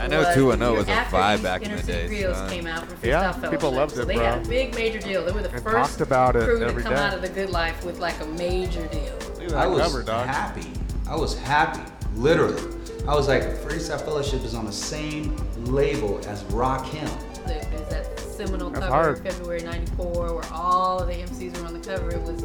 [0.09, 2.09] 90210 was the oh year a after vibe these back in the Inner day, City
[2.22, 4.24] Grills came out from Yeah, people loved so it, they bro.
[4.24, 5.24] had a big major deal.
[5.26, 7.02] They were the And first talked about it crew every to come day.
[7.02, 9.55] out of the good life with like a major deal.
[9.55, 10.66] I was happy.
[11.09, 11.82] I was happy,
[12.14, 12.62] literally.
[13.06, 15.36] I was like, Freestyle Fellowship is on the same
[15.66, 17.09] label as Rakim.
[17.47, 19.23] There- There's that seminal That's cover, hard.
[19.23, 22.10] February '94, where all of the MCs were on the cover.
[22.10, 22.43] It was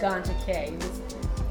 [0.00, 0.72] Ganja K.
[0.74, 1.00] It was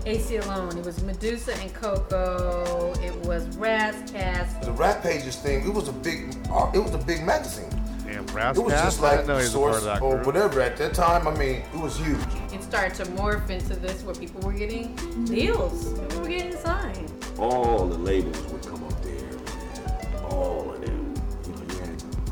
[0.05, 0.77] Aceyalone.
[0.77, 2.93] It was Medusa and Coco.
[3.03, 4.53] It was Rass Kass.
[4.65, 7.69] The Rap Pages thing, it was a big, uh, it was a big magazine.
[8.05, 8.23] Damn,
[8.55, 10.93] It was just like didn't know he was a part Source or whatever at that
[10.93, 11.27] time.
[11.27, 12.17] I mean, it was huge.
[12.53, 14.95] It started to morph into this where people were getting
[15.25, 15.93] deals.
[15.99, 17.11] People were getting signed.
[17.37, 20.23] all the labels would come up there, man.
[20.31, 20.73] All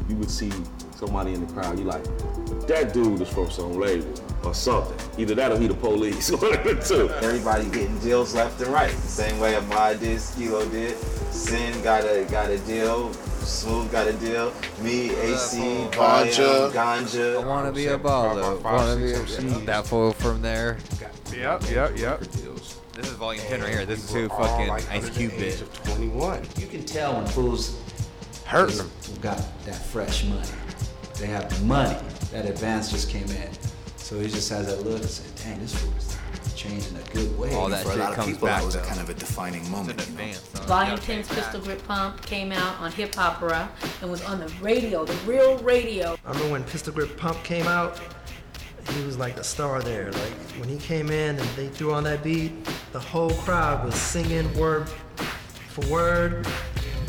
[0.09, 0.51] you would see
[0.95, 2.03] somebody in the crowd, you like,
[2.67, 4.13] that dude is from some label
[4.43, 4.97] or something.
[5.19, 6.31] Either that or he the police.
[6.41, 7.09] One of the two.
[7.25, 8.91] Everybody getting deals left and right.
[8.91, 10.97] The same way Ahmad did, Skee-Lo did.
[11.31, 13.11] Sin got a got a deal.
[13.13, 14.51] Smooth got a deal.
[14.81, 15.59] Me, AC,
[15.93, 17.43] Volume, Ganja.
[17.43, 18.61] I wanna be a baller.
[18.63, 20.77] Wanna be a, that fool from there.
[21.31, 22.19] Yep, yep, yep.
[22.95, 23.85] This is volume 10 right here.
[23.85, 25.61] This is who fucking Ice Cube bit.
[25.83, 26.43] 21.
[26.57, 27.77] You can tell when fools
[28.45, 28.91] hurting them
[29.21, 30.47] got that fresh money.
[31.19, 31.97] They have the money.
[32.31, 33.49] That advance just came in.
[33.97, 36.17] So he just has that look and said, dang, this fool's
[36.55, 37.53] changing a good way.
[37.53, 38.85] All that For a shit lot of comes people, back that was a though.
[38.85, 40.07] kind of a defining moment.
[40.07, 40.31] you know?
[40.65, 43.69] Volume 10's Pistol Grip Pump came out on Hip Opera
[44.01, 46.17] and was on the radio, the real radio.
[46.25, 47.99] I remember when Pistol Grip Pump came out,
[48.93, 50.11] he was like the star there.
[50.11, 52.51] Like when he came in and they threw on that beat,
[52.91, 54.87] the whole crowd was singing word
[55.69, 56.45] for word.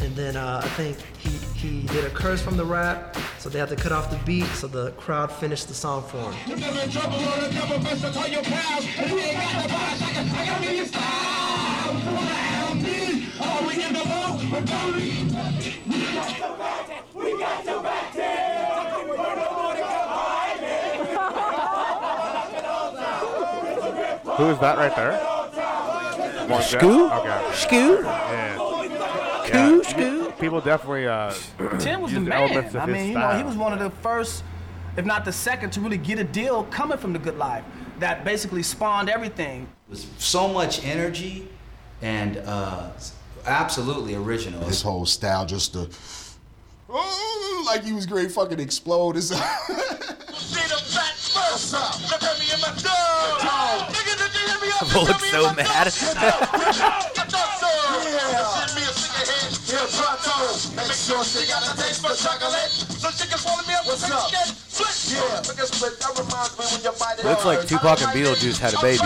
[0.00, 3.58] And then uh, I think he, he did a curse from the rap, so they
[3.58, 6.34] had to cut off the beat, so the crowd finished the song for him.
[6.46, 8.84] You never in trouble or the devil best to tell your pals.
[8.84, 11.56] If you ain't got the box, I can, I can be your style.
[12.06, 14.36] Around me, are we in the low?
[14.52, 15.26] We're going.
[15.86, 17.04] We got to back it.
[17.14, 17.96] We got to back
[24.36, 25.12] Who is that right there?
[26.46, 26.82] More Jet?
[26.82, 27.10] Scoo?
[27.20, 27.38] Okay.
[27.56, 28.02] Scoo?
[28.02, 28.65] Yeah.
[29.46, 31.32] Scoo, Yeah, you- People definitely uh,
[31.78, 32.76] Tim was the used man.
[32.76, 34.44] I mean, you know, he was one of the first,
[34.96, 37.64] if not the second, to really get a deal coming from the Good Life
[37.98, 39.62] that basically spawned everything.
[39.62, 41.48] It was so much energy
[42.02, 42.90] and uh,
[43.46, 44.60] absolutely original.
[44.64, 45.88] His whole style, just the
[46.90, 49.16] oh, like he was great fucking explode.
[60.78, 61.24] It's Bull looks so
[63.68, 63.86] mad.
[67.24, 69.04] Looks like Tupac and Beetlejuice had a baby.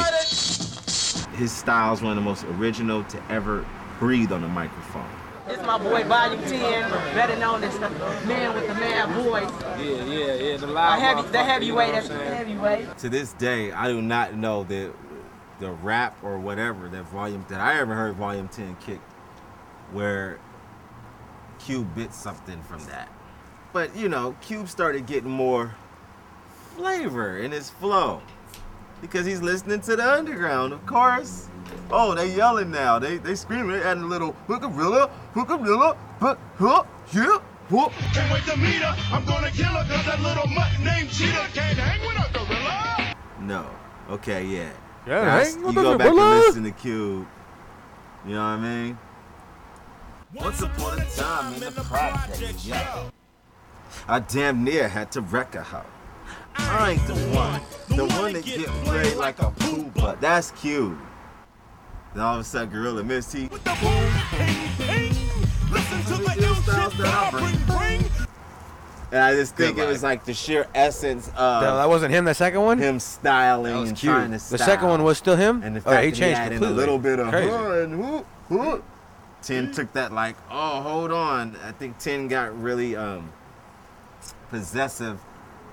[1.37, 3.65] His style is one of the most original to ever
[3.99, 5.09] breathe on the microphone.
[5.49, 7.91] It's my boy Volume 10, better known as the
[8.27, 9.51] man with the mad voice.
[9.79, 10.57] Yeah, yeah, yeah.
[10.57, 12.99] The A live heavy, the heavyweight, you know that's the heavyweight.
[12.99, 14.93] To this day, I do not know that
[15.59, 19.01] the rap or whatever that volume that I ever heard Volume 10 kick
[19.93, 20.39] where
[21.65, 23.09] Cube bit something from that.
[23.73, 25.75] But you know, Cube started getting more
[26.77, 28.23] flavor in his flow
[29.01, 31.49] because he's listening to the underground, of course.
[31.91, 32.99] Oh, they yelling now.
[32.99, 33.73] They they screaming.
[33.73, 37.39] They adding a little hookabilla, hookabilla, but huh, yeah,
[37.69, 37.93] whoop.
[38.13, 38.97] Can't wait to meet her.
[39.15, 43.15] I'm gonna kill her cause that little mutt named Cheetah can't hang with a gorilla.
[43.41, 43.67] No.
[44.11, 44.71] Okay, yeah.
[45.07, 47.27] Yeah, That's- hang you go the back and listen to Cube.
[48.27, 48.99] You know what I mean?
[50.35, 53.11] Once upon a time in the project, yeah.
[54.07, 55.83] I damn near had to wreck a hoe.
[56.57, 57.61] I ain't the one.
[57.89, 60.21] The one that get played like a poo butt.
[60.21, 60.97] That's cute.
[62.15, 63.49] Then all of a sudden, Gorilla Mist, he.
[63.49, 63.59] Listen
[66.05, 68.05] to the ill shit that I bring, bring.
[69.13, 71.63] And I just think Good it was like the sheer essence of.
[71.63, 72.25] No, that wasn't him.
[72.25, 72.79] The second one.
[72.79, 74.13] Him styling That was and cute.
[74.13, 75.63] trying to The second one was still him.
[75.65, 76.75] And the Oh, he that changed he added completely.
[76.75, 77.51] a little bit of Crazy.
[77.51, 78.85] huh and whoop, whoop.
[79.43, 81.57] Ten took that like, oh, hold on.
[81.65, 83.33] I think Ten got really um
[84.51, 85.19] possessive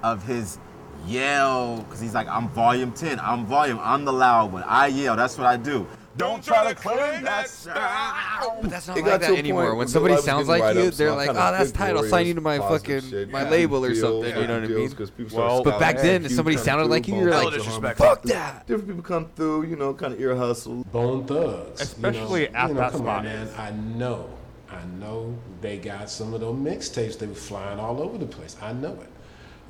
[0.03, 0.57] of his
[1.05, 4.63] yell because he's like, I'm volume 10, I'm volume, I'm the loud one.
[4.63, 5.87] I yell, that's what I do.
[6.17, 8.61] Don't try to claim that sound.
[8.61, 9.75] But that's not It like that anymore.
[9.75, 11.95] When somebody sounds like you, they're like, "Oh, that's picked tight.
[11.95, 14.55] I'll sign you to my fucking shit, my yeah, label or deals, something." You know
[14.55, 14.97] what I deals, mean?
[14.97, 17.97] 'cause people Well, but back then, if somebody sounded like you, you're like, come "Disrespect."
[17.97, 18.07] through.
[18.07, 18.67] Fuck that.
[18.67, 20.83] Different people come through, you know, kind of ear hustle.
[20.91, 21.81] Bone Thugs.
[21.81, 23.23] Especially you at that spot.
[23.23, 23.49] Man.
[23.57, 24.29] I know,
[24.71, 27.17] I know they got some of those mixtapes.
[27.19, 28.55] They were flying all over the place.
[28.61, 29.09] I know it.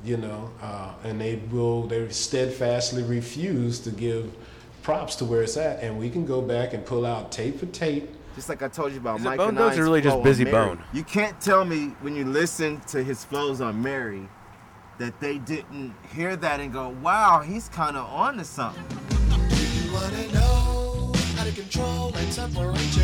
[0.04, 1.82] You know, uh, and they will.
[1.88, 4.30] They steadfastly refuse to give
[4.88, 5.82] props to where it's at.
[5.82, 8.08] And we can go back and pull out tape for tape.
[8.34, 10.00] Just like I told you about Is it Mike Bone and Thugs or I's really
[10.00, 10.82] just Bizzy Bone?
[10.94, 14.26] You can't tell me when you listen to his flows on Mary
[14.98, 18.82] that they didn't hear that and go, wow, he's kind of on to something.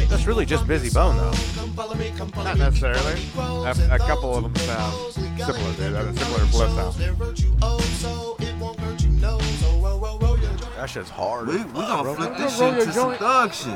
[0.08, 1.32] That's really just Bizzy Bone, though.
[2.44, 3.20] Not necessarily.
[3.36, 8.23] A, a couple of them sound similar, They have a similar flow sound.
[10.84, 11.46] That shit's hard.
[11.48, 12.14] We, we gonna Bro.
[12.16, 13.18] flip this shit your to some joint.
[13.18, 13.68] thug shit.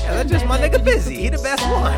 [0.00, 1.16] Yeah, that's just my nigga Bizzy.
[1.16, 1.92] He the best one.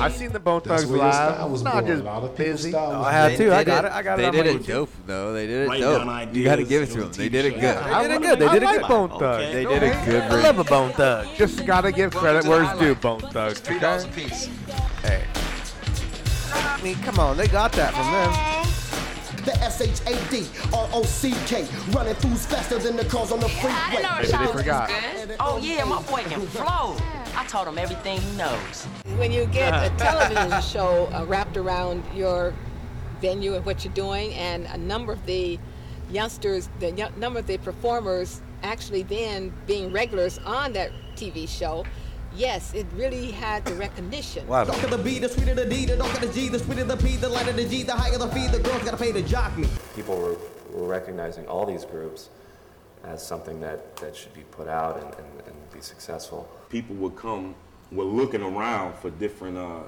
[0.00, 1.14] I've seen the Bone Thugs where your live.
[1.14, 1.86] style was Not born.
[1.86, 2.70] just A lot of people's busy.
[2.70, 3.54] style was I had They to.
[3.54, 3.92] I got it.
[3.92, 4.26] I got They it.
[4.26, 4.66] on did my it YouTube.
[4.66, 5.32] dope though.
[5.32, 6.04] They did it Write dope.
[6.04, 7.12] down You got to ideas, give it it to them.
[7.12, 7.60] They did it show.
[7.60, 7.78] good.
[7.84, 8.38] They did it good.
[8.40, 8.88] They did it good.
[8.88, 9.52] Bone Thugs.
[9.52, 10.42] They did a good I version.
[10.42, 11.26] love a Bone Thug.
[11.36, 13.62] Just gotta give credit where it's due, Bone Thugs.
[13.70, 13.78] Okay?
[13.78, 14.87] Hey.
[16.78, 17.36] I mean, come on.
[17.36, 19.44] They got that from them.
[19.44, 24.02] The S-H-A-D, R-O-C-K, running fools faster than the cars on the freeway.
[24.02, 24.90] Maybe they forgot.
[25.40, 26.96] Oh yeah, my boy can flow.
[27.34, 28.84] I taught him everything he knows.
[29.16, 32.52] When you get a television show uh, wrapped around your
[33.20, 35.58] venue and what you're doing, and a number of the
[36.10, 41.84] youngsters, the young, number of the performers actually then being regulars on that TV show,
[42.38, 44.46] yes, it really had the recognition.
[44.46, 44.64] Wow.
[44.64, 47.16] Darker the B, the sweeter the D, the darker the G, the sweeter the P,
[47.16, 49.66] the lighter the G, the higher the fee, the girls gotta pay the jockey.
[49.94, 50.36] people were,
[50.72, 52.28] were recognizing all these groups
[53.04, 56.48] as something that, that should be put out and, and, and be successful.
[56.68, 57.54] People would come,
[57.90, 59.80] were looking around for different, uh,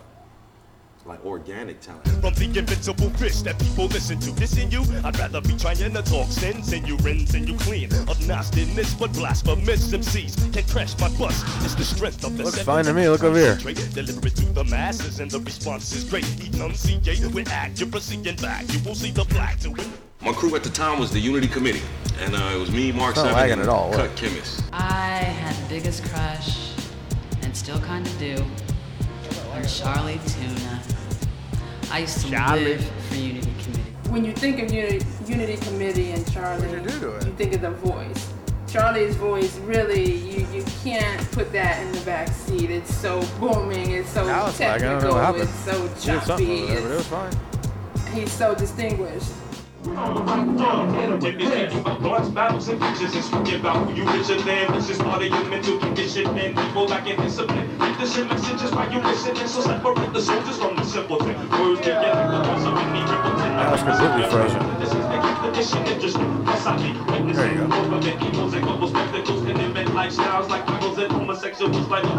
[1.06, 2.06] like organic talent.
[2.20, 4.31] From the invincible fish that people listen to.
[4.32, 7.93] Dissing you, I'd rather be trying to talk sense and you rinse and you clean.
[8.09, 11.43] Of nastiness, but blasphemous MCs can crash my bus.
[11.64, 13.09] It's the strength of the Looks fine to me.
[13.09, 13.56] Look over here.
[13.56, 16.24] Deliver it to the masses and the response is great.
[16.55, 18.72] Enunciate with accuracy and back.
[18.72, 19.89] You will see the black to it.
[20.22, 21.81] My crew at the time was the Unity Committee,
[22.20, 24.16] and uh, it was me, Mark It's not Seven, lagging and at all, Cut what?
[24.18, 24.62] Chemist.
[24.70, 26.74] I had the biggest crush,
[27.40, 28.36] and still kind of do,
[29.55, 30.70] on Chali 2na.
[31.91, 32.65] I used to Chali.
[32.65, 33.81] live for Unity Committee.
[34.11, 36.81] When you think of Unity, Unity Committee and Chali, you,
[37.37, 38.33] think of the voice.
[38.69, 42.71] Chali's voice, really, you, you can't put that in the back seat.
[42.71, 44.87] It's so booming, it's so Now it's lagging.
[44.89, 45.43] I don't know technical, what happened.
[45.43, 48.15] it's so She did something choppy, over there, but it was it's- fine.
[48.15, 49.31] he's so distinguished.
[52.01, 54.73] Blunts, battles, and bitches, and speak about who you richer than.
[54.74, 57.78] This is part of your mental condition, and people lacking discipline.
[57.78, 61.35] Read the shit messages while you listening, so separate the soldiers from the simpleton.
[61.51, 64.61] Words together, because of any triple Now it's completely frozen.
[64.81, 66.02] This is the definition of
[66.47, 67.57] yes, I be witnessing
[68.01, 72.11] the evils and global spectacles, and invent lifestyles like evils and homosexuals, like the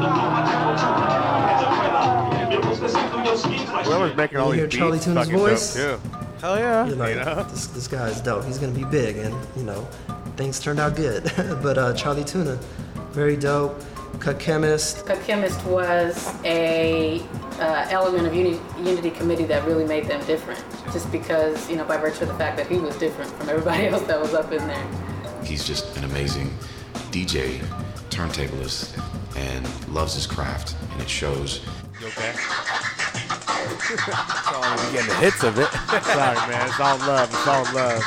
[3.84, 5.76] Whoever's making all these beats fucking voice?
[5.76, 6.31] dope too.
[6.42, 6.88] Hell yeah.
[6.88, 7.44] You're like, You know?
[7.44, 8.44] this, this guy's dope.
[8.46, 9.84] He's gonna be big, and you know,
[10.38, 11.32] things turned out good.
[11.62, 12.58] but uh, Chali 2na,
[13.12, 13.80] very dope.
[14.20, 15.06] Cut chemist.
[15.06, 17.22] Cut Chemist was a
[17.60, 21.86] uh, element of Uni- Unity Committee that really made them different, just because you know
[21.86, 24.52] by virtue of the fact that he was different from everybody else that was up
[24.52, 24.86] in there.
[25.44, 26.52] He's just an amazing
[27.12, 27.60] DJ,
[28.10, 29.00] turntablist,
[29.36, 31.62] and loves his craft, and it shows.
[32.00, 32.34] You okay?
[33.62, 35.68] You getting the hits of it.
[35.72, 36.68] Sorry, man.
[36.68, 37.30] It's all love.
[37.30, 38.02] It's all love.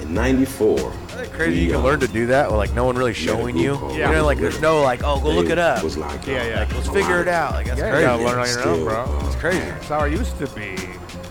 [0.00, 0.78] In '94.
[0.78, 3.74] Isn't crazy you can learn to do that with like no one really showing you?
[3.92, 4.08] Yeah.
[4.10, 5.82] You know, like there's no like, oh, go look it up.
[5.84, 6.60] Was like, Yeah, yeah.
[6.60, 7.52] Like, let's figure it out.
[7.54, 8.02] Like that's Yeah, crazy.
[8.02, 9.26] you gotta learn on your own, bro.
[9.26, 9.58] It's crazy.
[9.58, 10.76] That's how I used to be.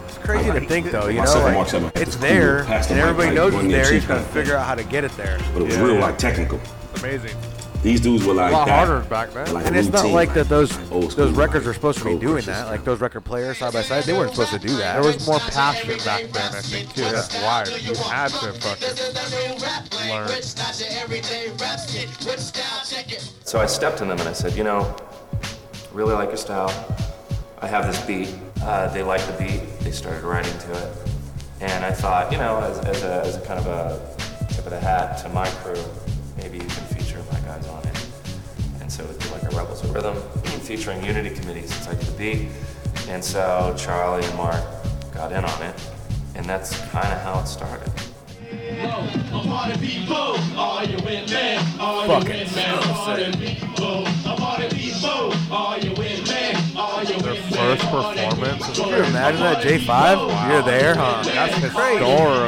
[0.08, 1.08] It's crazy to think though.
[1.08, 1.54] You know, Myself and
[1.84, 3.86] Mark like, it's there, and everybody knows it's there.
[3.94, 5.40] You just gotta figure out how to get it there.
[5.54, 6.60] But it was Yeah, real like technical.
[7.00, 7.36] Amazing.
[7.84, 8.88] These dudes were like a lot that.
[8.88, 9.54] harder back then.
[9.54, 12.00] Like And it's not routine, like that those old school, those records like are supposed
[12.00, 12.68] to be doing that.
[12.68, 14.94] Like those record players side by side, they weren't supposed to do that.
[15.02, 17.02] There was more passion back then, I think, too.
[17.02, 20.28] That's why you had to fucking learn.
[23.44, 24.96] So I stepped in them and I said, you know,
[25.94, 26.72] really like your style.
[27.60, 28.36] I have this beat.
[28.62, 29.62] Uh, they liked the beat.
[29.80, 30.94] They started writing to it.
[31.62, 34.72] And I thought, you know, as, as, a, as a kind of a tip of
[34.72, 35.84] the hat to my crew,
[39.58, 40.16] Rebels of Rhythm
[40.62, 42.50] featuring Unity Committee since I did the beat.
[43.10, 44.64] And so Chali and Mark
[45.14, 45.74] got in on it,
[46.36, 47.92] and that's kind of how it started.
[52.08, 52.48] Fuck it.
[57.24, 58.78] Their first performance.
[58.78, 60.50] Can you imagine that J5?
[60.52, 61.24] You're there, huh?
[61.24, 62.48] That's historical.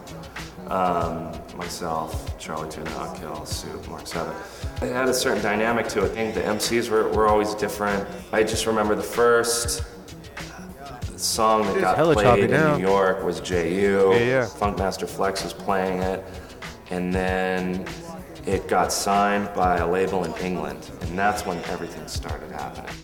[0.69, 4.33] um, myself, Chali 2na, Akil, Soup, Mark Seven.
[4.81, 6.11] It had a certain dynamic to it.
[6.11, 8.07] I think the MCs were, were always different.
[8.31, 9.83] I just remember the first
[11.21, 12.77] song that It's got hella choppy played in now.
[12.77, 14.13] New York was J.U.
[14.13, 14.45] Yeah, yeah.
[14.45, 16.23] Funkmaster Flex was playing it.
[16.89, 17.85] And then
[18.45, 20.89] it got signed by a label in England.
[21.01, 22.95] And that's when everything started happening.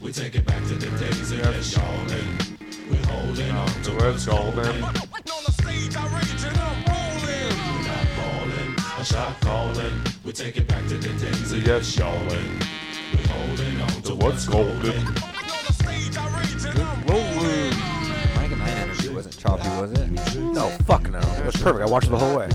[0.00, 1.76] We take it back to the days of yes.
[1.76, 2.38] yawning.
[2.90, 4.84] We're holding on to Where's Golden?
[8.98, 9.92] A shot calling.
[10.24, 11.96] We take it back to the days of Yes.
[11.96, 12.60] yawning.
[13.12, 15.04] We're holding on to What's Golden?
[18.36, 20.08] Mike and I energy wasn't choppy, was it?
[20.38, 21.18] No, fuck no.
[21.18, 21.82] It was perfect.
[21.86, 22.48] I watched it the whole way.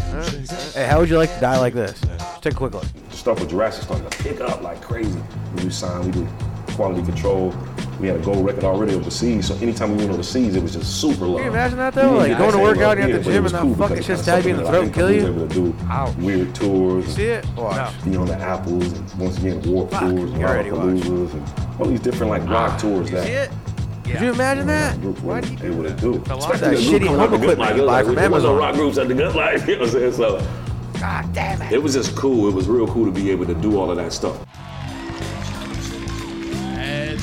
[0.73, 1.99] Hey, how would you like to die like this?
[1.99, 2.85] Just take a quick look.
[3.11, 5.19] Stuff with Jurassic started to pick up like crazy.
[5.55, 6.27] We do sound, we do
[6.75, 7.53] quality control.
[7.99, 11.01] We had a gold record already overseas, so anytime we went overseas, it was just
[11.01, 11.37] super low.
[11.37, 12.17] Can you imagine that, though?
[12.17, 14.51] Like, going to work out, you're at the gym, and that fucking shit stab you
[14.51, 15.27] in the throat and kill you?
[15.27, 17.15] able to do weird tours.
[17.15, 17.45] See it?
[17.55, 18.05] Watch.
[18.05, 21.87] Be on the Apples, and once again, Warp Fuck, tours, you already Lollapaloozas, and all
[21.87, 23.51] these different like rock ah, tours that See it?
[24.03, 24.99] Could you imagine that?
[25.01, 26.13] group were able to do.
[26.13, 28.57] lot of Especially that shitty home equipment you buy from was Amazon.
[28.57, 29.67] rock groups at the Good Life.
[29.67, 30.13] You know what I'm saying?
[30.13, 30.47] So.
[30.99, 31.73] God damn it.
[31.73, 32.47] It was just cool.
[32.47, 34.45] It was real cool to be able to do all of that stuff.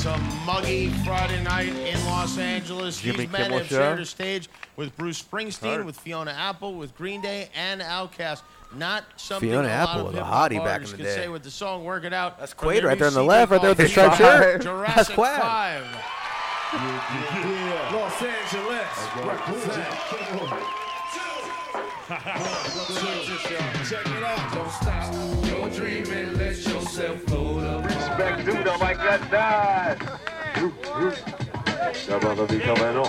[0.04, 3.00] It's a muggy Friday night in Los Angeles.
[3.00, 3.76] Jimmy These men Kimmel have Show.
[3.76, 5.86] shared a stage with Bruce Springsteen, Right.
[5.86, 8.42] with Fiona Apple, with Green Day, and Outkast.
[8.76, 11.04] Not something Fiona a lot Apple of was a hip-hop hottie back in the could
[11.04, 11.14] day.
[11.14, 13.62] say with the song "Work It Out." That's Quaid right there on the left, right
[13.62, 14.62] there with the striped shirt.
[14.62, 15.40] That's Quaid.
[15.40, 15.86] Five.
[17.90, 19.94] Los Angeles, represent.
[23.88, 25.14] Check it out, don't stop
[25.46, 27.63] your dreaming, let yourself float
[28.74, 28.80] up.
[28.80, 29.98] Respect dude, I might got died.
[32.06, 33.08] That brother be coming on.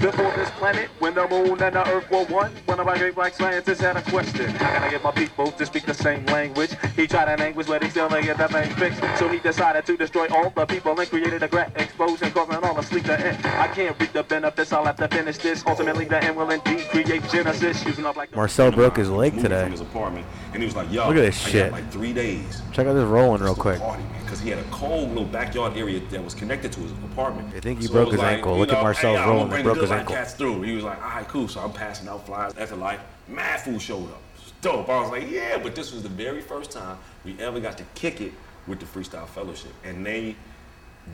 [0.00, 3.16] Before this planet, when the moon and the earth were one, one of my great
[3.16, 4.48] black scientists had a question.
[4.50, 6.70] How can I get my people to speak the same language?
[6.94, 9.02] He tried an language, but he still ain't get that thing fixed.
[9.18, 12.78] So he decided to destroy all the people and created a great explosion, causing all
[12.78, 13.44] asleep to end.
[13.44, 15.64] I can't reap the benefits, I'll have to finish this.
[15.66, 19.62] Ultimately, the end will indeed create Genesis, using up like Marcel broke his leg today.
[19.62, 21.72] From his apartment, and he was like, "Yo, Look at this I shit.
[21.72, 23.80] Like three days." Check out this rolling real quick.
[24.28, 27.48] Because he had a cold little backyard area that was connected to his apartment.
[27.56, 28.58] I think he So broke his like, ankle.
[28.58, 29.48] Look at know, Marcel's hey, I'm rolling.
[29.48, 30.14] gonna He broke his ankle.
[30.14, 30.60] Cats through.
[30.60, 31.48] He was like, all right, cool.
[31.48, 32.54] So I'm passing out flyers.
[32.58, 34.20] After like, mad food showed up.
[34.60, 34.90] Dope.
[34.90, 37.84] I was like, yeah, but this was the very first time we ever got to
[37.94, 38.34] kick it
[38.66, 39.72] with the Freestyle Fellowship.
[39.82, 40.36] And they,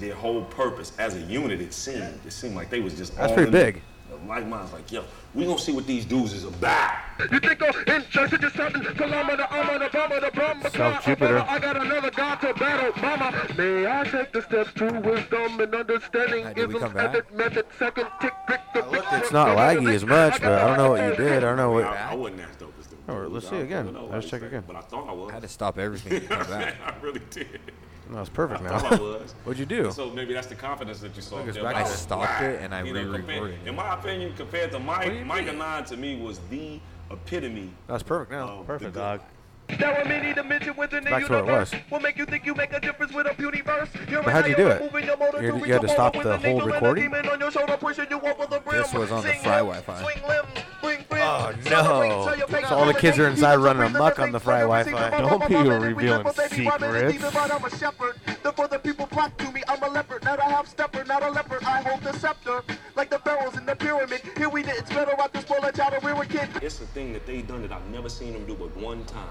[0.01, 3.31] their whole purpose as a unit, it seemed, it seemed like they was just That's
[3.31, 3.81] all pretty big.
[4.27, 5.05] Like mine's like, yo,
[5.35, 6.95] we gonna see what these dudes is about.
[7.31, 8.83] You think I'm interested in something?
[8.83, 11.39] Cause I'm on the, I'm the, I'm on the, I'm the, South Jupiter.
[11.49, 13.47] I got another god to battle, mama.
[13.57, 16.45] May I take the steps to wisdom and understanding?
[16.55, 17.13] did we Isms, come back?
[17.13, 20.91] method, method, second, tick, pick, the It's not laggy as much, but I don't know
[20.91, 21.39] what you did.
[21.39, 21.85] I don't know what.
[21.85, 22.99] I, I wasn't as dope as them.
[23.09, 23.97] Oh, let's see again.
[24.11, 24.65] Let's check again.
[24.67, 25.31] But I thought I was.
[25.31, 26.75] I had to stop everything to come back.
[26.85, 27.61] I really did.
[28.11, 28.79] No, it's perfect I now.
[28.79, 29.33] thought I was.
[29.45, 29.91] What'd you do?
[29.93, 31.37] So maybe that's the confidence that you saw.
[31.37, 31.65] Look, it's there.
[31.65, 33.69] back I was stopped it and I You know, re-recorded compared- it.
[33.69, 37.71] In my opinion, compared to Myka, Mike and Nine to me was the epitome.
[37.87, 38.63] That's perfect now.
[38.67, 39.21] Perfect, dog.
[39.69, 41.75] There are many dimensions within the Back to what it was.
[41.91, 43.89] Will make you think you make a difference with a puny verse.
[44.09, 44.83] You're But how'd you do it?
[44.83, 47.05] moving your motor You- to you had to stop the whole needle and a recording?
[47.05, 48.83] demon on your shoulder pushing you over the brim.
[48.83, 50.03] This was on the Fry Wi-Fi.
[50.03, 50.49] swing limbs,
[50.83, 52.25] bring friends, Oh no!
[52.25, 54.45] tell your face So all the kids are inside running breathe amok on the things
[54.45, 54.91] Fry Wi-Fi.
[55.11, 57.33] Don't be mama, mama, revealing remember, baby, my name is secrets.
[57.35, 58.15] Steven, I'm a shepherd.
[58.43, 59.63] Therefore the people flock to me.
[59.67, 61.65] I'm a leopard, not a half stepper, not a leopard.
[61.65, 62.63] I hold the scepter
[62.97, 64.21] like the pharaohs in the pyramid.
[64.37, 64.77] Here we did.
[64.77, 66.53] It's better out to spoil a child when we were kids.
[66.63, 69.25] It's a thing that they done that I've never seen them do but one time.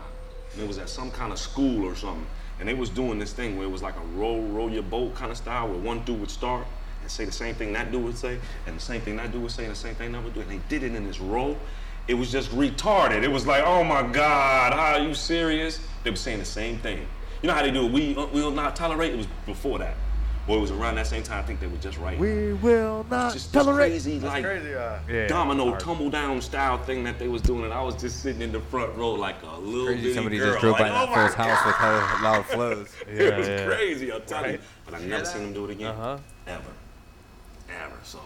[0.54, 2.26] And it was at some kind of school or something.
[2.60, 5.16] And they was doing this thing where it was like a row, row your boat
[5.16, 6.66] kind of style where one dude would start
[7.02, 9.42] and say the same thing that dude would say, and the same thing that dude
[9.42, 10.42] would say, and the same thing that would do.
[10.42, 11.58] And they did it in this row.
[12.08, 13.24] It was just retarded.
[13.24, 15.80] It was like, oh my God, are you serious?
[16.04, 17.06] They were saying the same thing.
[17.42, 17.92] You know how they do it?
[17.92, 19.14] We uh, we will not tolerate.
[19.14, 19.96] It was before that,
[20.48, 21.40] or it was around that same time.
[21.40, 22.18] I think they were just right.
[22.20, 23.92] We will not just this tolerate.
[23.92, 25.80] crazy like Yeah, domino hard.
[25.80, 28.60] tumble down style thing that they was doing, and I was just sitting in the
[28.60, 30.50] front row like a little Crazy somebody girl.
[30.52, 32.08] just drove by like, that oh my first house with God.
[32.20, 32.88] hella loud flows.
[33.08, 33.66] it was Yeah, yeah.
[33.68, 34.60] crazy, I'm telling you.
[34.86, 35.88] But I've never seen them do it again.
[35.92, 36.18] Uh-huh.
[36.48, 36.62] Ever.
[37.70, 37.96] Ever.
[38.04, 38.20] So,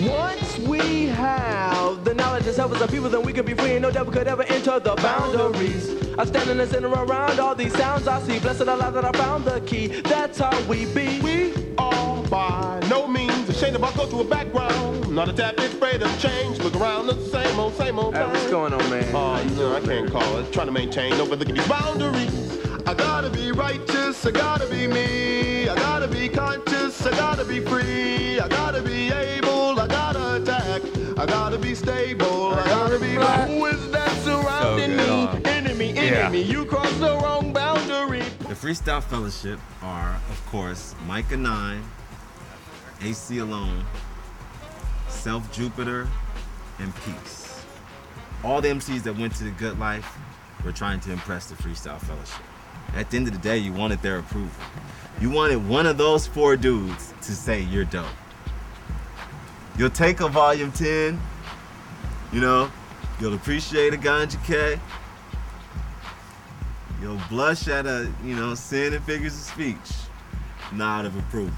[0.02, 1.59] Once we have
[2.56, 4.26] the knowledge and as a people, then we can be free and no devil could
[4.26, 5.90] ever enter the boundaries.
[6.18, 8.38] I stand in the center around all these sounds I see.
[8.38, 9.88] Blessed Allah that I found the key.
[10.02, 11.20] That's how we be.
[11.20, 15.10] We are by no means ashamed of our cultural background.
[15.14, 16.58] Not a tad bit afraid of change.
[16.58, 18.32] Look around, it's the same old, same old Hey, thing.
[18.32, 19.14] what's going on, man?
[19.14, 20.52] Oh, no, I can't call it.
[20.52, 22.58] Trying to maintain, overlooking these boundaries.
[22.86, 25.68] I gotta be righteous, I gotta be me.
[25.68, 28.40] I gotta be conscious, I gotta be free.
[28.40, 30.82] I gotta be able, I gotta attack.
[31.20, 33.46] I gotta be stable, I gotta be black.
[33.48, 35.40] Who is that surrounding good, me?
[35.44, 35.50] huh?
[35.50, 36.00] Enemy, Yeah.
[36.02, 38.22] enemy, you crossed the wrong boundary.
[38.48, 41.82] The Freestyle Fellowship are, of course, Myka 9,
[43.00, 43.82] Aceyalone,
[45.10, 46.08] Self Jupiter,
[46.78, 47.60] and Peace.
[48.42, 50.16] All the MCs that went to the Good Life
[50.64, 52.42] were trying to impress the Freestyle Fellowship.
[52.96, 54.50] At the end of the day, you wanted their approval.
[55.20, 58.06] You wanted one of those four dudes to say you're dope.
[59.78, 61.20] You'll take a volume 10,
[62.32, 62.70] you know,
[63.20, 64.78] you'll appreciate a ganja K,
[67.00, 69.76] You'll blush at a, you know, sin and figures of speech.
[70.72, 71.54] Nod of approval.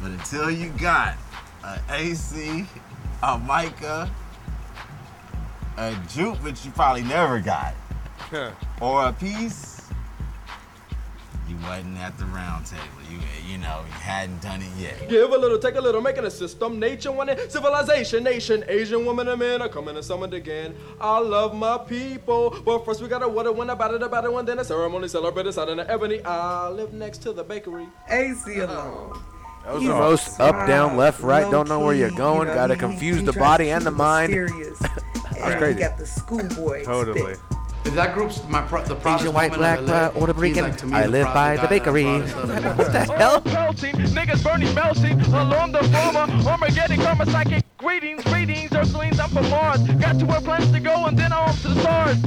[0.00, 1.16] But until you got
[1.64, 2.66] a AC,
[3.22, 4.08] a Myka,
[5.78, 7.74] a Jupe, which you probably never got,
[8.80, 9.77] or a Peace,
[11.48, 12.82] you wasn't at the round table.
[13.10, 13.18] You,
[13.50, 15.08] you know, you hadn't done it yet.
[15.08, 16.78] Give a little, take a little, making a system.
[16.78, 18.64] Nature wanted civilization, nation.
[18.68, 20.74] Asian women and men are coming and summoned again.
[21.00, 22.50] I love my people.
[22.64, 25.48] But first we gotta water one about it, about it, one then a ceremony celebrated
[25.48, 26.22] inside in the ebony.
[26.24, 27.88] I live next to the bakery.
[28.10, 29.18] Aceyalone.
[29.64, 31.50] That was the most up, down, left, right.
[31.50, 32.48] Don't know where you're going.
[32.48, 34.32] Gotta confuse the body and the mind.
[34.32, 34.78] Mysterious.
[34.78, 35.80] That's and crazy.
[35.80, 36.84] You got the schoolboy.
[36.84, 37.34] Totally.
[37.34, 37.57] spit.
[37.94, 40.62] That group's my pro- the proudest Asian, white, black, of black, uh, Puerto Rican.
[40.64, 42.04] like, to me, I live by the bakery.
[42.04, 42.36] proudest.
[42.78, 43.42] What the hell?
[43.44, 46.48] Melting, niggas burning, melting along the former.
[46.48, 47.64] Armageddon, karma, psychic.
[47.78, 49.80] Greetings, greetings, Earthlings, I'm from Mars.
[49.82, 52.18] Got to where planets to go and then on to the stars.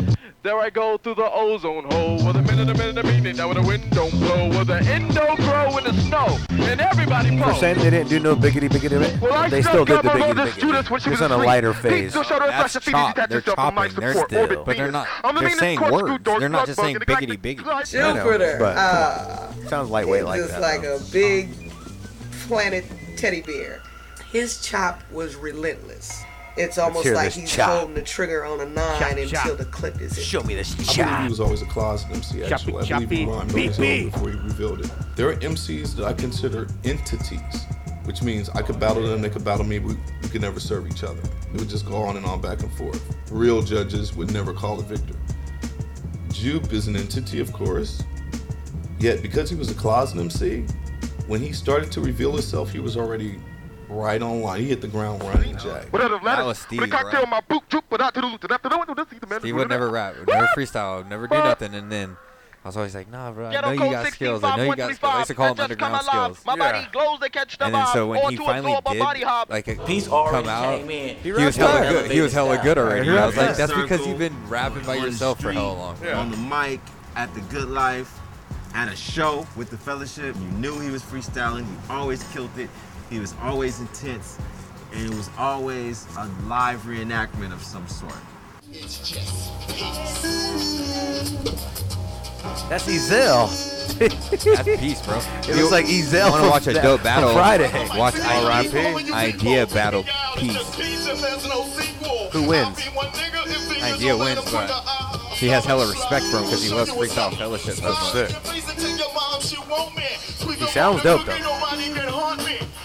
[0.43, 3.35] There I go through the ozone hole with a minute, a minute, a minute.
[3.35, 6.39] Now with the wind don't blow, with the endo grow in the snow.
[6.49, 7.59] And everybody For pose.
[7.59, 10.03] saying they didn't do no biggity biggity, bit, Well, I they still still did got
[10.03, 11.03] the my biggity brothers, Judas, when biggity.
[11.03, 11.47] she Just was on a asleep.
[11.47, 12.13] lighter Please phase.
[12.13, 13.13] don't show her That's flesh, chop.
[13.15, 13.99] detach They're yourself from my chopping.
[14.01, 14.93] They're support, still, orbit but they're Venus.
[14.93, 15.07] not.
[15.23, 16.23] I'm the They're meanest saying words.
[16.23, 17.99] door, They're not just saying biggity biggity.
[17.99, 20.61] I know, but uh, sounds lightweight like just that.
[20.61, 20.97] like though.
[20.97, 21.49] a big
[22.47, 22.85] planet
[23.17, 23.81] teddy bear.
[24.31, 26.23] His chop was relentless.
[26.57, 27.69] It's almost like he's chop.
[27.69, 29.57] holding the trigger on a nine Chop, until chop.
[29.57, 30.23] the clip is in.
[30.23, 32.53] Show me this I believe he was always a closet MC, Choppy.
[32.53, 34.11] I believe choppy, he rhymed on his beep, own beep.
[34.13, 34.91] before he revealed it.
[35.15, 37.65] There are MCs that I consider entities,
[38.03, 40.87] which means I could battle them, they could battle me, we, we could never serve
[40.87, 41.21] each other.
[41.53, 43.01] It would just go on and on back and forth.
[43.31, 45.15] Real judges would never call a victor.
[46.31, 48.03] Jupe is an entity, of course,
[48.99, 50.65] yet because he was a closet MC,
[51.27, 53.39] when he started to reveal himself, he was already
[53.89, 54.61] right on line.
[54.61, 55.91] He hit the ground running, Jack.
[55.91, 56.81] Without a That was Steve,
[59.39, 62.17] Steve would never rap, would never freestyle, would never do nothing, and then
[62.63, 64.43] I was always like, Nah, bro, I know you got skills.
[64.43, 65.13] I know you got skills.
[65.13, 66.45] I used to call them underground skills.
[66.45, 69.19] My body glows, they catch the And then so when he finally absorb a body
[69.21, 72.01] did like a He's come out, he, He was hella better.
[72.01, 72.11] good.
[72.11, 73.09] He was hella good already.
[73.09, 75.55] He I was like, that's because you've been rapping by on the yourself for street,
[75.55, 75.97] hella long.
[76.07, 76.81] On the mic,
[77.15, 78.19] at the Good Life,
[78.73, 80.35] at a show with the fellowship.
[80.35, 81.65] You knew he was freestyling.
[81.65, 82.69] He always killed it.
[83.09, 84.37] He was always intense.
[84.93, 88.13] And it was always a live reenactment of some sort.
[92.69, 93.49] That's Ezel.
[94.55, 95.17] That's peace, bro.
[95.47, 97.33] It looks like Ezel Want to from watch a that- dope from battle?
[97.33, 97.69] Friday.
[97.97, 98.69] Watch R.I.P.
[98.69, 100.03] Eyedea, Eyedea battle
[100.37, 100.55] Peace.
[102.33, 102.77] Who wins?
[102.79, 104.69] Eyedea wins, but
[105.35, 108.11] he has hella respect for him because he loves Freestyle Fellowship so much.
[108.11, 108.29] Sick.
[110.57, 111.31] He sounds dope though.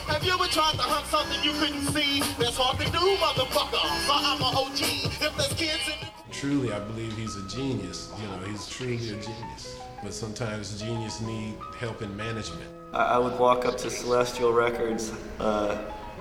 [0.06, 2.20] Have you ever tried to hunt something you couldn't see?
[2.38, 3.82] That's hard to do, motherfucker.
[4.08, 4.80] But I'm a OG.
[4.80, 5.95] If there's kids in
[6.46, 8.08] Truly, I believe he's a genius.
[8.22, 9.80] You know, he's truly a genius.
[10.00, 12.70] But sometimes genius need help in management.
[12.92, 15.76] I, I would walk up to Celestial Records, uh,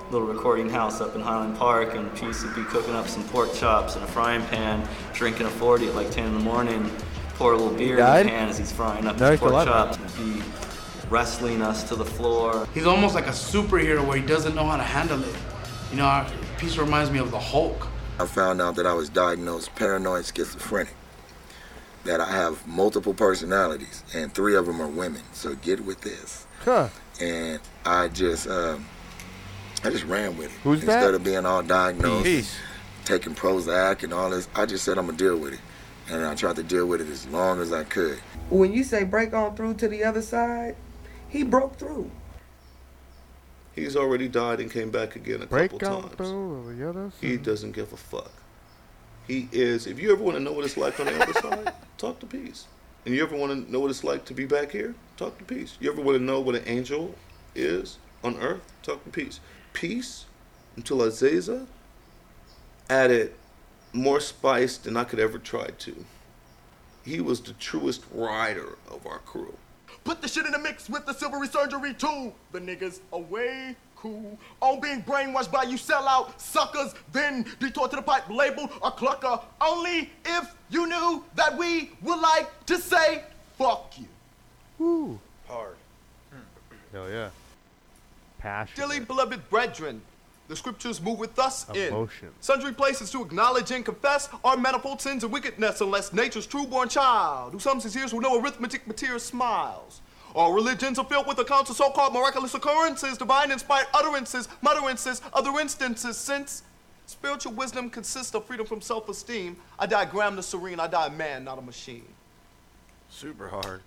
[0.09, 3.53] little recording house up in Highland Park, and Peace would be cooking up some pork
[3.53, 6.89] chops in a frying pan, drinking a 40 at like 10 in the morning,
[7.35, 8.25] pour a little beer in died?
[8.25, 10.41] the pan as he's frying up No, the pork chops, and be
[11.07, 12.67] wrestling us to the floor.
[12.73, 15.35] He's almost like a superhero where he doesn't know how to handle it.
[15.91, 16.27] You know, our
[16.57, 17.89] Peace reminds me of the Hulk.
[18.17, 20.93] I found out that I was diagnosed paranoid schizophrenic,
[22.05, 25.21] that I have multiple personalities, and three of them are women.
[25.33, 26.47] So get with this.
[26.63, 26.89] Huh.
[27.21, 28.85] And I just, um,
[29.83, 30.59] I just ran with it.
[30.63, 31.13] Who's Instead that?
[31.13, 32.57] of being all diagnosed, Peace.
[33.03, 35.59] taking Prozac and all this, I just said I'm gonna deal with it,
[36.09, 38.19] and I tried to deal with it as long as I could.
[38.49, 40.75] When you say break on through to the other side,
[41.27, 42.09] he broke through.
[43.75, 46.17] He's already died and came back again a Break couple times.
[47.19, 48.31] He doesn't give a fuck.
[49.27, 49.85] He is.
[49.85, 52.25] If you ever want to know what it's like on the other side, talk to
[52.25, 52.67] Peace.
[53.05, 55.43] And you ever want to know what it's like to be back here, talk to
[55.43, 55.77] Peace.
[55.79, 57.15] You ever want to know what an angel
[57.53, 59.39] is on earth, talk to Peace.
[59.73, 60.25] Peace,
[60.77, 61.67] until Azaza,
[62.89, 63.33] added
[63.91, 66.05] more spice than I could ever try to.
[67.03, 69.57] He was the truest rider of our crew.
[70.05, 72.31] Put the shit in the mix with the silvery surgery too.
[72.51, 74.37] The niggas away cool.
[74.61, 79.43] On being brainwashed by you sellout suckers, then detour to the pipe label a clucker.
[79.59, 83.23] Only if you knew that we would like to say
[83.57, 84.05] fuck you.
[84.77, 85.19] Woo.
[85.47, 85.75] Hard.
[86.91, 87.29] Hell yeah.
[88.37, 88.73] Passion.
[88.75, 90.03] Dearly beloved brethren,
[90.47, 92.27] the scriptures move with us Emotion.
[92.27, 96.87] in sundry places to acknowledge and confess our manifold sins and wickedness, unless nature's true-born
[96.89, 100.01] child, who sums his ears with no arithmetic material smiles.
[100.35, 105.57] All religions are filled with accounts of so-called miraculous occurrences, divine inspired utterances, mutterances, other
[105.59, 106.63] instances, since
[107.05, 109.55] spiritual wisdom consists of freedom from self-esteem.
[109.79, 112.05] I diagram the serene, I die a man, not a machine.
[113.09, 113.81] Super hard.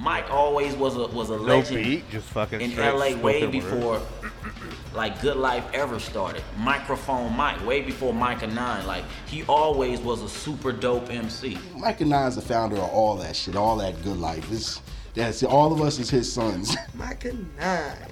[0.00, 3.40] Mike always was a was a No legend beat, just fucking in straight LA way
[3.40, 3.50] spoken word.
[3.52, 4.02] before
[4.94, 6.42] like Good Life ever started.
[6.56, 8.86] Microphone Mike, way before Myka Nine.
[8.86, 11.56] Like he always was a super dope MC.
[11.76, 14.50] Myka Nine's the founder of all that shit, all that good life.
[14.50, 14.80] It's
[15.14, 16.74] that's all of us is his sons.
[16.96, 18.08] Myka Nine.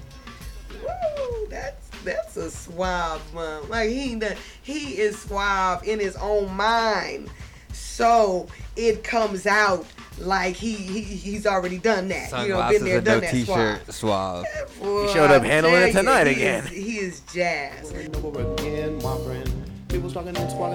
[0.83, 3.67] Woo, that's that's a suave man.
[3.67, 7.29] Like he ain't done- he is suave in his own mind.
[7.73, 9.85] So it comes out
[10.19, 12.31] like he, he he's already done that.
[12.43, 14.45] you know, been Sunglasses there, and done no that t-shirt, suave.
[14.81, 16.65] Boy, He showed up handling it tonight he again.
[16.65, 17.91] Is, he is jazz.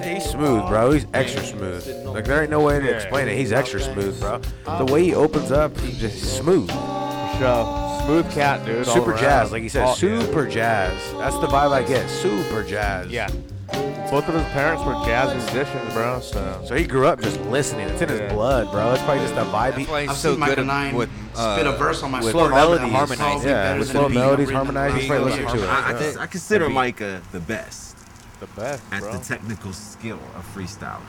[0.05, 0.91] He's smooth, bro.
[0.93, 2.07] He's extra smooth.
[2.07, 3.37] Like there ain't no way to explain it.
[3.37, 4.41] He's extra smooth, bro.
[4.79, 6.69] The way he opens up, he's just smooth.
[7.39, 8.01] Show.
[8.05, 8.87] Smooth cat, dude.
[8.87, 9.95] Super jazz, like he said.
[9.95, 10.93] Super jazz.
[11.19, 12.09] That's the vibe I get.
[12.11, 13.09] Super jazz.
[13.11, 13.29] Yeah.
[14.11, 16.21] Both of his parents were jazz musicians, bro.
[16.21, 16.63] So.
[16.67, 17.89] So he grew up just listening.
[17.89, 18.93] It's in his blood, bro.
[18.93, 19.77] It's probably just a vibe.
[19.77, 22.85] He, I've seen Myka Nine spit a uh, verse on my with slow That melodies,
[22.85, 25.05] would harmonize yeah, with slow being melodies, written harmonized.
[25.05, 25.69] You around listen to it.
[25.69, 25.99] I, I, yeah.
[25.99, 27.97] cons- I consider Myka the best.
[28.41, 29.17] The best, at bro.
[29.17, 31.01] the technical skill of freestyle.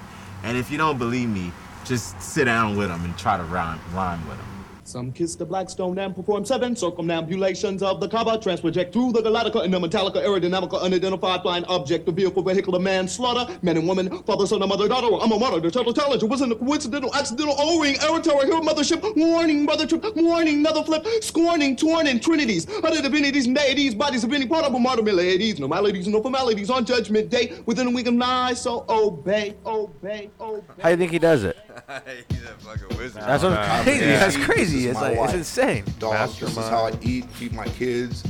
[0.44, 1.52] And if you don't believe me,
[1.84, 4.55] just sit down with him and try to rhyme, rhyme with him.
[4.88, 9.22] Some kiss the black stone and perform seven circumambulations of the Kaaba, transproject through the
[9.24, 13.78] Galactica in the Metallica aerodynamical unidentified flying object, the vehicle vehicular manslaughter, man slaughter, men
[13.78, 16.56] and woman, father, son, and mother, daughter, I'm a mother, the total it wasn't a
[16.56, 22.06] coincidental, accidental O-ring, error, terror, hero, mothership, warning, mother trip, warning, another flip, scorning, torn,
[22.06, 25.68] and trinities, other divinities and deities, bodies of any part of a martyr, ladies, no
[25.68, 30.64] maladies, no formalities, on judgment day, within a week of nine, so obey, obey, obey.
[30.84, 31.58] How do you think he does it?
[32.30, 33.24] He's a fucking wizard.
[33.24, 34.00] That's what Nah, crazy.
[34.06, 34.20] man.
[34.20, 34.78] That's crazy.
[34.80, 35.36] is It's my like it's life.
[35.36, 35.84] insane.
[36.00, 38.24] Dog, this is how I eat, feed my kids.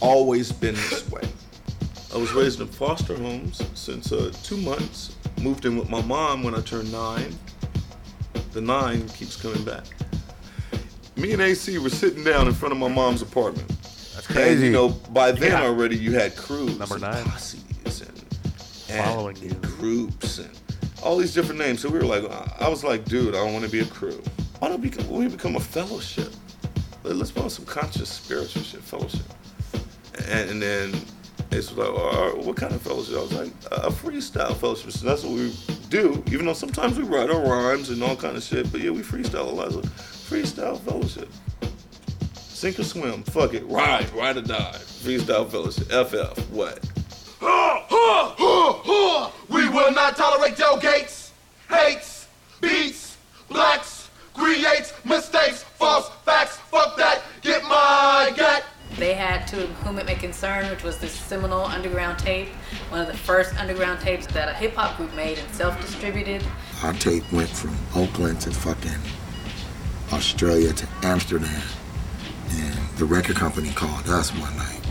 [0.00, 1.22] Always been this way.
[2.14, 5.16] I was raised in foster homes since uh, two months.
[5.40, 7.34] Moved in with my mom when I turned nine.
[8.52, 9.84] The nine keeps coming back.
[11.16, 13.68] Me and AC were sitting down in front of my mom's apartment.
[13.68, 14.66] That's And, crazy.
[14.66, 15.62] you know, by then Yeah.
[15.62, 17.24] already you had crews, Number and nine.
[17.24, 18.24] posses, and,
[18.90, 19.50] and Following you.
[19.78, 20.50] groups, and
[21.04, 21.80] all these different names.
[21.82, 22.24] So we were like,
[22.60, 24.20] I was like, dude, I don't want to be a crew.
[24.58, 26.32] Why don't we become, we become a fellowship?
[27.02, 29.22] Let- Let's build some conscious spiritual shit, fellowship.
[30.28, 30.94] And, and then
[31.50, 31.92] it's like,
[32.44, 33.16] what kind of fellowship?
[33.16, 34.92] I was like, a freestyle fellowship.
[34.92, 35.54] So that's what we
[35.90, 36.22] do.
[36.28, 39.00] Even though sometimes we write our rhymes and all kind of shit, but yeah, we
[39.02, 39.72] freestyle a lot.
[39.72, 41.28] So freestyle fellowship.
[42.34, 44.76] Sink or swim, fuck it, ride, ride or die.
[45.02, 46.78] Freestyle fellowship, FF, what?
[49.48, 51.32] We will not tolerate Joe Gates,
[51.68, 52.26] hates,
[52.60, 53.16] beats,
[53.48, 56.56] blacks, creates mistakes, false facts.
[56.56, 57.22] Fuck that.
[57.42, 58.64] Get my gat.
[58.96, 62.48] They had To Whom It May Concern, which was this seminal underground tape,
[62.90, 66.42] one of the first underground tapes that a hip hop group made and self distributed.
[66.82, 69.00] Our tape went from Oakland to fucking
[70.12, 71.62] Australia to Amsterdam.
[72.50, 74.83] And the record company called us one night.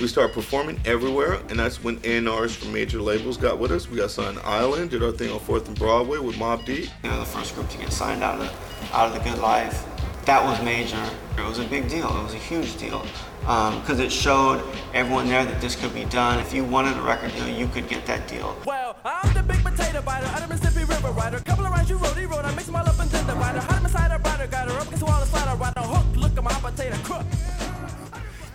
[0.00, 3.88] We started performing everywhere, and that's when A&Rs from major labels got with us.
[3.88, 6.88] We got signed to Island, did our thing on 4th and Broadway with Mobb Deep.
[7.02, 9.38] They were the first group to get signed out of the, out of the good
[9.38, 9.86] life.
[10.24, 11.00] That was major.
[11.38, 12.08] It was a big deal.
[12.08, 13.06] It was a huge deal
[13.46, 14.64] um, because it showed
[14.94, 16.40] everyone there that this could be done.
[16.40, 18.56] If you wanted a record deal, you could get that deal.
[18.66, 21.38] Well, I'm the big potato biter, out of Mississippi River rider.
[21.40, 23.34] Couple of rounds you rode, he rode, I mix them all up and then the
[23.34, 23.60] rider.
[23.60, 26.42] Hot beside a rider, got her up against the wall, slider, rider, hook, look at
[26.42, 27.26] my potato crook.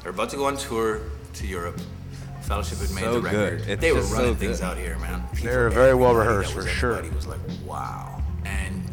[0.02, 1.02] They're about to go on tour
[1.40, 1.80] to Europe.
[2.42, 3.60] Fellowship had made So the record.
[3.60, 3.70] good.
[3.70, 5.24] It's they were just so running things out here, man.
[5.42, 6.92] They were very well rehearsed, for sure.
[6.98, 8.22] everybody was like, wow.
[8.46, 8.84] And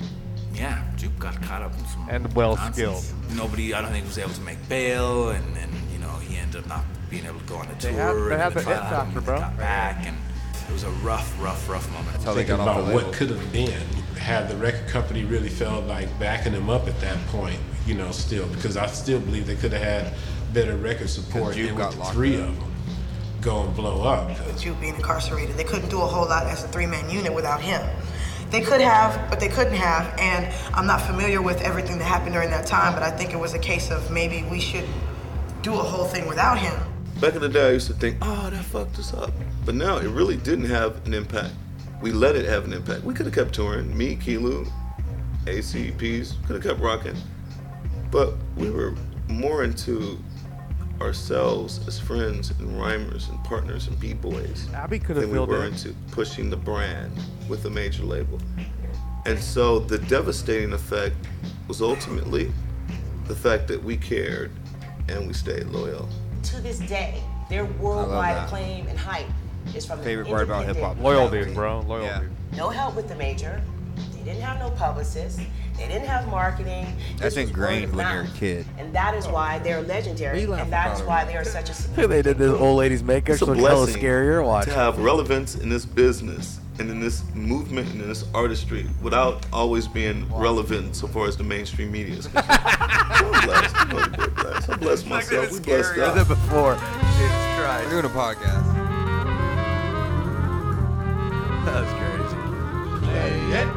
[0.54, 2.76] yeah, Jupe got caught up in some And well nonsense.
[3.06, 3.36] skilled.
[3.36, 6.62] Nobody, I don't think, was able to make bail, and, and you know he ended
[6.62, 7.98] up not being able to go on the They tour.
[7.98, 9.38] had- they and had the then it finally factor, bro.
[9.38, 10.16] Got back, and
[10.68, 12.18] it was a rough, rough, rough moment.
[12.22, 13.72] That's Thinking about what could have been
[14.18, 18.10] had the record company really felt like backing them up at that point, you know,
[18.10, 20.14] still because I still believe they could have had
[20.56, 22.48] better record support Jupe and got with the three up.
[22.48, 22.72] of them
[23.42, 24.28] go and blow up.
[24.46, 25.54] with you being incarcerated.
[25.54, 27.86] They couldn't do a whole lot as a three-man unit without him.
[28.50, 30.18] They could have, but they couldn't have.
[30.18, 33.36] And I'm not familiar with everything that happened during that time, but I think it
[33.36, 34.86] was a case of maybe we should
[35.60, 36.74] do a whole thing without him.
[37.20, 39.32] Back in the day, I used to think, oh, that fucked us up.
[39.66, 41.52] But now it really didn't have an impact.
[42.00, 43.04] We let it have an impact.
[43.04, 43.94] We could have kept touring.
[43.96, 44.66] Me, Kilu,
[45.44, 47.16] ACPs, could have kept rocking.
[48.10, 48.94] But we were
[49.28, 50.18] more into
[51.00, 55.64] ourselves as friends and rhymers and partners and b-boys Abby could have than we were
[55.66, 55.72] in.
[55.72, 57.12] into pushing the brand
[57.48, 58.40] with a major label.
[59.26, 61.16] And so the devastating effect
[61.68, 62.52] was ultimately
[63.26, 64.52] the fact that we cared
[65.08, 66.08] and we stayed loyal.
[66.44, 68.44] To this day, their worldwide that.
[68.46, 69.26] acclaim and hype
[69.74, 70.98] is from the Favorite an part about hip hop.
[71.00, 71.80] Loyalty, bro.
[71.80, 72.26] Loyalty.
[72.56, 73.60] No help with the major.
[74.12, 75.40] They didn't have no publicists.
[75.76, 76.86] They didn't have marketing.
[77.18, 78.66] That's This ingrained when you're a kid.
[78.78, 80.44] And that is why they're legendary.
[80.44, 83.42] And that is why they are such a they did this old lady's makeup, It's
[83.42, 84.44] a so it's hella blessing scarier.
[84.44, 84.64] Watch.
[84.66, 89.46] to have relevance in this business and in this movement and in this artistry without
[89.52, 92.46] always being relevant so far as the mainstream media is concerned.
[92.60, 93.76] I'm blessed.
[93.76, 94.70] I'm really blessed.
[94.70, 95.52] I bless myself.
[95.52, 96.16] We blessed I God.
[96.16, 96.74] said before.
[96.74, 97.84] Jesus Christ.
[97.84, 98.66] We're doing a podcast.
[101.64, 103.06] That's crazy.
[103.06, 103.75] Play it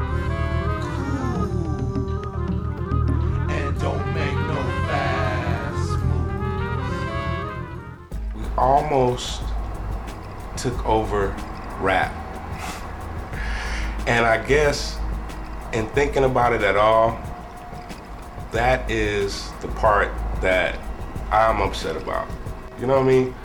[8.90, 9.42] almost
[10.58, 11.36] took over
[11.80, 12.14] rap.
[14.08, 14.98] And I guess
[15.74, 17.20] in thinking about it at all,
[18.52, 20.12] that is the part
[20.42, 20.80] that
[21.32, 22.28] I'm upset about.
[22.80, 23.36] You know what I mean?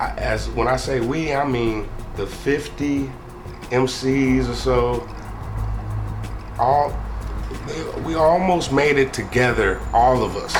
[0.00, 3.10] I, as when I say we, I mean the 50
[3.70, 5.08] MCs or so.
[6.58, 6.96] All
[8.04, 10.54] we almost made it together, all of us,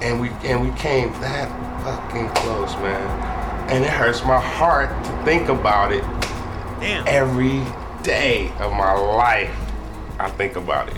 [0.00, 3.70] and we and we came that fucking close, man.
[3.70, 6.02] And it hurts my heart to think about it.
[6.80, 7.06] Damn.
[7.06, 7.62] Every
[8.02, 9.54] day of my life,
[10.18, 10.96] I think about it.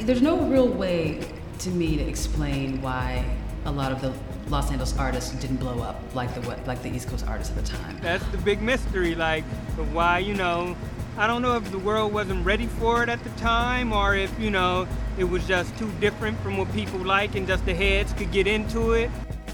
[0.00, 1.26] There's no real way
[1.60, 3.24] to me to explain why
[3.64, 4.12] a lot of the
[4.50, 7.70] Los Angeles artists didn't blow up like the like the East Coast artists at the
[7.70, 7.98] time.
[8.02, 9.44] That's the big mystery, like,
[9.78, 10.76] of why, you know,
[11.16, 14.38] I don't know if the world wasn't ready for it at the time or if,
[14.38, 14.86] you know,
[15.16, 18.46] it was just too different from what people like and just the heads could get
[18.46, 19.10] into it.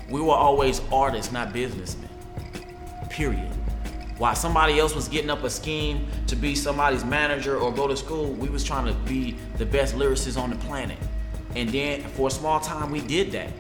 [0.09, 2.09] We were always artists, not businessmen.
[3.11, 3.51] Period.
[4.19, 7.97] While somebody else was getting up a scheme to be somebody's manager or go to
[7.97, 10.99] school, we was trying to be the best lyricists on the planet.
[11.55, 13.53] And then for a small time we did that.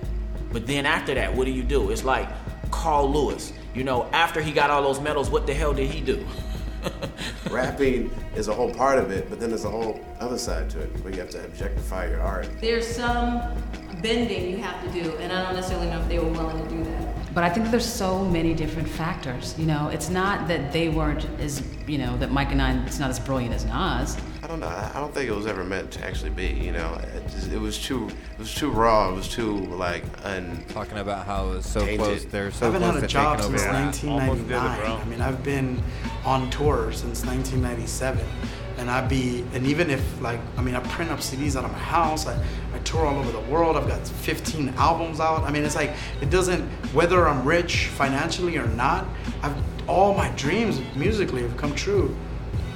[0.52, 1.90] But then after that, what do you do?
[1.90, 2.28] It's like
[2.70, 3.52] Carl Lewis.
[3.74, 6.27] You know, after he got all those medals, what the hell did he do?
[7.51, 10.81] Rapping is a whole part of it, but then there's a whole other side to
[10.81, 12.48] it where you have to objectify your art.
[12.60, 13.43] There's some
[14.02, 16.68] bending you have to do, and I don't necessarily know if they were willing to
[16.70, 17.35] do that.
[17.35, 19.55] But I think that there's so many different factors.
[19.59, 23.10] You know, it's not that they weren't as, you know, that Myka Nine is not
[23.10, 24.16] as brilliant as Nas.
[24.43, 24.68] I don't know.
[24.68, 26.47] I I don't think it was ever meant to actually be.
[26.47, 28.09] You know, it, just, it was too.
[28.09, 29.10] It was too raw.
[29.10, 30.64] It was too like un.
[30.68, 31.98] Talking about how it was so tainted.
[31.98, 32.24] close.
[32.24, 34.05] They're so I so haven't close had to a job since rap.
[34.05, 35.01] 1999.
[35.01, 35.82] I mean, I've been
[36.24, 38.24] on tour since 1997,
[38.78, 41.72] and I be and even if like I mean, I print up CDs out of
[41.72, 42.26] my house.
[42.26, 42.34] I,
[42.74, 43.76] I tour all over the world.
[43.76, 45.42] I've got 15 albums out.
[45.44, 46.62] I mean, it's like it doesn't
[46.94, 49.06] whether I'm rich financially or not.
[49.42, 49.56] I've
[49.88, 52.14] all my dreams musically have come true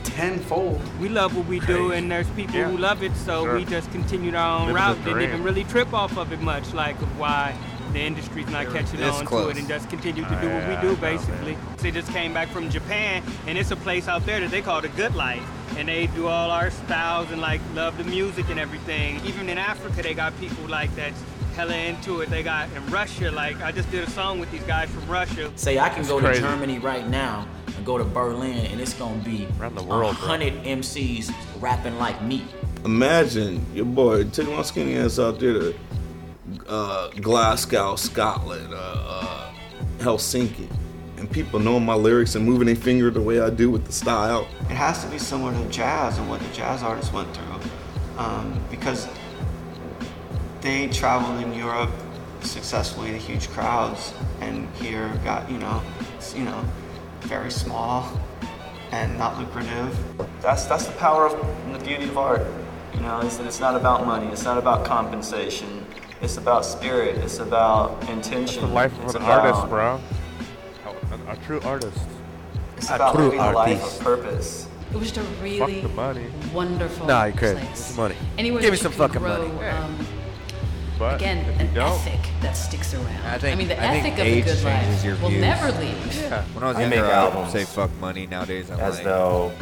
[0.05, 0.81] tenfold.
[1.01, 2.70] We love what we do, and there's people Yeah.
[2.70, 3.56] who love it, so Sure.
[3.56, 5.05] we just continued our own Live route.
[5.05, 7.55] the Didn't even really trip off of it much, like why
[7.93, 10.89] the industry's not catching this on to it, and just continue to do what we
[10.89, 11.57] do, basically.
[11.79, 14.81] They just came back from Japan, and it's a place out there that they call
[14.81, 15.43] the Good Life,
[15.77, 19.21] and they do all our styles and like love the music and everything.
[19.25, 21.12] Even in Africa, they got people like that
[21.57, 22.31] hella into it.
[22.31, 25.51] They got in Russia, like I just did a song with these guys from Russia.
[25.57, 26.41] Say I can That's go crazy.
[26.41, 27.47] to Germany right now
[27.77, 32.23] and go to Berlin, and it's gonna be Around the world, hundred MCs rapping like
[32.23, 32.45] me.
[32.85, 35.75] Imagine your boy taking my skinny ass out there to
[36.68, 39.52] uh, Glasgow, Scotland, uh, uh,
[39.98, 40.70] Helsinki,
[41.16, 43.93] and people knowing my lyrics and moving their finger the way I do with the
[43.93, 44.48] style.
[44.62, 47.60] It has to be similar to jazz and what the jazz artists went through,
[48.16, 49.09] um, because
[50.60, 51.90] they traveled in Europe
[52.43, 55.82] successfully to huge crowds, and here got you know,
[56.35, 56.64] you know,
[57.20, 58.18] very small
[58.93, 59.98] and not lucrative.
[60.40, 61.35] That's that's the power of
[61.66, 62.47] and the beauty of art.
[62.94, 64.27] You know, is that it's not about money.
[64.28, 65.80] It's not about compensation.
[66.23, 67.17] It's about spirit.
[67.19, 68.63] It's about intention.
[68.63, 70.01] The life of it's an about, artist, bro.
[71.29, 71.99] A, a true artist.
[72.77, 74.69] It's about living a life of purpose.
[74.93, 76.27] It was just a really the money.
[76.53, 77.61] wonderful Nah, you crazy.
[77.61, 77.97] place.
[77.97, 78.17] Money.
[78.39, 79.69] Anywhere Give me some fucking grow, money.
[79.69, 80.07] Um,
[80.99, 83.07] But again, an ethic that sticks around.
[83.25, 85.29] I think- mean, the I think ethic of age a good life changes your will
[85.31, 85.41] views.
[85.41, 86.15] never leave.
[86.23, 86.43] Yeah.
[86.55, 88.27] When I was I younger, I would albums say fuck money.
[88.27, 89.53] Nowadays, I'm as like, though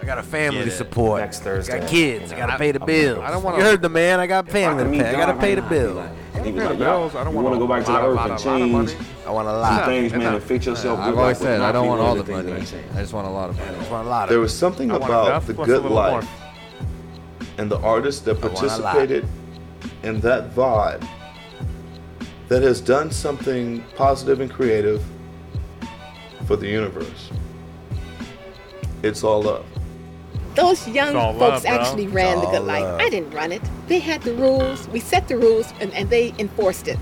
[0.00, 1.20] I got a family to support.
[1.20, 2.30] Next Thursday, I got kids.
[2.30, 3.18] you I gotta pay the I'm bills.
[3.18, 4.18] I don't go want You heard the man.
[4.18, 5.08] I got family to meet pay.
[5.08, 6.10] I gotta pay the right now, bills.
[6.34, 7.14] And he was pay like, the bills.
[7.14, 8.70] I don't want want to go back to the lot, earth lot, and lot of
[8.70, 8.88] money.
[8.88, 9.84] change I want a some lot.
[9.84, 10.34] things, man, Enough.
[10.34, 10.98] and fix yourself.
[11.00, 12.52] I've always said I don't want all the money.
[12.52, 13.68] I just want a lot of money.
[13.70, 16.28] I just want a lot of There was something about the good little life
[17.58, 18.82] and the artists that I want a lot.
[18.82, 19.28] participated
[20.02, 21.06] in that vibe
[22.48, 25.04] that has done something positive and creative
[26.46, 27.30] for the universe.
[29.02, 29.66] It's all love.
[30.54, 31.72] Those young It's all folks love, bro.
[31.72, 32.82] actually ran It's the good life.
[32.82, 33.00] love.
[33.00, 33.62] I didn't run it.
[33.86, 34.88] They had the rules.
[34.88, 36.98] We set the rules and, and they enforced it.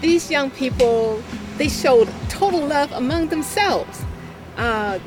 [0.00, 1.22] These young people,
[1.56, 4.00] they showed total love among themselves.
[4.56, 4.98] Uh,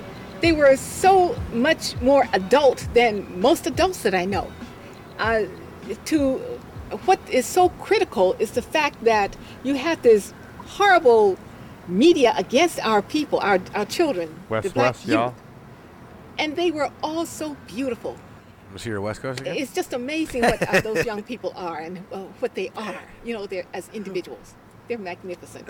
[0.41, 4.48] they were so much more adult than most adults that I know.
[5.18, 5.43] Uh,
[6.06, 6.38] to
[7.06, 10.34] what is so critical is the fact that you have this
[10.65, 11.38] horrible
[11.88, 15.34] media against our people, our, our children, West the black West, y'all.
[16.41, 16.49] Youth.
[16.49, 18.18] And they were all so beautiful.
[18.73, 19.57] Was here West Coast again?
[19.57, 23.34] It's just amazing what uh, those young people are and uh, what they are, you
[23.34, 24.55] know, they're, as individuals.
[24.88, 25.68] They're magnificent.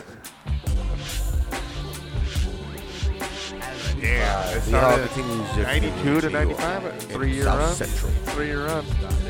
[3.99, 7.75] Yeah, it all started continues just 92 to 95, a three-year South run.
[7.75, 8.11] Central.
[8.33, 8.85] Three-year run.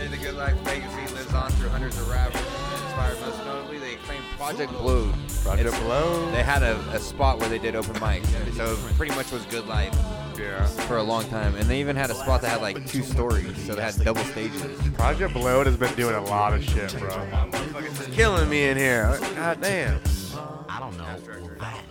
[0.09, 2.41] The Good Life legacy lives on through hundreds of rappers.
[2.83, 5.13] Inspired most notably, they claimed Project Blowed.
[5.43, 6.33] Project Blowed.
[6.33, 9.45] They had a, a spot where they did open mics, so it pretty much was
[9.45, 9.95] Good Life
[10.41, 10.65] Yeah.
[10.65, 11.55] for a long time.
[11.55, 14.23] And they even had a spot that had like two stories, so they had double
[14.23, 14.61] stages.
[14.93, 17.27] Project Blowed has been doing a lot of shit, bro.
[17.75, 19.17] It's killing me in here.
[19.35, 19.99] God damn.
[20.69, 21.05] I don't know.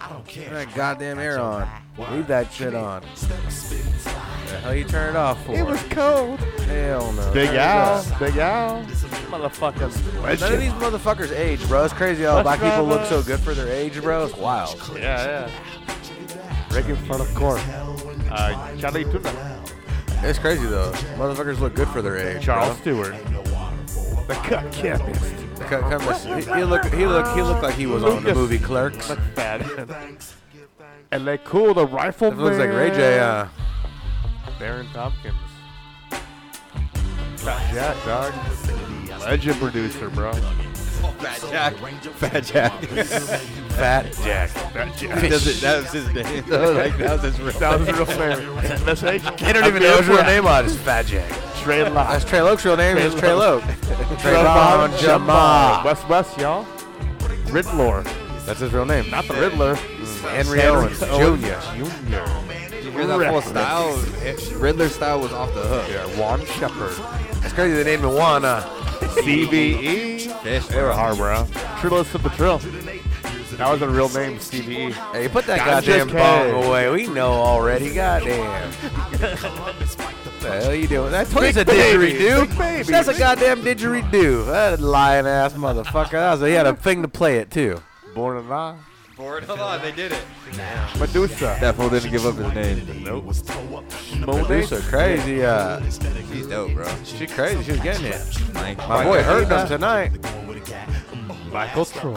[0.01, 1.69] i don't Turn that goddamn air on.
[2.13, 3.03] Leave that shit on.
[3.15, 5.55] The hell you turn it off for?
[5.55, 6.41] It was cold.
[6.41, 7.33] Hell no.
[7.33, 8.19] Big Turn it Al.
[8.19, 8.85] Big Al,
[9.31, 10.41] motherfuckers.
[10.41, 11.85] None of these motherfuckers age, bro.
[11.85, 14.25] It's crazy how black people look so good for their age, bro.
[14.25, 14.77] It's wild.
[14.95, 16.75] Yeah, yeah.
[16.75, 17.61] Rick in front of court.
[18.31, 19.61] Uh, Chali 2na.
[20.23, 20.93] It's crazy though.
[21.17, 22.43] Motherfuckers look good for their age.
[22.45, 23.03] Charles bro.
[23.03, 23.15] Stewart.
[24.29, 25.57] The cut chemist.
[25.57, 26.27] The cut chemist.
[26.27, 26.93] He, he looked.
[26.93, 27.35] He looked.
[27.35, 29.09] He looked like he was on the movie Clerks.
[29.09, 30.23] McFadden.
[31.11, 32.31] and they cool the rifle.
[32.31, 33.19] That looks like Ray J.
[33.19, 33.49] Uh,
[34.59, 35.35] Baron Tompkins.
[37.37, 39.21] Fat Jack, dog.
[39.21, 40.33] Legend producer, bro.
[41.01, 41.75] Fat Jack.
[42.15, 42.73] Fat Jack.
[42.83, 44.49] Fat Jack.
[44.51, 45.29] Fat Jack.
[45.29, 46.25] Does it- that was his name.
[46.49, 47.97] like, that was his real That was name.
[47.97, 48.85] his real name.
[48.85, 49.21] That's right.
[49.41, 50.65] He don't even know his real name on.
[50.65, 50.69] it.
[50.69, 51.31] It's Fat Jack.
[51.57, 52.09] Trey Lock.
[52.09, 52.97] That's Trey Loke's real name.
[52.99, 53.63] Is Trey Loke.
[53.63, 55.85] Trayvon Jamal.
[55.85, 56.67] West West, y'all.
[57.51, 58.03] Riddler.
[58.47, 59.11] That's his real name.
[59.11, 59.75] Not the Riddler.
[59.75, 61.07] Henry Owens Jr.
[61.07, 61.77] Jr.
[61.77, 63.97] You hear that full style?
[64.59, 65.87] Riddler's style was off the hook.
[65.91, 66.93] Yeah, Juan Shepard.
[67.45, 68.45] It's crazy they named him Juan.
[68.45, 68.61] Uh,
[69.01, 70.43] CVE.
[70.69, 71.45] They were hard, bro.
[71.81, 72.59] Trillist of the Trill.
[73.57, 74.93] That was a real name, CVE.
[75.13, 76.15] Hey, put that Gotcha goddamn K.
[76.15, 76.89] bong away.
[76.91, 77.93] We know already.
[77.93, 78.73] Goddamn.
[78.73, 81.11] what the hell you doing?
[81.11, 82.59] That's Big a baby, didgeridoo.
[82.59, 82.83] baby.
[82.85, 84.47] That's a goddamn didgeridoo.
[84.47, 86.13] That lying ass motherfucker.
[86.13, 87.83] That was, he had a thing to play it too.
[88.15, 88.49] Born in
[89.21, 89.27] La.
[89.27, 89.45] Bored?
[89.45, 90.25] Hold on, they did it.
[90.99, 91.57] Medusa.
[91.61, 93.05] That fool didn't give up his name.
[93.05, 93.27] Nope.
[94.27, 95.45] Medusa crazy.
[95.45, 95.81] Uh,
[96.33, 96.89] She's dope, bro.
[97.05, 97.63] she crazy.
[97.65, 98.55] She was getting it.
[98.55, 100.13] Mike, My boy heard them tonight.
[101.53, 102.15] Michael Troy.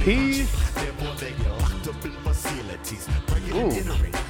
[0.00, 0.50] Peace.
[3.54, 3.70] Ooh.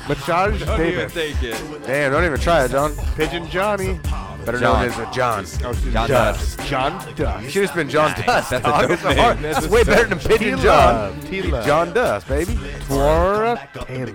[0.08, 1.14] Massage Don't even Davis.
[1.14, 1.86] take it.
[1.86, 2.94] Damn, don't even try it, John.
[3.16, 3.98] Pigeon Johnny.
[4.44, 4.82] Better John.
[4.86, 5.44] known as a John.
[5.64, 6.56] Oh, she's John Dust.
[6.58, 6.68] Dust.
[6.68, 7.50] John Dust.
[7.50, 8.26] Should have been John Nice.
[8.26, 8.50] Dust.
[8.50, 8.82] That's a dog.
[8.82, 9.16] dope It's name.
[9.18, 10.62] hard- That's That's way better than Pigeon T-Love.
[10.62, 11.20] John.
[11.22, 11.66] T-Love.
[11.66, 12.58] John Dust, baby.
[12.88, 14.14] Tora Taylor.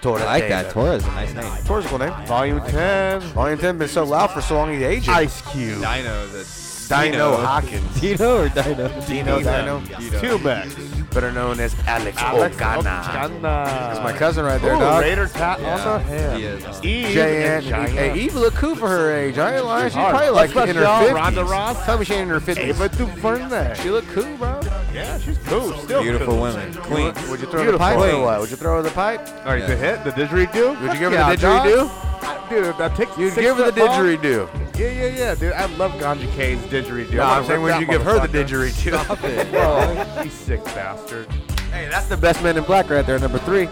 [0.00, 0.70] Tora I like that.
[0.70, 0.98] Taylor.
[0.98, 1.52] Tora's a nice name.
[1.66, 2.12] Tora's a cool name.
[2.26, 3.20] Volume 10.
[3.20, 5.12] Volume 10 been so loud for so long he's aging.
[5.12, 5.82] Ice Cube.
[5.82, 6.44] Dino, the
[6.90, 8.00] Dino Hawkins.
[8.00, 8.88] Dino or Dino?
[9.06, 9.80] Dino, Dino.
[9.80, 11.10] Dino Tubex.
[11.10, 13.02] Better known as Alex, Alex Ogana.
[13.02, 13.42] Ogana.
[13.42, 15.00] That's my cousin right there, Ooh, dog.
[15.02, 16.36] Raider tat on Yeah, the head.
[16.38, 16.64] he is.
[16.64, 17.06] Eve Eve.
[17.06, 17.62] and J.N.
[17.62, 17.90] Giant.
[17.98, 19.36] Hey, Eve look cool for her age.
[19.38, 19.86] I ain't lying.
[19.86, 20.10] She's Hard.
[20.14, 21.14] probably Let's like in her y'all, 50s.
[21.14, 21.84] Ronda Rouse.
[21.84, 22.58] Tell me she ain't in her 50s.
[22.58, 23.74] Ava DuVernay.
[23.82, 24.60] She look cool, bro.
[24.92, 25.72] Yeah, she's cool.
[25.78, 26.42] Still Beautiful cool.
[26.42, 26.74] women.
[26.74, 27.28] Queens.
[27.28, 28.18] Would you throw the Beautiful pipe or queens.
[28.24, 28.40] what?
[28.40, 29.20] Would you throw her the pipe?
[29.46, 30.80] All right, the hit, the didgeridoo?
[30.80, 31.66] Would you give her Yeah, the dog.
[31.66, 32.50] didgeridoo?
[32.50, 33.16] Dude, that takes.
[33.16, 34.00] You'd six give her the foot long?
[34.04, 34.78] didgeridoo.
[34.78, 35.52] Yeah, yeah, yeah, dude.
[35.52, 37.12] I love Ganja K's didgeridoo.
[37.14, 38.46] No, I I'm saying, rip would you that give her the motherfucker.
[38.72, 39.04] didgeridoo?
[39.04, 39.46] Stop it.
[39.54, 41.26] Oh, you sick bastard.
[41.72, 43.68] Hey, that's the best man in black right there, number three.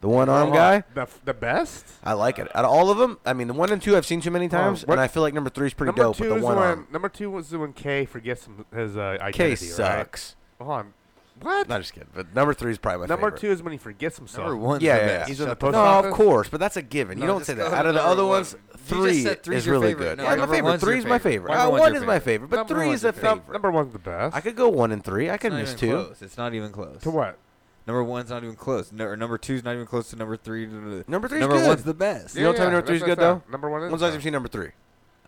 [0.00, 0.82] The one arm Oh, guy.
[0.94, 1.86] The, the best?
[2.02, 2.48] I like it.
[2.56, 4.48] Out of all of them, I mean, the one and two I've seen too many
[4.48, 6.16] times, what- and I feel like number three is pretty number dope.
[6.16, 6.86] Two But the is one when, arm.
[6.90, 9.32] Number two was when K forgets some- his uh, identity.
[9.38, 9.58] K right?
[9.58, 10.34] sucks.
[10.64, 10.94] Hold on.
[11.40, 11.68] What?
[11.68, 12.08] Not just kidding.
[12.14, 13.14] But number three is probably my favorite.
[13.20, 13.40] Number favorite.
[13.48, 14.80] two is when he forgets himself.
[14.82, 15.26] yeah, yeah, yeah.
[15.26, 16.10] He's in the post no, office.
[16.10, 17.18] of course, but that's a given.
[17.18, 17.70] You No, don't just say go that.
[17.70, 18.30] to Out of the number other one.
[18.32, 20.04] ones, You just three said three's is your really favorite.
[20.04, 20.18] good.
[20.18, 20.70] No, yeah, my number favorite.
[20.70, 21.22] one's your Three is my favorite.
[21.32, 21.50] favorite.
[21.52, 22.24] Number Uh, one's one your is my favorite.
[22.24, 23.52] favorite, but Number three one's is your a favorite.
[23.52, 24.36] Number one's the best.
[24.36, 25.30] I could go one and three.
[25.30, 25.90] I could miss two.
[25.90, 26.22] close.
[26.22, 27.00] It's not even close.
[27.02, 27.38] To what?
[27.86, 28.92] Number one's not even close.
[28.92, 30.66] No, or number two's not even close to number three.
[30.66, 31.66] Number three's Number good.
[31.66, 32.36] one's the best.
[32.36, 33.42] You don't tell me number three's that's good what I though.
[33.46, 33.50] said.
[33.52, 34.68] Number one is When's the the last time you seen number three?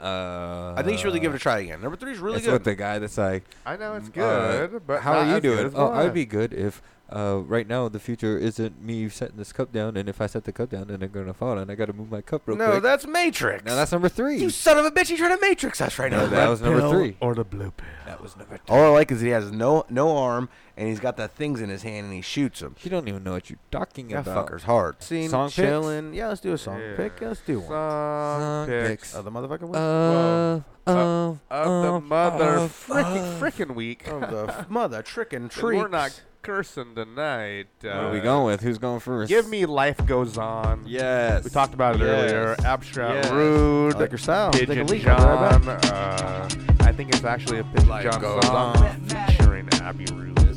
[0.01, 1.81] Uh, I think you should really give it a try again.
[1.81, 2.53] Number three is really that's good.
[2.55, 3.45] with the guy that's like.
[3.65, 5.67] I know it's uh, good, but how not are you as good doing?
[5.67, 5.93] as Oh.
[5.93, 6.83] I'd be good if
[7.15, 10.45] uh, right now the future isn't me setting this cup down, and if I set
[10.45, 12.57] the cup down, then they're gonna fall, and I got to move my cup real
[12.57, 12.67] quick.
[12.67, 12.83] no, quick.
[12.83, 13.65] that's Matrix.
[13.65, 14.39] Now that's number three.
[14.39, 15.11] You son of a bitch!
[15.11, 16.27] You trying to Matrix us right No, now?
[16.27, 17.17] that was number three.
[17.21, 17.87] Or the blue pill.
[18.07, 18.59] That was number.
[18.69, 21.69] All I like is he has no no arm and he's got that things in
[21.69, 22.75] his hand and he shoots them.
[22.83, 24.49] You don't even know what you're talking That about.
[24.49, 25.03] fucker's hard.
[25.03, 25.57] Scene, Song picks?
[25.57, 26.15] chilling.
[26.15, 26.97] Yeah, let's do a song Yeah.
[26.97, 27.21] pick.
[27.21, 27.69] Let's do one.
[27.69, 28.89] Song picks.
[28.89, 29.15] picks.
[29.15, 29.77] Of the motherfucking week.
[29.77, 34.07] Uh, Well, uh, of the mother frickin' frickin' week.
[34.09, 35.83] of the mother trickin' And treats.
[35.83, 37.67] We're not cursing tonight.
[37.81, 38.61] What are we uh, going with?
[38.61, 39.29] Who's going first?
[39.29, 40.85] Give me life goes on.
[40.87, 41.43] Yes.
[41.45, 42.31] We talked about it Yes.
[42.33, 42.57] earlier.
[42.65, 43.33] Abstract Yes.
[43.33, 43.97] Rude.
[43.97, 44.53] I like your style.
[44.53, 45.03] Take a Pigeon leak.
[45.03, 45.65] John.
[45.65, 46.49] right Uh,
[46.81, 49.01] I think it's actually a Pigeon Life John goes song on.
[49.09, 50.39] featuring Abby Rude.
[50.39, 50.51] Uh, it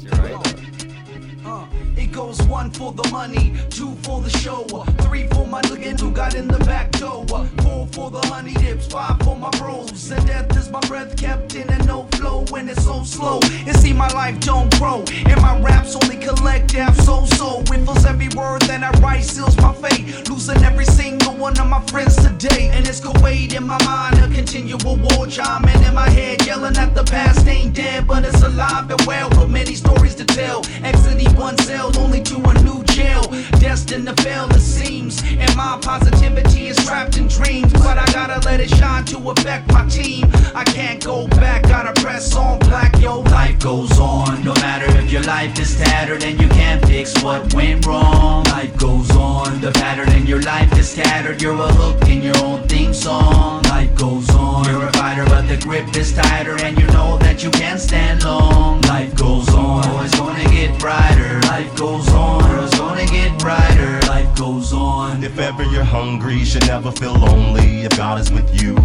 [2.17, 4.63] goes one for the money, two for the show,
[5.03, 7.23] three for my nigga who got in the back door,
[7.61, 11.53] four for the honey dips, five for my bros, and death is my breath kept
[11.53, 13.39] in and no flow when it's so slow.
[13.67, 17.61] And see my life don't grow, and my raps only collect half so so.
[17.61, 21.67] It feels every word that I write seals my fate, losing every single one of
[21.67, 22.71] my friends today.
[22.73, 26.95] And it's Kuwait in my mind, a continual war chiming in my head, yelling at
[26.95, 30.65] the past ain't dead, but it's alive and well, with many stories to tell.
[30.83, 33.21] Exiting one cell, only to a new jail,
[33.59, 35.21] destined to fail it seems.
[35.23, 39.67] And my positivity is trapped in dreams, but I gotta let it shine to affect
[39.73, 40.25] my team.
[40.55, 42.97] I can't go back, gotta press on black.
[43.01, 47.21] Yo, life goes on, no matter if your life is tattered and you can't fix
[47.21, 48.45] what went wrong.
[48.45, 51.41] Life goes on, the pattern in your life is tattered.
[51.41, 53.63] You're a hook in your own theme song.
[53.63, 57.43] Life goes on, you're a fighter, but the grip is tighter, and you know that
[57.43, 58.81] you can't stand long.
[58.83, 61.39] Life goes on, it's gonna get brighter.
[61.41, 63.99] Life goes on, oh, it's gonna get brighter.
[64.07, 65.23] Life goes on.
[65.23, 68.75] If ever you're hungry, you should never feel lonely if God is with you.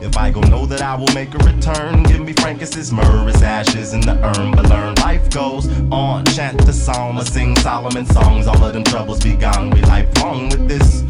[0.00, 3.94] If I go know that I will make a return, give me Francis' myrrh, ashes
[3.94, 4.52] in the urn.
[4.52, 6.24] But learn life goes on.
[6.26, 8.46] Chant the psalm, or sing Solomon songs.
[8.46, 9.70] All of them troubles be gone.
[9.70, 11.02] We lifelong with this.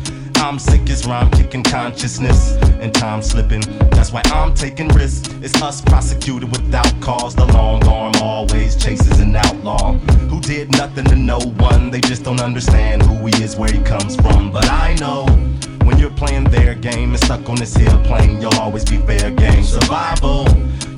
[0.45, 3.63] I'm sick as rhyme kicking consciousness and time slipping.
[3.89, 5.33] That's why I'm taking risks.
[5.41, 7.35] It's us prosecuted without cause.
[7.35, 9.95] The long arm always chases an outlaw
[10.29, 11.91] who did nothing to no one.
[11.91, 14.53] They just don't understand who he is, where he comes from.
[14.53, 15.25] But I know
[16.05, 19.65] you're playing their game and stuck on this hill plane, you'll always be fair game.
[19.65, 20.47] Survival.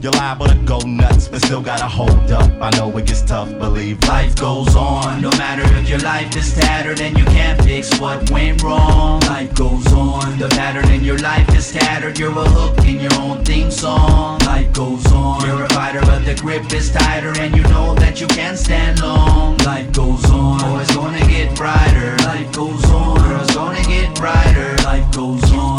[0.03, 2.51] You're liable to go nuts, but still gotta hold up.
[2.61, 6.55] I know it gets tough, believe Life goes on, no matter if your life is
[6.55, 9.20] tattered and you can't fix what went wrong.
[9.20, 12.19] Life goes on, the pattern in your life is tattered.
[12.19, 14.39] You're a hook in your own theme song.
[14.41, 18.20] Life goes on, you're a fighter, but the grip is tighter, and you know that
[18.20, 19.57] you can't stand long.
[19.59, 22.16] Life goes on, it's gonna get brighter.
[22.24, 24.77] Life goes on, it's gonna get brighter.
[24.85, 25.78] Life goes on.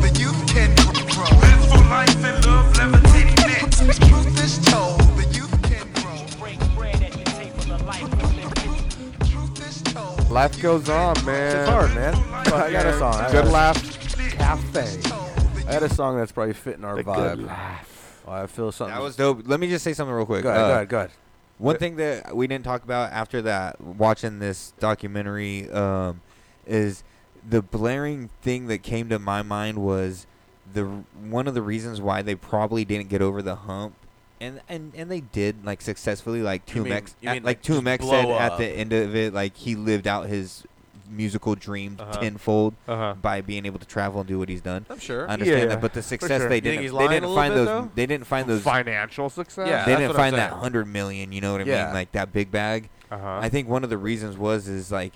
[0.00, 0.74] the youth can
[1.14, 1.24] grow.
[1.40, 4.02] Live for life and love, levitating next.
[4.08, 6.38] Truth is told, the youth can grow.
[6.38, 9.30] Break bread at the table of life.
[9.30, 10.30] Truth is told.
[10.30, 11.56] Life goes on, man.
[11.56, 12.14] It's hard, man.
[12.14, 13.14] I got a song.
[13.14, 13.76] I Good Laugh
[14.32, 15.00] Cafe.
[15.68, 17.36] I had a song that's probably fitting our The vibe.
[17.36, 18.22] Good Laugh.
[18.26, 18.94] Oh, I feel something.
[18.94, 19.42] That was dope.
[19.46, 20.42] Let me just say something real quick.
[20.42, 21.10] Go ahead, Uh, go ahead, go ahead.
[21.58, 26.20] One thing that we didn't talk about after that, watching this documentary, um,
[26.66, 27.02] is
[27.48, 30.26] the blaring thing that came to my mind was
[30.72, 33.94] the one of the reasons why they probably didn't get over the hump,
[34.40, 36.42] and and, and they did like successfully.
[36.42, 38.92] Like You mean- Two Mex, mean, like like, Two Mex blow said at the end
[38.92, 40.64] of it, like he lived out his
[41.08, 42.20] musical dream Uh-huh.
[42.20, 43.14] tenfold Uh-huh.
[43.22, 44.84] by being able to travel and do what he's done.
[44.90, 45.28] I'm sure.
[45.30, 46.48] I understand Yeah, that, but the success sure.
[46.48, 47.66] they didn't, they didn't find those.
[47.68, 47.90] though?
[47.94, 49.68] They didn't find those Financial success?
[49.68, 51.30] Yeah, they didn't find that hundred million.
[51.30, 51.84] You know what I Yeah.
[51.84, 51.94] mean?
[51.94, 52.88] Like that big bag.
[53.08, 53.38] Uh-huh.
[53.40, 55.12] I think one of the reasons was is like,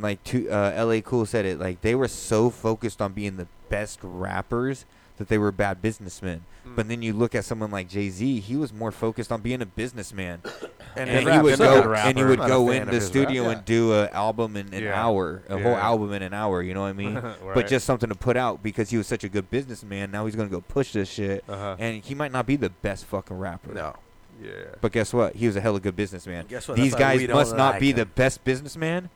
[0.00, 1.00] like to uh, L.A.
[1.00, 1.58] Cool said it.
[1.58, 4.84] Like they were so focused on being the best rappers
[5.18, 6.44] that they were bad businessmen.
[6.64, 6.74] Hmm.
[6.76, 8.40] But then you look at someone like Jay Z.
[8.40, 10.42] He was more focused on being a businessman.
[10.96, 11.94] And And, he would is a go rapper.
[12.08, 13.10] and he I'm would go fan in the his rap.
[13.10, 13.50] studio Yeah.
[13.50, 15.00] and do an album in an Yeah.
[15.00, 16.60] hour, a whole album in an hour.
[16.60, 17.14] You know what I mean?
[17.22, 17.54] Right.
[17.54, 20.10] But just something to put out because he was such a good businessman.
[20.10, 21.76] Now he's gonna go push this shit, Uh-huh.
[21.78, 23.74] and he might not be the best fucking rapper.
[23.74, 23.94] No.
[24.42, 24.50] Yeah.
[24.80, 25.36] But guess what?
[25.36, 26.46] He was a hella good businessman.
[26.48, 26.76] Guess what?
[26.76, 27.96] These That's guys must not like be him.
[27.98, 29.08] the best businessman,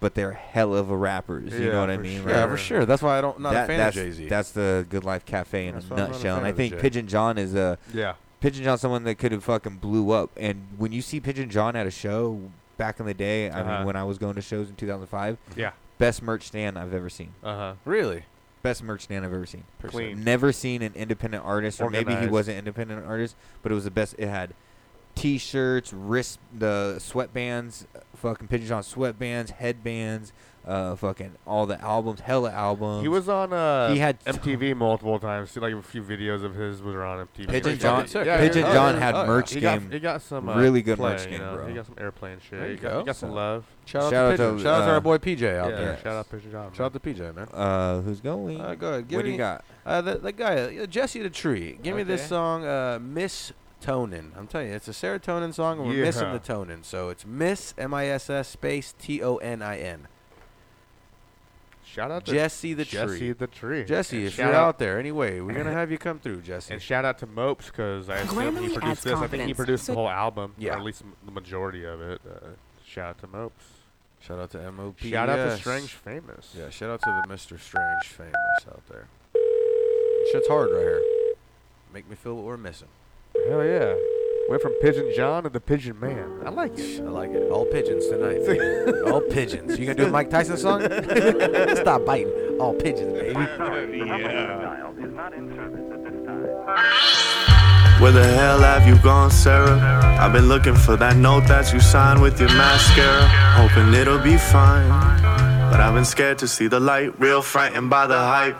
[0.00, 1.52] but they're hell of a rappers.
[1.54, 2.20] You Yeah, know what I mean?
[2.22, 2.30] sure.
[2.30, 2.84] Yeah, for sure.
[2.84, 4.28] That's why I don't- not a fan of Jay-Z.
[4.28, 6.36] That's the Good Life Cafe in That's a nutshell.
[6.36, 8.14] And I think Pigeon John is a Yeah.
[8.40, 10.30] Pigeon John's someone that could have fucking blew up.
[10.36, 12.40] And when you see Pigeon John at a show
[12.76, 13.78] back in the day, I Uh-huh.
[13.78, 15.70] mean, when I was going to shows in 2005, Yeah.
[15.98, 17.30] best merch stand I've ever seen.
[17.42, 17.72] Uh huh.
[17.86, 18.24] Really?
[18.62, 19.64] Best merch stand I've ever seen.
[19.86, 20.22] Clean.
[20.22, 23.84] Never seen an independent artist, or maybe he wasn't an independent artist, but it was
[23.84, 24.14] the best.
[24.18, 24.52] It had
[25.14, 27.86] T-shirts, wrist, the sweatbands,
[28.16, 30.32] fucking Pigeon on sweatbands, headbands,
[30.66, 33.02] uh, fucking all the albums, hella albums.
[33.02, 35.52] He was on uh, He had MTV multiple times.
[35.52, 37.46] See, like a few videos of his were on MTV.
[37.48, 38.38] Pigeon Pretty John- fucking sick.
[38.40, 39.00] Pigeon yeah, John yeah.
[39.00, 39.26] had Oh, yeah.
[39.28, 41.54] merch he got, game, He got some uh, really good play, merch you game, know?
[41.54, 41.66] bro.
[41.68, 42.58] He got some airplane shit.
[42.58, 42.98] There you he, got, go.
[43.00, 43.64] he got some love.
[43.84, 44.56] Shout out to Pigeon.
[44.56, 45.96] to, Shout out to our boy PJ out yeah, there.
[46.02, 46.72] Shout out Pigeon John.
[46.72, 47.48] Shout out to PJ, man.
[47.52, 48.60] Uh, who's going?
[48.60, 49.08] Uh, go ahead.
[49.08, 49.64] Give what do you got?
[49.84, 51.78] Uh, the, the guy, uh, Jesse the Tree.
[51.80, 54.36] Give me this song, uh, Miss Tonin.
[54.36, 56.84] I'm telling you, it's a serotonin song, and we're missing the tonin.
[56.84, 60.08] So it's Miss M I S S space T O N I N.
[61.84, 63.18] Shout out to Jesse the Jesse Tree.
[63.18, 63.84] Jesse the Tree.
[63.84, 66.72] Jesse, And if you're out- out there, anyway, we're gonna have you come through, Jesse.
[66.74, 69.14] And shout out to Mopes because I assume he produced adds this.
[69.18, 70.74] I think he produced So- the whole album, Yeah.
[70.74, 72.20] or at least m- the majority of it.
[72.28, 72.48] Uh,
[72.84, 73.64] shout out to Mopes.
[74.20, 74.98] Shout out to MOP.
[75.08, 76.54] Shout out to Strange Famous.
[76.58, 77.58] Yeah, shout out to the Mr.
[77.60, 78.34] Strange Famous
[78.66, 79.06] out there.
[80.32, 81.02] Shit's hard right here.
[81.94, 82.88] Make me feel what we're missing.
[83.48, 83.94] Hell yeah.
[84.48, 86.40] Went from Pigeon John to the Pigeon Man.
[86.44, 87.00] I like it.
[87.00, 87.50] I like it.
[87.50, 89.10] All pigeons tonight.
[89.10, 89.78] All pigeons.
[89.78, 90.82] You gonna do a Mike Tyson song?
[91.76, 92.58] Stop biting.
[92.60, 93.34] All pigeons, baby.
[98.00, 99.78] Where the hell have you gone, Sarah?
[100.20, 103.26] I've been looking for that note that you signed with your mascara.
[103.56, 104.88] Hoping it'll be fine.
[105.70, 108.56] But I've been scared to see the light, real frightened by the hype.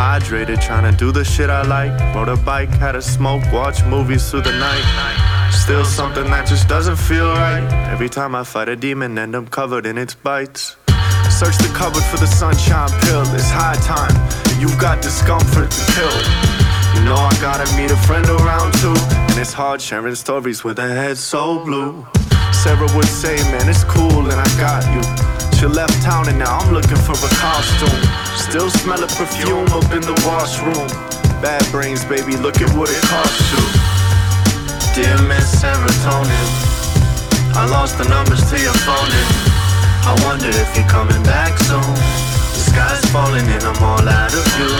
[0.00, 1.92] Hydrated, trying to do the shit I like.
[2.14, 5.50] Rode a bike, had a smoke, watch movies through the night.
[5.52, 7.62] Still something that just doesn't feel right.
[7.92, 10.76] Every time I fight a demon, end up covered in its bites.
[11.28, 13.24] Search the cupboard for the sunshine pill.
[13.34, 14.16] It's high time.
[14.58, 16.16] You've got discomfort to kill.
[16.96, 18.96] You know I gotta meet a friend around too.
[19.28, 22.06] And it's hard sharing stories with a head so blue.
[22.54, 25.49] Sarah would say, man, it's cool and I got you.
[25.60, 28.00] She left town and now I'm looking for a costume.
[28.48, 30.88] Still smell of perfume up in the washroom.
[31.44, 33.60] Bad brains, baby, look at what it cost you.
[34.96, 36.48] Dear Miss Serotonin,
[37.52, 39.12] I lost the numbers to your phone.
[39.12, 39.28] and
[40.08, 41.92] I wonder if you're coming back soon.
[42.56, 44.72] The sky's falling and I'm all out of view.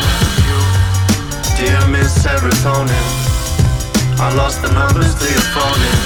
[1.61, 3.05] Dear Miss Serotonin,
[4.17, 5.83] I lost the numbers to your phone.
[5.93, 6.01] and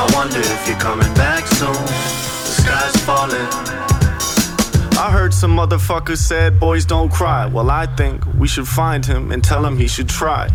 [0.00, 1.76] I wonder if you're coming back soon.
[1.76, 3.77] The sky's falling.
[4.98, 7.46] I heard some motherfuckers said boys don't cry.
[7.46, 10.48] Well, I think we should find him and tell him he should try.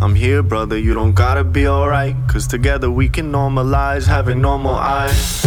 [0.00, 2.14] I'm here, brother, you don't gotta be alright.
[2.28, 5.44] Cause together we can normalize having normal eyes.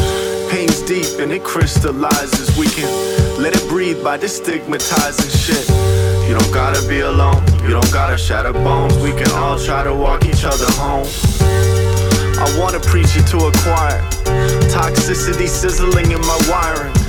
[0.52, 2.58] Pain's deep and it crystallizes.
[2.58, 2.90] We can
[3.42, 5.66] let it breathe by destigmatizing shit.
[6.28, 8.98] You don't gotta be alone, you don't gotta shatter bones.
[8.98, 11.08] We can all try to walk each other home.
[12.44, 14.02] I wanna preach you to a choir.
[14.68, 17.03] Toxicity sizzling in my wiring.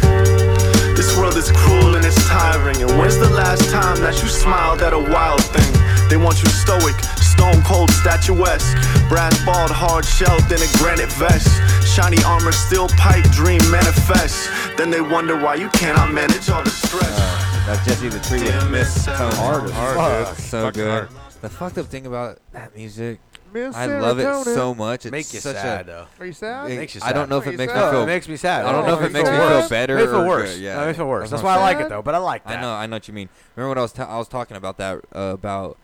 [1.14, 2.82] This world is cruel and it's tiring.
[2.82, 5.72] And when's the last time that you smiled at a wild thing?
[6.10, 8.74] They want you stoic, stone cold, statuesque.
[9.08, 11.46] Brass balled, hard shelled in a granite vest.
[11.86, 14.50] Shiny armor, steel pipe, dream manifest.
[14.76, 17.06] Then they wonder why you cannot manage all the stress.
[17.16, 19.14] Uh, That's Jesse the Tree with Miss Tone.
[19.38, 20.36] Hard, hard, dude.
[20.42, 20.90] So Fucking good.
[20.90, 21.08] hard.
[21.42, 23.20] The fucked up thing about that music,
[23.54, 24.54] Miss I love it Serotonin.
[24.54, 25.06] so much.
[25.06, 26.06] It's Make you such sad, a, though.
[26.20, 26.70] Are you sad?
[26.70, 27.30] It- Makes you I don't sad.
[27.30, 27.90] know if it you makes me sad?
[27.92, 28.02] feel.
[28.02, 28.66] it makes me sad.
[28.66, 29.68] I don't know if it makes me feel worse.
[29.68, 29.94] better.
[29.96, 30.54] Makes me or worse.
[30.54, 30.60] good.
[30.62, 31.20] Yeah, No, it makes me worse.
[31.22, 32.02] That's That's what why I I'm like it though.
[32.02, 32.58] But I like that.
[32.58, 33.28] I know, I know what you mean.
[33.54, 35.78] Remember what I was ta- I was talking about that uh, about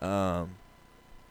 [0.00, 0.50] um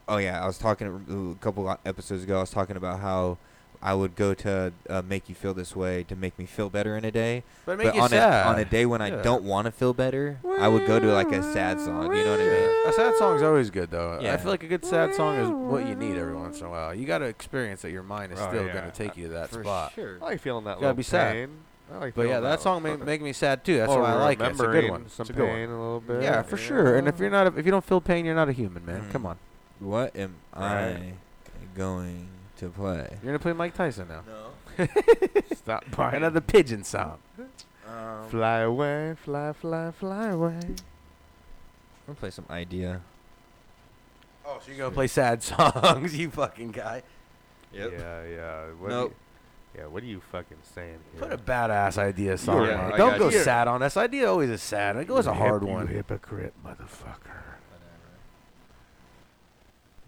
[0.08, 2.38] oh yeah, I was talking a couple episodes ago.
[2.38, 3.38] I was talking about how
[3.86, 6.96] I would go to uh, make you feel this way to make me feel better
[6.96, 7.44] in a day.
[7.66, 8.46] But make you on sad.
[8.46, 11.08] a on a day when I don't want to feel better, I would go to
[11.08, 12.16] like a sad song.
[12.16, 12.88] You know what I mean?
[12.88, 14.20] A sad song's always good though.
[14.22, 14.34] Yeah.
[14.34, 16.70] I feel like a good sad song is what you need every once in a
[16.70, 16.96] while.
[16.96, 18.72] You got to experience that your mind is Oh, still yeah.
[18.74, 19.92] going to take you to that For spot.
[19.94, 20.18] sure.
[20.22, 21.34] I like feeling that You gotta be sad.
[21.34, 21.50] pain.
[21.94, 23.78] I like but yeah, that that song little- may make me sad too.
[23.80, 24.46] That's Or why I like it.
[24.52, 25.10] It's a good one.
[25.10, 25.78] some a good pain one.
[25.78, 26.96] a little bit, Yeah, for you sure.
[26.96, 29.02] And if you're not, a, if you don't feel pain, you're not a human, man.
[29.02, 29.12] Mm.
[29.12, 29.38] Come on.
[29.80, 30.64] What am Right.
[30.64, 31.14] I
[31.76, 32.30] going
[32.64, 33.08] to play?
[33.22, 34.22] You're gonna play Mike Tyson now.
[34.28, 34.88] No.
[35.56, 37.20] Stop buying another pigeon song.
[37.88, 40.58] Um, Fly away, fly, fly, fly away.
[40.62, 40.76] I'm
[42.08, 43.02] gonna play some Eyedea.
[44.46, 47.04] Oh, so you're gonna play sad songs, you fucking guy.
[47.72, 47.92] Yep.
[47.98, 48.66] Yeah, yeah.
[48.80, 49.12] What Nope.
[49.76, 51.22] You, yeah, what are you fucking saying here?
[51.22, 52.94] Put a badass Eyedea song Yeah, on.
[52.94, 53.40] I Don't go you.
[53.40, 53.96] sad on us.
[53.96, 54.96] Eyedea always is sad.
[54.98, 55.88] It goes a hard hip- you one.
[55.88, 57.43] hypocrite motherfucker.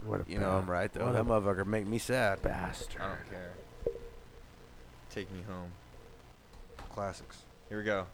[0.06, 1.06] What a You know I'm right though.
[1.06, 2.42] what That motherfucker make me sad.
[2.42, 3.02] bastard.
[3.02, 3.52] I don't care.
[5.10, 5.72] Take me home.
[6.94, 7.38] Classics.
[7.70, 8.06] Here we go.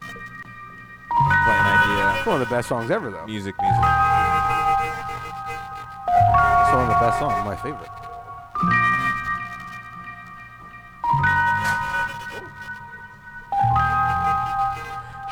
[0.00, 0.22] Playing
[1.48, 2.16] Eyedea.
[2.18, 3.26] It's one of the best songs ever though.
[3.26, 3.78] Music, music.
[6.62, 7.44] It's one of the best songs.
[7.44, 7.88] My favorite.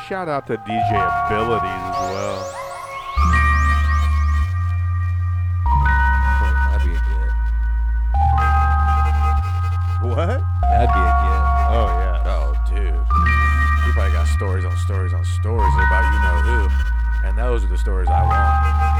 [0.07, 0.91] Shout out to DJ
[1.27, 1.90] Abilities
[10.11, 10.27] What?
[10.27, 11.47] That'd be a gift.
[11.71, 12.27] Oh yeah.
[12.27, 12.83] Oh, dude.
[12.83, 17.27] You probably got stories on stories on stories about you know who.
[17.29, 18.91] And those are the stories I want.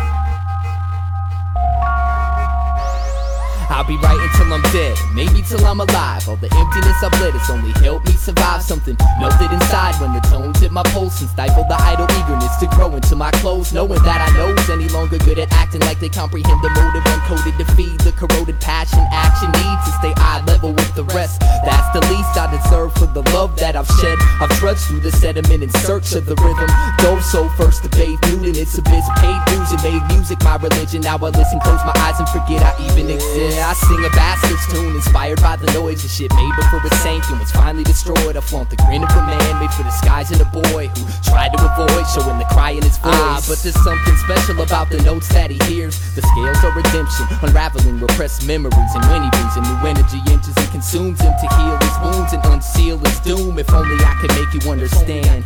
[3.70, 6.28] I'll be writing till I'm dead, maybe till I'm alive.
[6.28, 8.62] All the emptiness I've lit has only helped me survive.
[8.62, 12.68] Something melted inside when the tones hit my pulse and stifled the idle eagerness to
[12.68, 13.74] grow into my clothes.
[13.74, 17.58] Knowing that I know's any longer good at acting like they comprehend the motive uncoded
[17.58, 19.00] to feed the corroded passion.
[19.12, 21.40] Action needs to stay eye level with the rest.
[21.64, 24.18] That's the least I deserve for the love that I've shed.
[24.40, 26.70] I've trudged through the sediment in search of the rhythm.
[26.98, 29.06] Dove so first to bathe nude in its abyss.
[29.18, 31.02] Paid dues and made music my religion.
[31.02, 33.61] Now I listen, close my eyes and forget I even exist.
[33.62, 37.28] I sing a bastard's tune inspired by the noise of shit made before it sank
[37.30, 38.38] and was finally destroyed.
[38.38, 41.04] I flaunt the grin of a man made for the skies disguising a boy who
[41.24, 43.16] tried to avoid showing the cry in his voice.
[43.16, 45.98] Ah, but there's something special about the notes that he hears.
[46.16, 48.92] The scales of redemption, unraveling repressed memories.
[48.94, 52.34] And when he brings a new energy enters and consumes him to heal his wounds
[52.34, 53.58] and unseal his doom.
[53.58, 55.46] If only I could make you understand.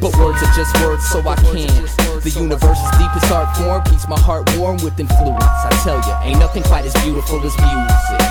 [0.00, 1.86] But words are just words, so I can't.
[2.22, 5.44] The universe's deepest art form keeps my heart warm with influence.
[5.44, 8.27] I tell you, ain't nothing quite as beautiful as music.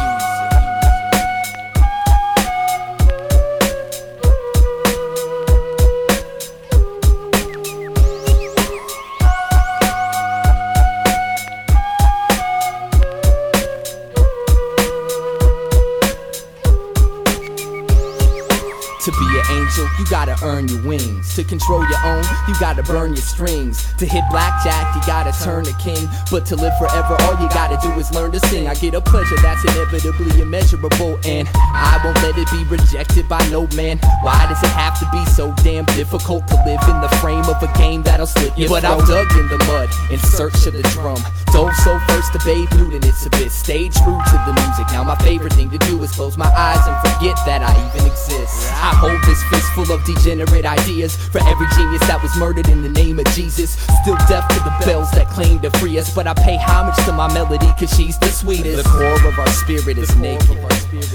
[19.68, 21.36] Angel, you gotta earn your wings.
[21.36, 23.94] To control your own, you gotta burn your strings.
[23.96, 26.08] To hit blackjack, you gotta turn a king.
[26.32, 28.68] But to live forever, all you gotta do is learn to sing.
[28.68, 33.46] I get a pleasure that's inevitably immeasurable, and I won't let it be rejected by
[33.50, 34.00] no man.
[34.22, 37.62] Why does it have to be so damn difficult to live in the frame of
[37.62, 38.70] a game that'll slip you?
[38.70, 41.22] But I've dug in the mud in search of the drum.
[41.52, 44.88] Dove so first to bathe nude in its bit Stayed true to the music.
[44.92, 48.08] Now my favorite thing to do is close my eyes and forget that I even
[48.08, 48.72] exist.
[48.74, 52.90] I hold this fistful of degenerate ideas for every genius that was murdered in the
[52.90, 53.72] name of Jesus.
[54.02, 57.12] Still deaf to the bells that claim to free us, but I pay homage to
[57.12, 58.84] my melody cause she's the sweetest.
[58.84, 60.58] The core of our spirit is naked.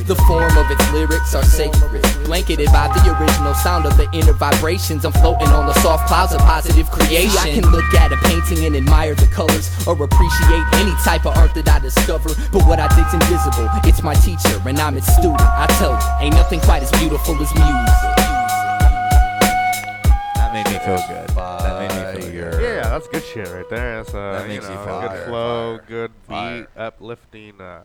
[0.06, 2.02] The form of its lyrics are sacred.
[2.24, 5.04] Blanketed by the original sound of the inner vibrations.
[5.04, 7.38] I'm floating on the soft clouds of positive creation.
[7.38, 11.36] I can look at a painting and admire the colors or appreciate any type of
[11.36, 12.30] art that I discover.
[12.50, 13.68] But what I dig's invisible.
[13.84, 15.40] It's my teacher and I'm its student.
[15.40, 18.21] I tell you, ain't nothing quite as beautiful as music.
[20.84, 21.28] That made me feel good.
[21.36, 22.62] That made me feel good.
[22.62, 23.96] Yeah, that's good shit right there.
[24.02, 26.60] That's uh, That makes you you know, fire, good flow, fire, good fire.
[26.62, 27.80] beat, uplifting, uh,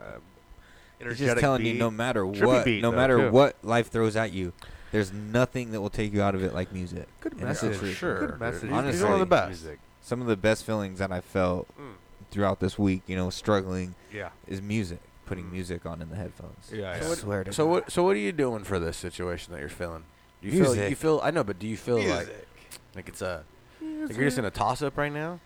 [0.99, 1.79] It's energetic just telling you, beat.
[1.79, 3.31] no matter Trippy what, beat, no though, matter too.
[3.31, 4.53] what life throws at you,
[4.91, 7.07] there's nothing that will take you out of it like music.
[7.19, 7.97] Good And that's the message, truth.
[7.97, 8.27] sure.
[8.27, 8.61] Good message.
[8.61, 9.47] He's- he's Honestly, one of the best.
[9.49, 9.79] music.
[10.01, 11.93] Some of the best feelings that I felt Mm.
[12.31, 14.29] throughout this week, you know, struggling, Yeah.
[14.47, 14.99] is music.
[15.25, 16.67] Putting music on in the headphones.
[16.71, 17.71] So I what, swear to so God.
[17.71, 17.91] what?
[17.91, 20.05] So what are you doing for this situation that you're feeling?
[20.41, 20.73] Do you feel?
[20.73, 20.89] Music.
[20.89, 21.19] You feel?
[21.21, 22.46] I know, but do you feel like Music.
[22.95, 23.43] Like it's a
[23.81, 25.39] like you're just in a toss up right now?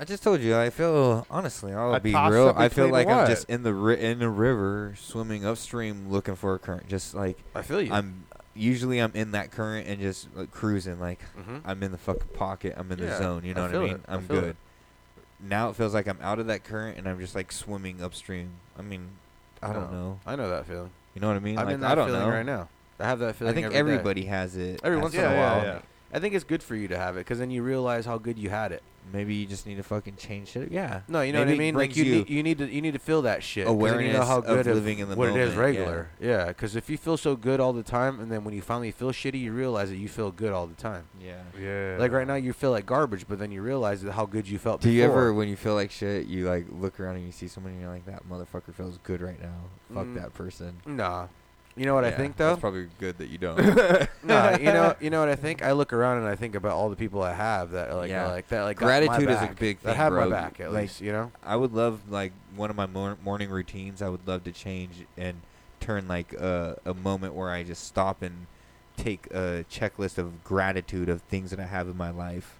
[0.00, 0.56] I just told you.
[0.56, 1.72] I feel honestly.
[1.72, 2.52] I'll A be toss real.
[2.56, 3.28] I feel between like I'm what?
[3.28, 6.88] just in the ri- in the river, swimming upstream, looking for a current.
[6.88, 7.92] Just like I feel you.
[7.92, 8.24] I'm
[8.54, 11.00] usually I'm in that current and just like, cruising.
[11.00, 11.62] Like Mhm.
[11.64, 12.74] I'm in the fucking pocket.
[12.76, 13.44] I'm in the zone.
[13.44, 13.94] You I know what I feel mean?
[13.94, 14.00] it.
[14.08, 14.48] I I'm feel good.
[14.50, 14.56] it.
[15.40, 18.50] Now it feels like I'm out of that current and I'm just like swimming upstream.
[18.78, 19.08] I mean,
[19.62, 20.20] I don't know.
[20.26, 20.90] I know that feeling.
[21.14, 21.58] You know what I mean?
[21.58, 22.68] I'm like in that I don't feeling know right now.
[23.00, 23.52] I have that feeling.
[23.52, 23.98] I think every day.
[23.98, 24.80] everybody has it.
[24.84, 25.60] Every at once in a while.
[25.72, 25.84] point.
[26.12, 28.38] I think it's good for you to have it because then you realize how good
[28.38, 28.82] you had it.
[29.10, 30.70] Maybe you just need to fucking change shit.
[30.70, 31.00] Yeah.
[31.08, 31.74] No, you know Maybe what I mean.
[31.76, 33.66] Like you, you need, you need to you need to feel that shit.
[33.66, 36.10] 'cause then you know awareness how of good living in the what it is regular.
[36.20, 38.90] Yeah, because if you feel so good all the time, and then when you finally
[38.90, 41.04] feel shitty, you realize that you feel good all the time.
[41.18, 41.40] Yeah.
[41.58, 41.96] Yeah.
[41.98, 44.82] Like right now, you feel like garbage, but then you realize how good you felt.
[44.82, 47.48] Do you ever, when you feel like shit, you like look around and you see
[47.48, 49.56] someone and you're like, that motherfucker feels good right now.
[49.94, 50.82] Fuck Mm, that person.
[50.84, 51.28] Nah.
[51.78, 52.48] You know what I think though?
[52.48, 53.56] That's probably good that you don't.
[54.24, 55.62] nah, you know, you know what I think.
[55.62, 58.26] I look around and I think about all the people I have that like Yeah.
[58.26, 59.88] are like that like gratitude is a big thing.
[59.90, 60.24] that have bro.
[60.24, 61.00] my back at like, least.
[61.00, 61.32] You know.
[61.44, 64.02] I would love like one of my mor- morning routines.
[64.02, 65.40] I would love to change and
[65.80, 68.46] turn like a, a moment where I just stop and
[68.96, 72.58] take a checklist of gratitude of things that I have in my life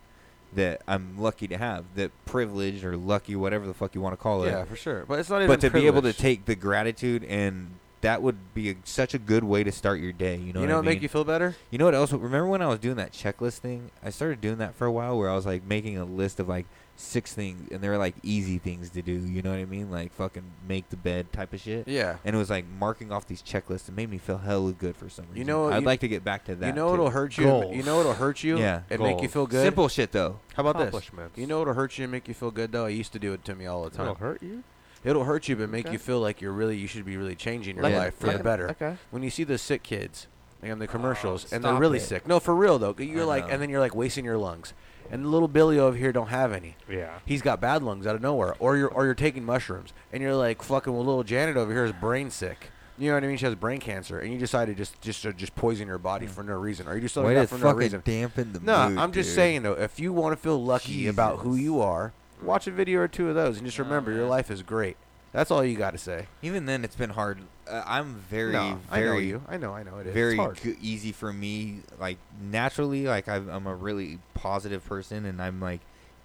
[0.54, 4.16] that I'm lucky to have, that privilege or lucky, whatever the fuck you want to
[4.16, 4.50] call it.
[4.50, 5.04] Yeah, for sure.
[5.06, 5.48] But it's not even.
[5.48, 9.18] But to be able to take the gratitude and that would be a, such a
[9.18, 10.36] good way to start your day.
[10.36, 11.56] You know You what know I what make you feel better?
[11.70, 12.12] You know what else?
[12.12, 13.90] Remember when I was doing that checklist thing?
[14.04, 16.48] I started doing that for a while where I was like making a list of
[16.48, 16.66] like
[17.00, 19.12] six things and they were like easy things to do.
[19.12, 19.90] You know what I mean?
[19.90, 21.86] Like fucking make the bed type of shit.
[21.88, 22.16] Yeah.
[22.24, 23.88] And it was like marking off these checklists.
[23.88, 25.38] It made me feel hella good for some reason.
[25.38, 26.66] You know, I'd you- like to get back to that.
[26.66, 26.90] You know too.
[26.92, 27.44] what'll hurt you?
[27.72, 28.58] You know it'll hurt you?
[28.58, 28.82] Yeah.
[28.90, 29.62] And make you feel good.
[29.64, 30.40] Simple shit though.
[30.54, 31.10] How about this?
[31.36, 32.86] You know it'll hurt you and make you feel good though?
[32.86, 34.06] I used to do it to me all the time.
[34.06, 34.62] It'll hurt you?
[35.04, 35.92] It'll hurt you, but make Okay.
[35.92, 38.38] you feel like you're really you should be really changing your Like- life for like-
[38.38, 38.70] the better.
[38.70, 38.96] okay.
[39.10, 40.26] When you see the sick kids,
[40.62, 42.02] like on the oh, commercials, and they're really it.
[42.02, 42.26] sick.
[42.26, 42.94] No, for real though.
[42.98, 43.52] You're I like, know.
[43.52, 44.72] and then you're like wasting your lungs.
[45.10, 46.76] And little Billy over here don't have any.
[46.88, 47.20] Yeah.
[47.24, 48.54] He's got bad lungs out of nowhere.
[48.58, 50.92] Or you're or you're taking mushrooms, and you're like fucking.
[50.92, 52.70] Well, little Janet over here is brain sick.
[52.98, 53.36] You know what I mean?
[53.36, 56.26] She has brain cancer, and you decide to just just to just poison your body
[56.26, 56.30] mm.
[56.30, 56.88] for no reason.
[56.88, 58.02] Are you just doing Way that for no fucking reason?
[58.04, 59.36] dampen the no, mood, I'm just dude.
[59.36, 62.12] saying though, if you want to feel lucky about who you are,
[62.42, 64.96] watch a video or two of those, and just remember your life is great.
[65.32, 66.26] That's all you got to say.
[66.40, 67.40] Even then, it's been hard.
[67.68, 69.26] Uh, I'm very, No, I know very.
[69.26, 69.42] you.
[69.46, 70.14] I know, I know it is.
[70.14, 70.60] Very It's hard.
[70.62, 71.80] goo- easy for me.
[72.00, 75.80] Like naturally, like I've, I'm a really positive person, and I'm like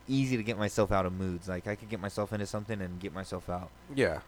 [0.08, 1.50] easy to get myself out of moods.
[1.50, 3.70] Like I could get myself into something and get myself out.
[3.94, 4.20] Yeah.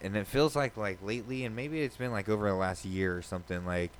[0.00, 3.14] And it feels like like lately, and maybe it's been like over the last year
[3.16, 3.66] or something.
[3.66, 3.90] Like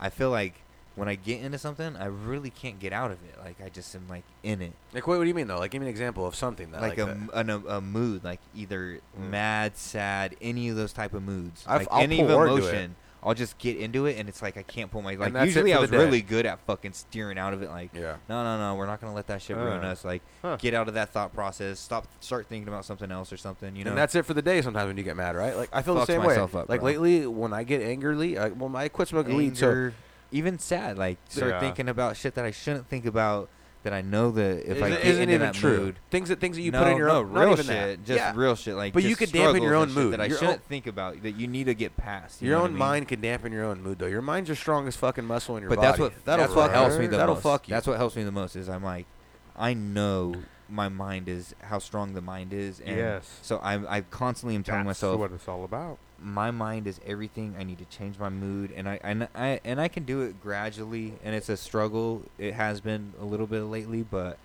[0.00, 0.54] I feel like
[0.96, 3.38] when I get into something, I really can't get out of it.
[3.38, 4.72] Like I just am like in it.
[4.92, 5.58] Like, what, what do you mean though?
[5.58, 7.40] Like, give me an example of something that like, like, a, that.
[7.40, 11.64] an- a, a mood, like either mad, sad, any of those type of moods.
[11.66, 12.96] I've- like I'll any pull of word emotion,
[13.26, 15.32] I'll just get into it, and it's like I can't pull my like.
[15.32, 15.96] Usually, I was day.
[15.96, 17.70] really good at fucking steering out of it.
[17.70, 18.16] Like, Yeah.
[18.28, 20.04] no, no, no, we're not gonna let that shit ruin Uh, us.
[20.04, 20.56] Like, huh.
[20.60, 21.80] get out of that thought process.
[21.80, 23.74] Stop, start thinking about something else or something.
[23.76, 24.60] You know, and that's it for the day.
[24.60, 25.56] Sometimes when you get mad, right?
[25.56, 26.36] Like I feel the same way.
[26.36, 26.78] up, like bro.
[26.82, 29.56] lately, when I get angrly, I, well, I quit smoking weed.
[29.56, 29.90] So
[30.32, 30.98] even sad.
[30.98, 31.60] Like, start Yeah.
[31.60, 33.48] thinking about shit that I shouldn't think about.
[33.82, 35.76] That I know that if I Isn't- get isn't into even that true.
[35.78, 37.72] mood, Things that- things that you no, put in your no, own- real even that.
[37.90, 38.32] shit, just Yeah.
[38.34, 38.76] real shit.
[38.76, 40.14] Like, But you could dampen your own mood.
[40.14, 41.22] that I Your shouldn't own- think about.
[41.22, 42.40] That you need to get past.
[42.40, 42.78] you your own I mean?
[42.78, 44.06] mind can dampen your own mood, though.
[44.06, 45.86] Your mind's your strongest fucking muscle in your but body.
[45.88, 47.42] that's what that'll that's what fuck helps me the That'll most.
[47.42, 47.74] fuck you.
[47.74, 49.04] That's what helps me the most is I'm like,
[49.54, 50.34] I know
[50.70, 53.38] my mind is how strong the mind is, and Yes.
[53.42, 55.98] so I I constantly am telling That's myself what it's all about.
[56.24, 57.54] My mind is everything.
[57.58, 60.42] I need to change my mood, and I and I and I can do it
[60.42, 62.22] gradually, and it's a struggle.
[62.38, 64.38] It has been a little bit lately, but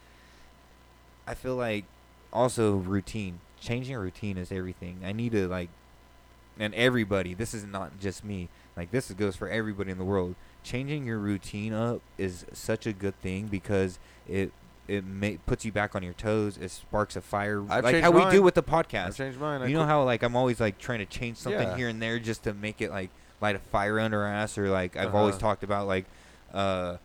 [1.26, 1.85] I feel like
[2.34, 3.39] also routine.
[3.61, 4.99] Changing routine is everything.
[5.06, 5.69] I need to like
[6.60, 8.49] and everybody, this is not just me.
[8.76, 10.35] Like this goes for everybody in the world.
[10.61, 13.97] Changing your routine up is such a good thing because
[14.27, 14.51] it
[14.90, 16.57] it ma- puts you back on your toes.
[16.57, 19.06] It sparks a fire, I've like how we do with the podcast.
[19.07, 19.61] I've changed mine.
[19.61, 21.76] I You know how like I'm always like trying to change something Yeah.
[21.78, 23.10] here and there just to make it like
[23.41, 25.41] light a fire under our ass, or like I've always Uh-huh.
[25.48, 26.06] talked about like
[26.53, 26.98] uh,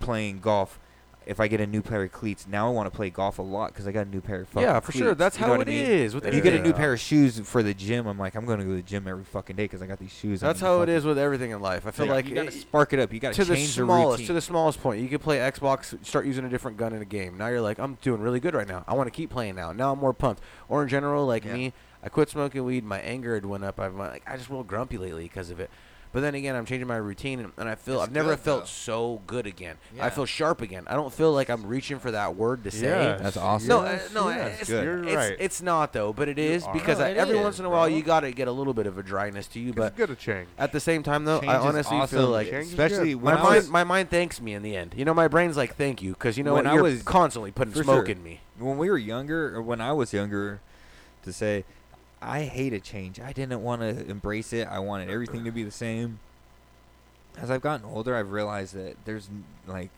[0.00, 0.78] playing golf.
[1.26, 3.42] If I get a new pair of cleats, now I want to play golf a
[3.42, 5.14] lot because I got a new pair of fucking Yeah, for sure.
[5.14, 5.86] That's You know how what it I mean?
[5.86, 8.06] is with you get a new pair of shoes for the gym.
[8.06, 9.98] I'm like, I'm going to go to the gym every fucking day because I got
[9.98, 10.40] these shoes.
[10.40, 11.86] That's how it is with everything in life.
[11.86, 13.12] I feel Yeah, like you gotta it- spark it up.
[13.12, 14.26] You gotta to the change the smallest routine.
[14.28, 15.00] to the smallest point.
[15.00, 17.36] You could play Xbox, start using a different gun in a game.
[17.38, 18.84] Now you're like, I'm doing really good right now.
[18.88, 19.72] I want to keep playing now.
[19.72, 20.42] Now I'm more pumped.
[20.68, 21.72] Or in general, like me,
[22.02, 22.84] I quit smoking weed.
[22.84, 23.78] My anger had went up.
[23.78, 25.70] I'm like, I just real grumpy lately because of it.
[26.12, 28.40] But then again, I'm changing my routine, and, and I feel It's I've never good,
[28.40, 28.66] felt though.
[28.66, 29.78] so good again.
[29.96, 30.04] Yeah.
[30.04, 30.84] I feel sharp again.
[30.86, 32.82] I don't feel like I'm reaching for that word to say.
[32.82, 33.68] Yes, That's awesome.
[33.68, 34.84] No, yes, uh, no, yes, it's, good.
[34.84, 35.36] You're it's, right.
[35.40, 36.72] it's not though, but it is are.
[36.74, 37.96] because No, I, it every is, once in a while bro.
[37.96, 39.72] you got to get a little bit of a dryness to you.
[39.72, 40.48] But it's good to change.
[40.58, 43.40] at the same time, though, Change I is honestly feel like, Change especially when my
[43.40, 44.94] I mind, was my mind thanks me in the end.
[44.96, 46.66] You know, my brain's like, "Thank you," because you know when?
[46.66, 48.40] I was constantly putting smoke in me.
[48.58, 50.60] When we were younger, or when I was younger,
[51.24, 51.64] to say,
[52.22, 53.20] I hated change.
[53.20, 54.66] I didn't want to embrace it.
[54.68, 56.20] I wanted everything to be the same.
[57.36, 59.28] As I've gotten older, I've realized that there's
[59.66, 59.90] like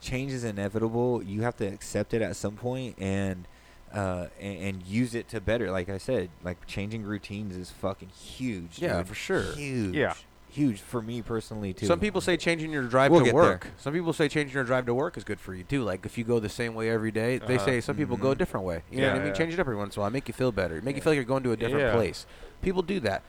[0.00, 1.22] change is inevitable.
[1.22, 3.46] You have to accept it at some point and
[3.92, 5.70] uh and, and use it to better.
[5.70, 8.78] Like I said, like changing routines is fucking huge.
[8.78, 9.08] Yeah, dude.
[9.08, 9.52] for sure.
[9.52, 9.94] Huge.
[9.94, 10.14] Yeah.
[10.50, 11.86] Huge for me personally too.
[11.86, 13.62] Some people say changing your drive We'll to work.
[13.64, 13.72] there.
[13.78, 15.82] Some people say changing your drive to work is good for you too.
[15.82, 17.64] Like if you go the same way every day, they Uh-huh.
[17.64, 18.38] say some people go a Mhm.
[18.38, 18.82] different way.
[18.90, 19.28] You know what I mean?
[19.28, 19.32] yeah.
[19.34, 20.10] Change it up every once in a while.
[20.10, 20.80] Make you feel better.
[20.82, 21.92] Make you feel like you're going to a different Yeah.
[21.94, 22.26] place.
[22.62, 23.22] People do that,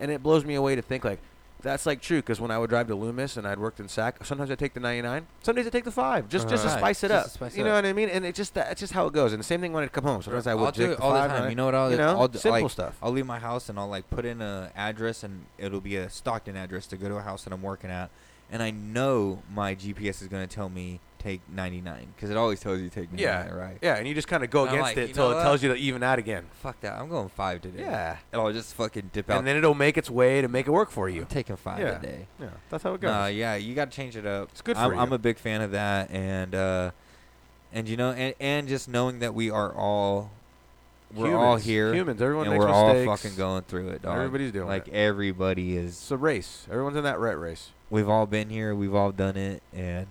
[0.00, 1.20] and it blows me away to think like
[1.64, 2.18] that's like true.
[2.18, 4.74] Because when I would drive to Loomis and I'd worked in Sac, sometimes I take
[4.74, 5.26] the 99.
[5.42, 7.24] Some days I take the five, just just to spice it Just up.
[7.24, 7.82] to spice it you know up.
[7.82, 8.08] what I mean?
[8.10, 9.32] And it just that's just how it goes.
[9.32, 10.22] And the same thing when I come home.
[10.22, 11.42] Sometimes I would I'll do take it all the five, time.
[11.42, 11.74] I- You know what?
[11.74, 12.96] I'll, you know, I'll do, simple like, stuff.
[13.02, 16.08] I'll leave my house and I'll like put in a address and it'll be a
[16.08, 18.10] Stockton address to go to a house that I'm working at,
[18.52, 22.60] and I know my GPS is going to tell me take 99 because it always
[22.60, 23.78] tells you to take 99, Yeah, right?
[23.80, 25.42] Yeah, and you just kind of go And I'm against like, it you until it
[25.42, 26.44] tells you to even out again.
[26.62, 26.98] Fuck that.
[27.00, 27.80] I'm going five today.
[27.82, 28.18] Yeah.
[28.32, 29.38] And I'll just fucking dip out.
[29.38, 31.22] And then it'll make its way to make it work for you.
[31.22, 31.98] I'm taking five Yeah.
[31.98, 32.26] a day.
[32.38, 33.34] Yeah, that's how it goes.
[33.34, 34.50] Yeah, you got to change it up.
[34.52, 36.90] It's good I'm, for I'm a big fan of that, and uh,
[37.72, 40.30] and you know, and, and just knowing that we are all.
[41.14, 41.64] We're all Humans.
[41.64, 41.94] here.
[41.94, 42.20] Humans.
[42.20, 44.16] Everyone and makes we're all fucking going through it, dog.
[44.16, 44.94] Everybody's doing like it.
[44.94, 45.90] everybody is.
[45.92, 46.66] It's a race.
[46.68, 47.70] Everyone's in that rat race.
[47.88, 48.74] We've all been here.
[48.74, 50.08] We've all done it, and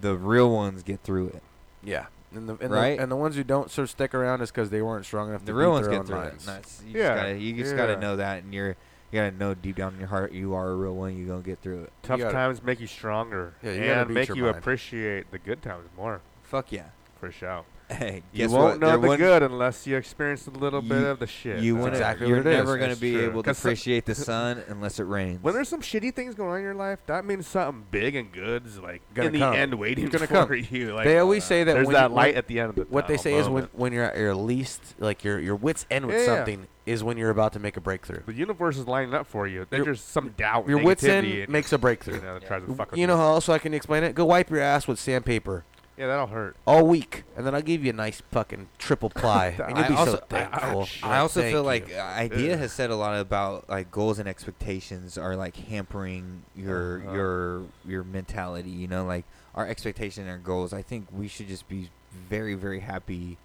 [0.00, 1.42] the real ones get through it.
[1.82, 2.06] Yeah.
[2.34, 2.96] And the, and Right?
[2.96, 5.30] the and the ones who don't sort of stick around is because they weren't strong
[5.30, 6.44] enough The to real ones get through minds.
[6.44, 6.46] it.
[6.46, 9.54] That's, you Yeah, just gotta, you just gotta know that, and you're, you gotta know
[9.54, 11.16] deep down in your heart you are a real one.
[11.16, 11.92] You're gonna get through it.
[12.04, 13.54] Tough gotta- times make you stronger.
[13.62, 14.56] Yeah, you and make you mind.
[14.56, 16.20] appreciate the good times more.
[16.44, 16.86] Fuck yeah.
[17.18, 17.64] For sure.
[17.90, 18.80] Hey, You won't what?
[18.80, 21.60] know There the good unless you experience a little bit of the shit.
[21.60, 21.94] You wouldn't.
[21.94, 22.56] exactly you're what it is.
[22.58, 23.24] never gonna be true.
[23.24, 25.42] able to appreciate the sun unless it rains.
[25.42, 28.30] When there's some shitty things going on in your life, that means something big and
[28.32, 29.54] good's like Gonna in the come.
[29.54, 30.66] end waiting gonna for come.
[30.70, 30.94] you.
[30.94, 32.82] Like they always say that there's when that you- light at the end of the
[32.82, 36.06] What they say is when when you're at your least, like your your wits end
[36.06, 36.26] with Yeah, yeah.
[36.36, 38.20] something, is when you're about to make a breakthrough.
[38.26, 39.66] the universe is lining up for you.
[39.68, 40.68] There's some doubt.
[40.68, 42.16] Your wits end makes a breakthrough.
[42.16, 44.14] You know, that tries to fuck with You know how else I can explain it?
[44.14, 45.64] Go wipe your ass with sandpaper
[46.00, 46.56] Yeah, that'll hurt.
[46.66, 49.88] all week, and then I'll give you a nice fucking triple ply, and you'll I
[49.88, 51.66] be also, so I- I- I, also Thank feel you.
[51.66, 56.42] like uh, Eyedea has said a lot about like goals and expectations are like hampering
[56.56, 57.12] your Uh-huh.
[57.14, 58.70] your your mentality.
[58.70, 60.72] You know, like our expectation and our goals.
[60.72, 61.90] I think we should just be
[62.30, 63.36] very very happy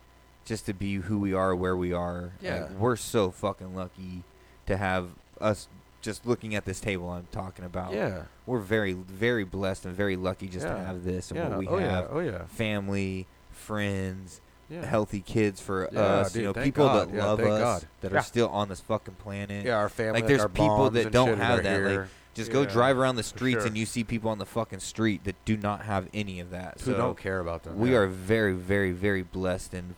[0.45, 2.31] just to be who we are, where we are.
[2.41, 2.61] Yeah.
[2.61, 4.23] Like, we're so fucking lucky
[4.67, 5.09] to have
[5.41, 5.67] us.
[6.05, 7.91] Just looking at this table I'm talking about.
[7.91, 8.23] Yeah.
[8.45, 11.49] We're very, very blessed and very lucky just to have this and Yeah.
[11.49, 11.89] what we Oh, yeah.
[11.89, 12.07] have.
[12.11, 12.45] Oh, yeah.
[12.45, 14.85] Family, friends, Yeah.
[14.85, 16.33] healthy kids for Yeah, us.
[16.33, 17.09] dude, you know, people God.
[17.09, 17.87] that Yeah, love us God.
[18.01, 18.19] that Yeah.
[18.19, 19.65] are still on this fucking planet.
[19.65, 21.81] Yeah, our family, Like there's people that don't have that that.
[21.81, 22.09] Like here.
[22.35, 23.65] just go drive around the streets sure.
[23.67, 26.81] and you see people on the fucking street that do not have any of that.
[26.81, 27.97] Who So don't care about them, We yeah.
[27.97, 29.95] are very, very, very blessed and You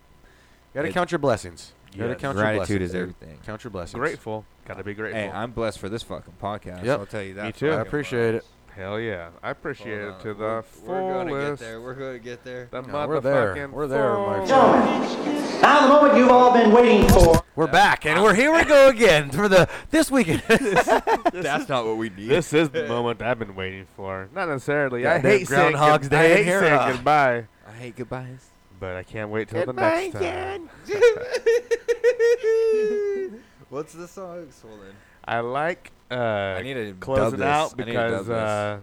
[0.82, 1.74] gotta it- count your blessings.
[1.94, 2.22] You gotta Yes.
[2.22, 2.90] count your gratitude blessings.
[2.90, 3.38] is everything.
[3.46, 4.00] Count your blessings.
[4.00, 4.46] Grateful.
[4.66, 5.20] Gotta be grateful.
[5.22, 6.84] Hey, I'm blessed for this fucking podcast.
[6.84, 7.00] Yep.
[7.00, 7.46] I'll tell you that.
[7.46, 7.68] Me too.
[7.68, 8.46] I fucking appreciate it.
[8.76, 9.30] Hell yeah.
[9.42, 10.22] I appreciate Hold it on.
[10.22, 11.64] to the We're- We're gonna get fullest.
[11.64, 11.82] there.
[11.82, 12.68] We're gonna get there.
[12.70, 13.56] The No, we're there.
[13.56, 15.18] motherfucking We're there, my fullest.
[15.18, 15.62] friend.
[15.64, 17.42] Now the moment you've all been waiting for.
[17.56, 18.54] We're back, and we're here.
[18.54, 20.44] We go again for the this weekend.
[20.48, 22.28] That's not what we need.
[22.30, 24.30] This is the moment I've been waiting for.
[24.36, 25.08] Not necessarily.
[25.08, 28.50] I Goddamn hate saying Groundhog's good- I in hate here, saying goodbye, I hate goodbyes.
[28.80, 30.70] But I can't wait till the next time.
[33.70, 34.96] What's the song, Swollen?
[35.26, 38.80] I like uh, need to close it out I need to dub because uh,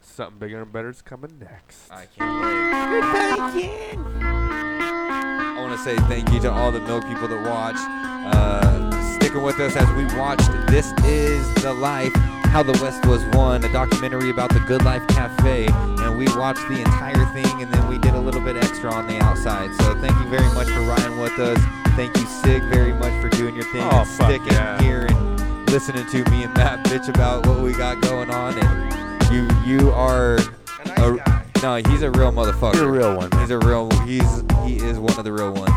[0.00, 1.90] something bigger and better is coming next.
[1.90, 3.98] I can't wait.
[4.20, 7.80] I want to say thank you to all the milk people that watched,
[8.34, 12.12] uh, sticking with us as we watched This Is the Life,
[12.50, 15.66] How the West Was Won, a documentary about the Good Life Cafe.
[15.68, 19.06] And we watched the entire thing and then we did a little bit extra on
[19.06, 19.70] the outside.
[19.82, 21.58] So thank you very much for riding with us.
[21.94, 24.80] Thank you, Sig, very much for doing your thing Oh, and fuck sticking yeah.
[24.82, 28.58] here and listening to me and Matt bitch about what we got going on.
[28.58, 30.38] And you, you are.
[30.96, 32.74] a- no, he's a real motherfucker.
[32.76, 33.90] You're a real one, He's a real.
[34.02, 35.74] He's he is one of the real ones.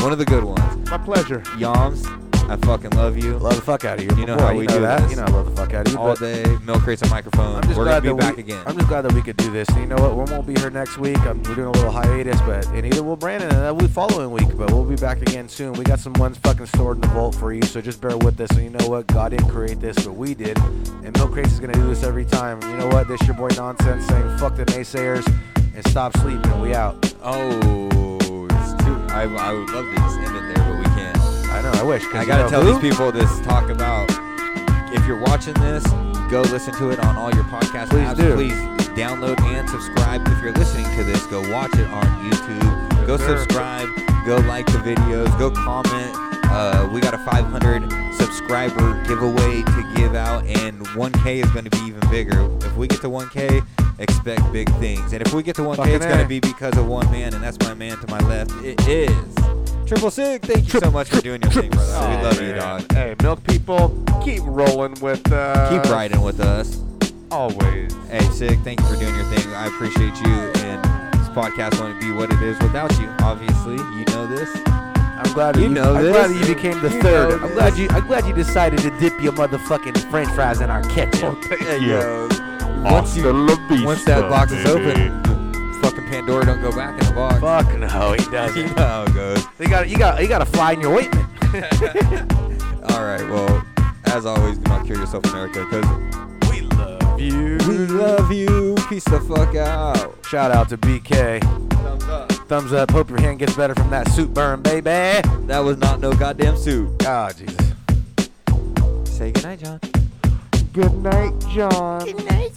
[0.00, 0.90] One of the good ones.
[0.90, 1.42] My pleasure.
[1.56, 2.04] Yams,
[2.50, 3.38] I fucking love you.
[3.38, 4.10] love the fuck out of you.
[4.18, 5.02] You know Boy, how you we know do that.
[5.02, 5.10] this.
[5.12, 5.98] You know I love the fuck out of you.
[6.00, 7.54] All day, milk crates and microphone.
[7.54, 8.62] I'm just We're glad gonna be that back we, again.
[8.66, 9.68] I'm just glad that we could do this.
[9.68, 10.16] And you know what?
[10.16, 11.20] We won't be here next week.
[11.20, 14.32] Um, we're doing a little hiatus, but and either will Brandon and that will following
[14.32, 14.56] week.
[14.58, 15.74] But we'll be back again soon.
[15.74, 18.40] We got some ones fucking stored in the vault for you, so just bear with
[18.40, 18.50] us.
[18.50, 19.06] And you know what?
[19.06, 20.58] God didn't create this, but we did.
[21.04, 22.60] And Milk Crates is gonna do this every time.
[22.62, 23.06] You know what?
[23.06, 25.24] This your boy Nonsense saying fuck the naysayers
[25.76, 26.60] and stop sleeping.
[26.60, 27.14] We out.
[27.22, 30.79] Oh, it's too, I, I would love to just end it there, we.
[31.50, 31.70] I know.
[31.72, 32.04] I wish.
[32.14, 32.80] I gotta know tell who?
[32.80, 34.08] these people this talk about.
[34.92, 35.84] If you're watching this,
[36.30, 38.16] go listen to it on all your podcast Please apps.
[38.16, 38.34] do.
[38.34, 38.52] Please
[38.98, 40.26] download and subscribe.
[40.26, 43.06] If you're listening to this, go watch it on YouTube.
[43.06, 43.38] Go sir.
[43.38, 43.88] subscribe.
[44.26, 45.36] Go like the videos.
[45.38, 46.19] Go comment.
[46.52, 51.70] Uh, we got a 500 subscriber giveaway to give out, and 1K is going to
[51.70, 52.48] be even bigger.
[52.66, 53.64] If we get to 1K,
[54.00, 55.12] expect big things.
[55.12, 57.34] And if we get to 1K, Fucking it's going to be because of one man,
[57.34, 58.50] and that's my man to my left.
[58.64, 59.34] It is
[59.86, 62.08] Triple Sig, thank you so much for doing your thing, brother.
[62.08, 62.56] we Oh, love you, man.
[62.58, 62.92] dog.
[62.92, 65.70] Hey, milk people, keep rolling with us.
[65.72, 66.80] Keep riding with us.
[67.30, 67.92] Always.
[68.08, 69.52] Hey, Sig, thank you for doing your thing.
[69.54, 70.32] I appreciate you,
[70.62, 73.08] and this podcast wouldn't be what it is without you.
[73.20, 74.50] Obviously, you know this.
[75.22, 76.16] I'm glad that you, know I'm this.
[76.16, 77.42] glad you became the You third.
[77.42, 80.82] I'm glad you I'm glad you decided to dip your motherfucking French fries in our
[80.84, 81.36] ketchup.
[81.50, 82.28] Oh, hey, yo.
[82.82, 83.24] Once you,
[83.84, 85.22] once that box is open,
[85.82, 87.40] fucking Pandora don't go back in the box.
[87.40, 88.68] Fuck no, he doesn't.
[88.68, 89.46] you know it goes.
[89.58, 91.26] You got you got you got to fly in your ointment.
[92.90, 93.22] All right.
[93.28, 93.62] Well,
[94.06, 97.58] as always, do not kill yourself, America, because we love you.
[97.68, 98.74] We love you.
[98.88, 100.24] Peace the fuck out.
[100.26, 101.40] Shout out to BK.
[101.74, 102.32] Thumbs up.
[102.50, 102.90] Thumbs up.
[102.90, 104.82] Hope your hand gets better from that suit burn, baby.
[105.46, 106.90] That was not no goddamn suit.
[107.04, 107.56] Oh ah, Jesus.
[109.04, 109.78] Say goodnight, John.
[110.72, 112.04] Good night, John.
[112.04, 112.50] Good night,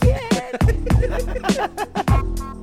[2.41, 2.59] Jen.